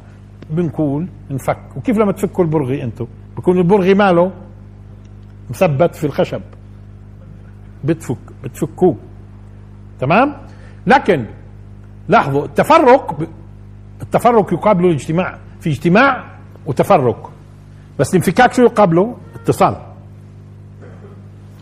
بنقول 0.51 1.09
انفك. 1.31 1.77
وكيف 1.77 1.99
لما 1.99 2.13
تفكوا 2.13 2.45
البرغي 2.45 2.85
أنتم 2.85 3.07
بكون 3.37 3.59
البرغي 3.59 3.95
ماله؟ 3.95 4.33
مثبت 5.51 5.95
في 5.95 6.05
الخشب. 6.05 6.41
بتفك 7.85 8.19
بتفكوه. 8.45 8.97
تمام؟ 10.01 10.37
لكن 10.87 11.27
لاحظوا 12.09 12.45
التفرق 12.45 13.29
التفرق 14.03 14.53
يقابله 14.53 14.89
الاجتماع. 14.89 15.39
في 15.61 15.71
اجتماع 15.71 16.25
وتفرق. 16.67 17.31
بس 17.99 18.11
الانفكاك 18.11 18.53
شو 18.53 18.63
يقابله؟ 18.63 19.17
اتصال. 19.35 19.90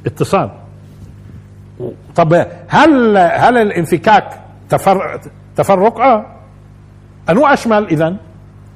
اتصال. 0.06 0.50
طب 2.16 2.46
هل 2.68 3.16
هل 3.16 3.56
الانفكاك 3.56 4.40
تفرق 4.68 5.20
تفرق؟ 5.56 6.00
آه. 6.00 6.26
أنو 7.30 7.46
أشمل 7.46 7.86
اذا 7.86 8.16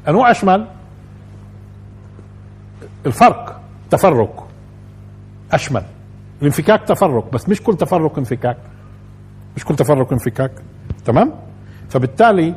أنو 0.09 0.25
أشمل؟ 0.25 0.67
الفرق 3.07 3.61
تفرق. 3.91 4.49
أشمل. 5.53 5.83
الانفكاك 6.43 6.83
تفرق 6.83 7.33
بس 7.33 7.49
مش 7.49 7.63
كل 7.63 7.77
تفرق 7.77 8.19
انفكاك. 8.19 8.57
مش 9.57 9.65
كل 9.65 9.77
تفرق 9.77 10.13
انفكاك. 10.13 10.53
تمام؟ 11.05 11.33
فبالتالي 11.89 12.55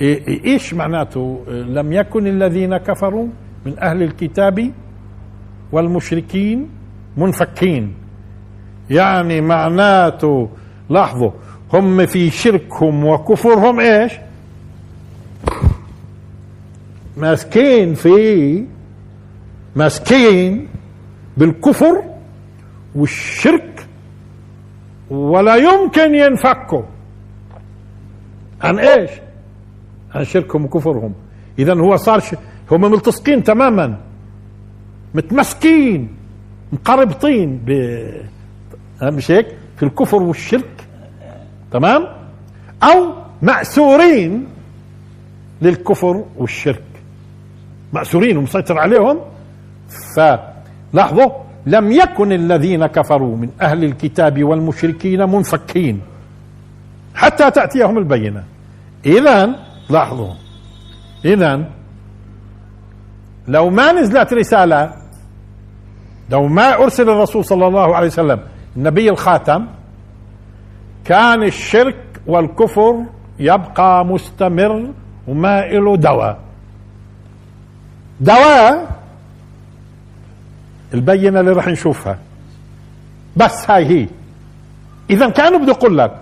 إيش 0.00 0.74
معناته؟ 0.74 1.44
لم 1.48 1.92
يكن 1.92 2.26
الذين 2.26 2.76
كفروا 2.76 3.26
من 3.66 3.78
أهل 3.78 4.02
الكتاب 4.02 4.72
والمشركين 5.72 6.68
منفكين. 7.18 7.94
يعني 8.90 9.40
معناته 9.40 10.48
لاحظوا 10.90 11.30
هم 11.72 12.06
في 12.06 12.30
شركهم 12.30 13.04
وكفرهم 13.04 13.80
إيش؟ 13.80 14.12
ماسكين 17.16 17.94
في 17.94 18.64
ماسكين 19.76 20.68
بالكفر 21.36 22.02
والشرك 22.94 23.86
ولا 25.10 25.56
يمكن 25.56 26.14
ينفكوا. 26.14 26.82
عن 28.62 28.78
إيش؟ 28.78 29.10
عن 30.14 30.24
شركهم 30.24 30.64
وكفرهم. 30.64 31.14
اذا 31.58 31.74
هو 31.74 31.96
صار 31.96 32.20
ش... 32.20 32.34
هم 32.70 32.80
ملتصقين 32.80 33.42
تماما. 33.42 33.98
متمسكين. 35.14 36.17
مقربطين 36.72 37.60
ب 37.66 37.70
مش 39.02 39.30
هيك؟ 39.30 39.46
في 39.76 39.82
الكفر 39.82 40.22
والشرك. 40.22 40.86
تمام؟ 41.72 42.06
أو 42.82 43.12
مأسورين 43.42 44.46
للكفر 45.62 46.24
والشرك. 46.36 46.82
مأسورين 47.92 48.36
ومسيطر 48.36 48.78
عليهم. 48.78 49.18
فلاحظوا 50.16 51.30
لم 51.66 51.92
يكن 51.92 52.32
الذين 52.32 52.86
كفروا 52.86 53.36
من 53.36 53.50
أهل 53.60 53.84
الكتاب 53.84 54.44
والمشركين 54.44 55.28
منفكين 55.28 56.00
حتى 57.14 57.50
تأتيهم 57.50 57.98
البينة. 57.98 58.44
إذا 59.06 59.50
لاحظوا 59.90 60.34
إذا 61.24 61.64
لو 63.48 63.70
ما 63.70 63.92
نزلت 63.92 64.32
رسالة 64.32 64.92
لو 66.30 66.46
ما 66.46 66.74
أرسل 66.74 67.10
الرسول 67.10 67.44
صلى 67.44 67.66
الله 67.66 67.96
عليه 67.96 68.06
وسلم 68.06 68.40
النبي 68.76 69.10
الخاتم 69.10 69.66
كان 71.04 71.42
الشرك 71.42 71.96
والكفر 72.26 73.02
يبقى 73.38 74.04
مستمر 74.04 74.86
وما 75.28 75.60
له 75.66 75.96
دواء. 75.96 76.38
دواء 78.20 78.96
البينة 80.94 81.40
اللي 81.40 81.52
راح 81.52 81.68
نشوفها. 81.68 82.18
بس 83.36 83.70
هاي 83.70 83.86
هي. 83.86 84.08
اذا 85.10 85.28
كانوا 85.28 85.58
بده 85.58 85.72
يقول 85.72 85.98
لك 85.98 86.12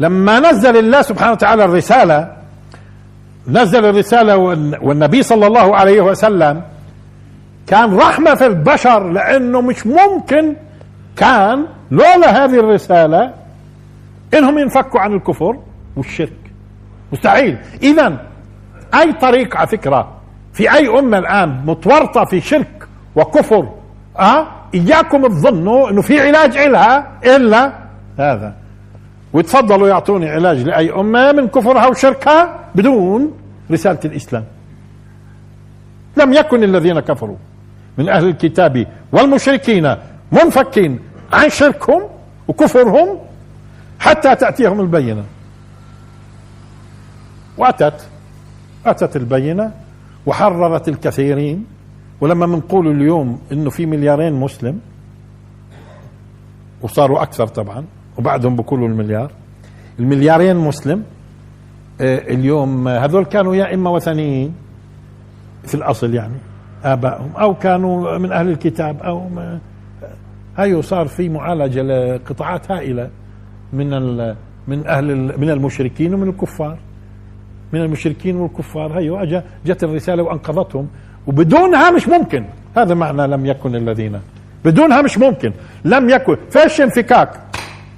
لما 0.00 0.40
نزل 0.40 0.76
الله 0.76 1.02
سبحانه 1.02 1.32
وتعالى 1.32 1.64
الرسالة 1.64 2.36
نزل 3.48 3.84
الرسالة 3.84 4.36
والنبي 4.82 5.22
صلى 5.22 5.46
الله 5.46 5.76
عليه 5.76 6.00
وسلم 6.00 6.62
كان 7.66 7.96
رحمة 7.96 8.34
في 8.34 8.46
البشر 8.46 9.12
لأنه 9.12 9.60
مش 9.60 9.86
ممكن 9.86 10.56
كان 11.16 11.66
لولا 11.90 12.44
هذه 12.44 12.60
الرسالة 12.60 13.34
إنهم 14.34 14.58
ينفكوا 14.58 15.00
عن 15.00 15.12
الكفر 15.12 15.58
والشرك. 15.96 16.32
مستحيل. 17.12 17.58
اذا 17.82 18.26
أي 18.94 19.12
طريق 19.12 19.56
على 19.56 19.66
فكرة 19.66 20.12
في 20.52 20.72
أي 20.72 20.98
أمة 20.98 21.18
الآن 21.18 21.62
متورطة 21.66 22.24
في 22.24 22.40
شرك 22.40 22.88
وكفر 23.16 23.68
آه 24.18 24.46
إياكم 24.74 25.26
تظنوا 25.26 25.90
إنه 25.90 26.02
في 26.02 26.20
علاج 26.20 26.56
إلها 26.56 27.12
إلا 27.24 27.72
هذا. 28.18 28.54
ويتفضلوا 29.32 29.88
يعطوني 29.88 30.30
علاج 30.30 30.62
لأي 30.62 30.92
أمة 30.92 31.32
من 31.32 31.48
كفرها 31.48 31.86
وشركها 31.86 32.58
بدون 32.74 33.32
رسالة 33.70 33.98
الإسلام. 34.04 34.44
لم 36.16 36.32
يكن 36.32 36.62
الذين 36.64 37.00
كفروا. 37.00 37.36
من 37.98 38.08
أهل 38.08 38.28
الكتاب 38.28 38.86
والمشركين 39.12 39.94
منفكين 40.32 41.00
عن 41.32 41.48
شركهم 41.50 42.02
وكفرهم 42.48 43.18
حتى 44.00 44.36
تأتيهم 44.36 44.80
البينة. 44.80 45.24
وأتت 47.58 48.06
أتت 48.86 49.16
البينة 49.16 49.72
وحررت 50.26 50.88
الكثيرين. 50.88 51.64
ولما 52.20 52.46
بنقول 52.46 52.88
اليوم 52.90 53.40
إنه 53.52 53.70
في 53.70 53.86
مليارين 53.86 54.32
مسلم 54.32 54.80
وصاروا 56.82 57.22
أكثر 57.22 57.46
طبعا 57.46 57.84
وبعدهم 58.18 58.56
بقولوا 58.56 58.88
المليار. 58.88 59.30
المليارين 59.98 60.56
مسلم 60.56 61.04
آه، 62.00 62.18
اليوم 62.18 62.88
هذول 62.88 63.24
كانوا 63.24 63.54
يا 63.54 63.74
إما 63.74 63.90
وثنيين 63.90 64.54
في 65.64 65.74
الأصل 65.74 66.14
يعني 66.14 66.34
آبائهم 66.84 67.30
أو 67.36 67.54
كانوا 67.54 68.18
من 68.18 68.32
أهل 68.32 68.48
الكتاب 68.48 69.02
أو 69.02 69.28
ما 69.28 69.58
هاي 70.56 70.82
صار 70.82 71.06
في 71.06 71.28
معالجة 71.28 71.82
لقطاعات 71.82 72.70
هائلة 72.70 73.10
من 73.72 73.90
من 74.68 74.86
أهل 74.86 75.16
من 75.40 75.50
المشركين 75.50 76.14
ومن 76.14 76.28
الكفار. 76.28 76.78
من 77.72 77.80
المشركين 77.80 78.36
والكفار 78.36 78.98
هي 78.98 79.42
جت 79.66 79.84
الرسالة 79.84 80.22
وأنقذتهم. 80.22 80.88
وبدونها 81.26 81.90
مش 81.90 82.08
ممكن. 82.08 82.44
هذا 82.76 82.94
معنى 82.94 83.26
لم 83.26 83.46
يكن 83.46 83.74
الذين. 83.76 84.20
بدونها 84.64 85.02
مش 85.02 85.18
ممكن. 85.18 85.52
لم 85.84 86.10
يكن. 86.10 86.36
فيش 86.50 86.80
انفكاك؟ 86.80 87.40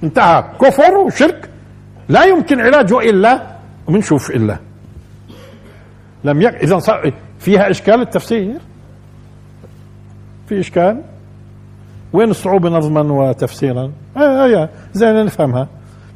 انتهى. 0.03 0.43
كفر 0.61 0.97
وشرك. 0.97 1.49
لا 2.09 2.23
يمكن 2.23 2.59
علاجه 2.59 2.99
إلا 2.99 3.41
وبنشوف 3.87 4.31
إلا. 4.31 4.57
لم 6.23 6.41
يك 6.41 6.53
اذا 6.53 6.79
فيها 7.39 7.69
إشكال 7.69 8.01
التفسير. 8.01 8.57
في 10.47 10.59
إشكال؟ 10.59 11.01
وين 12.13 12.29
الصعوبة 12.29 12.69
نظما 12.69 13.01
وتفسيرا؟ 13.01 13.91
آه 14.17 14.19
آه 14.19 14.69
زين 14.93 15.25
نفهمها. 15.25 15.67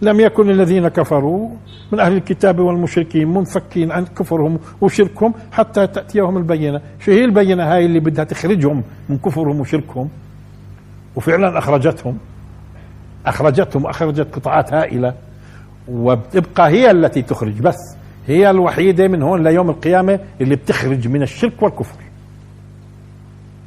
لم 0.02 0.20
يكن 0.20 0.50
الذين 0.50 0.88
كفروا 0.88 1.50
من 1.92 2.00
أهل 2.00 2.14
الكتاب 2.14 2.60
والمشركين 2.60 3.28
منفكين 3.28 3.92
عن 3.92 4.06
كفرهم 4.06 4.60
وشركهم 4.82 5.34
حتى 5.52 5.88
تأتيهم 5.88 6.38
البينة. 6.38 6.82
شو 7.00 7.12
هي 7.12 7.26
البينة 7.26 7.64
هاي 7.74 7.86
اللي 7.86 8.00
بدها 8.00 8.24
تخرجهم 8.26 8.84
من 9.10 9.18
كفرهم 9.18 9.60
وشركهم؟ 9.60 10.10
وفعلا 11.16 11.58
أخرجتهم. 11.58 12.18
أخرجتهم 13.26 13.86
أخرجت 13.86 14.36
قطاعات 14.36 14.74
هائلة. 14.74 15.14
وبتبقى 15.90 16.70
هي 16.70 16.92
التي 16.92 17.22
تخرج. 17.22 17.62
بس 17.62 17.78
هي 18.28 18.50
الوحيدة 18.50 19.08
من 19.08 19.22
هون 19.22 19.44
ليوم 19.44 19.70
القيامة 19.70 20.20
اللي 20.42 20.56
بتخرج 20.56 21.08
من 21.08 21.22
الشرك 21.22 21.62
والكفر. 21.62 21.96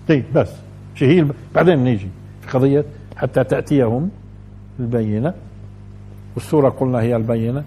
طيب 0.08 0.24
بس 0.34 0.50
هي 0.96 1.26
بعدين 1.54 1.84
نيجي 1.84 2.08
في 2.42 2.50
قضية 2.58 2.84
حتى 3.16 3.44
تأتيهم 3.44 4.10
البينة. 4.80 5.34
والسورة 6.34 6.68
قلنا 6.68 7.00
هي 7.00 7.16
البينة. 7.16 7.64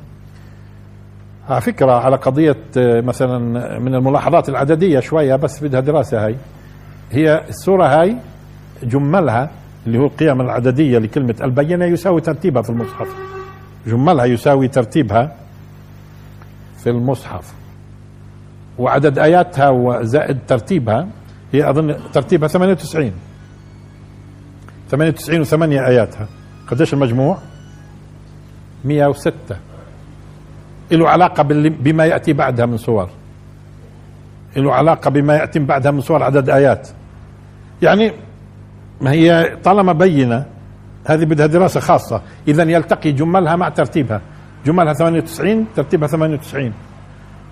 على 1.50 1.62
فكرة 1.62 1.92
على 1.92 2.16
قضية 2.16 2.58
آه، 2.78 3.02
مثلا 3.02 3.40
من 3.80 3.96
الملاحظات 3.96 4.50
العددية 4.50 5.00
شوية 5.00 5.36
بس 5.36 5.64
بدها 5.64 5.80
دراسة 5.80 6.26
هاي. 6.26 6.36
هي 7.12 7.44
السورة 7.50 7.86
هاي 7.86 8.16
جملها 8.84 9.50
اللي 9.88 9.98
هو 9.98 10.06
القيم 10.06 10.42
العددية 10.42 10.98
لكلمة 10.98 11.36
البينة 11.44 11.86
يساوي 11.86 12.22
ترتيبها 12.22 12.62
في 12.62 12.70
المصحف. 12.70 13.08
جملها 13.88 14.26
يساوي 14.26 14.68
ترتيبها 14.68 15.36
في 16.78 16.90
المصحف. 16.90 17.54
وعدد 18.78 19.20
آياتها 19.20 19.70
وزائد 19.70 20.38
ترتيبها 20.48 21.08
هي 21.54 21.70
أظن 21.70 21.96
ترتيبها 22.14 22.48
98 22.48 23.12
98 24.90 25.46
و8 25.46 25.64
آياتها. 25.64 26.28
قديش 26.68 26.94
المجموع؟ 26.94 27.38
106 28.86 29.32
له 30.92 31.10
علاقة 31.10 31.44
بما 31.70 32.06
يأتي 32.06 32.34
بعدها 32.34 32.66
من 32.66 32.78
صور. 32.78 33.10
له 34.58 34.74
علاقة 34.74 35.10
بما 35.10 35.36
يأتي 35.36 35.60
بعدها 35.60 35.92
من 35.92 36.02
صور 36.02 36.24
عدد 36.24 36.50
آيات. 36.50 36.90
يعني 37.82 38.14
ما 39.02 39.12
هي 39.12 39.58
طالما 39.64 39.94
بينة 39.94 40.46
هذه 41.06 41.26
بدها 41.26 41.46
دراسة 41.46 41.80
خاصة. 41.80 42.22
إذا 42.48 42.64
يلتقي 42.64 43.12
جملها 43.12 43.56
مع 43.56 43.70
ترتيبها. 43.70 44.22
جملها 44.66 44.94
98 44.94 45.66
ترتيبها 45.76 46.08
98 46.08 46.74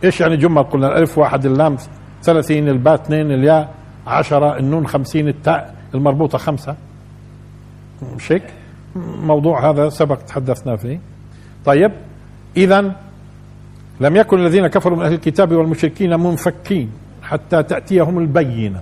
إيش 0.04 0.22
يعني 0.22 0.38
جمل؟ 0.38 0.64
قلنا 0.64 0.88
الألف 0.88 1.18
واحد 1.18 1.46
اللام 1.46 1.78
30 2.24 2.70
الباء 2.70 2.96
2 2.96 3.32
الياء. 3.32 3.70
10 4.08 4.58
النون 4.58 4.88
50 4.88 5.28
التاء 5.28 5.76
المربوطة 5.96 6.38
خمسة. 6.38 6.76
مش 8.16 8.32
هيك 8.32 8.44
موضوع 9.24 9.70
هذا 9.70 9.90
سبق 9.90 10.16
تحدثنا 10.16 10.76
فيه. 10.76 11.00
طيب 11.66 11.92
إذا 12.58 12.96
لم 14.00 14.16
يكن 14.16 14.40
الذين 14.40 14.68
كفروا 14.68 14.98
من 14.98 15.06
أهل 15.06 15.14
الكتاب 15.14 15.52
والمشركين 15.52 16.20
منفكين 16.20 16.92
حتى 17.24 17.64
تأتيهم 17.64 18.20
البينة. 18.20 18.82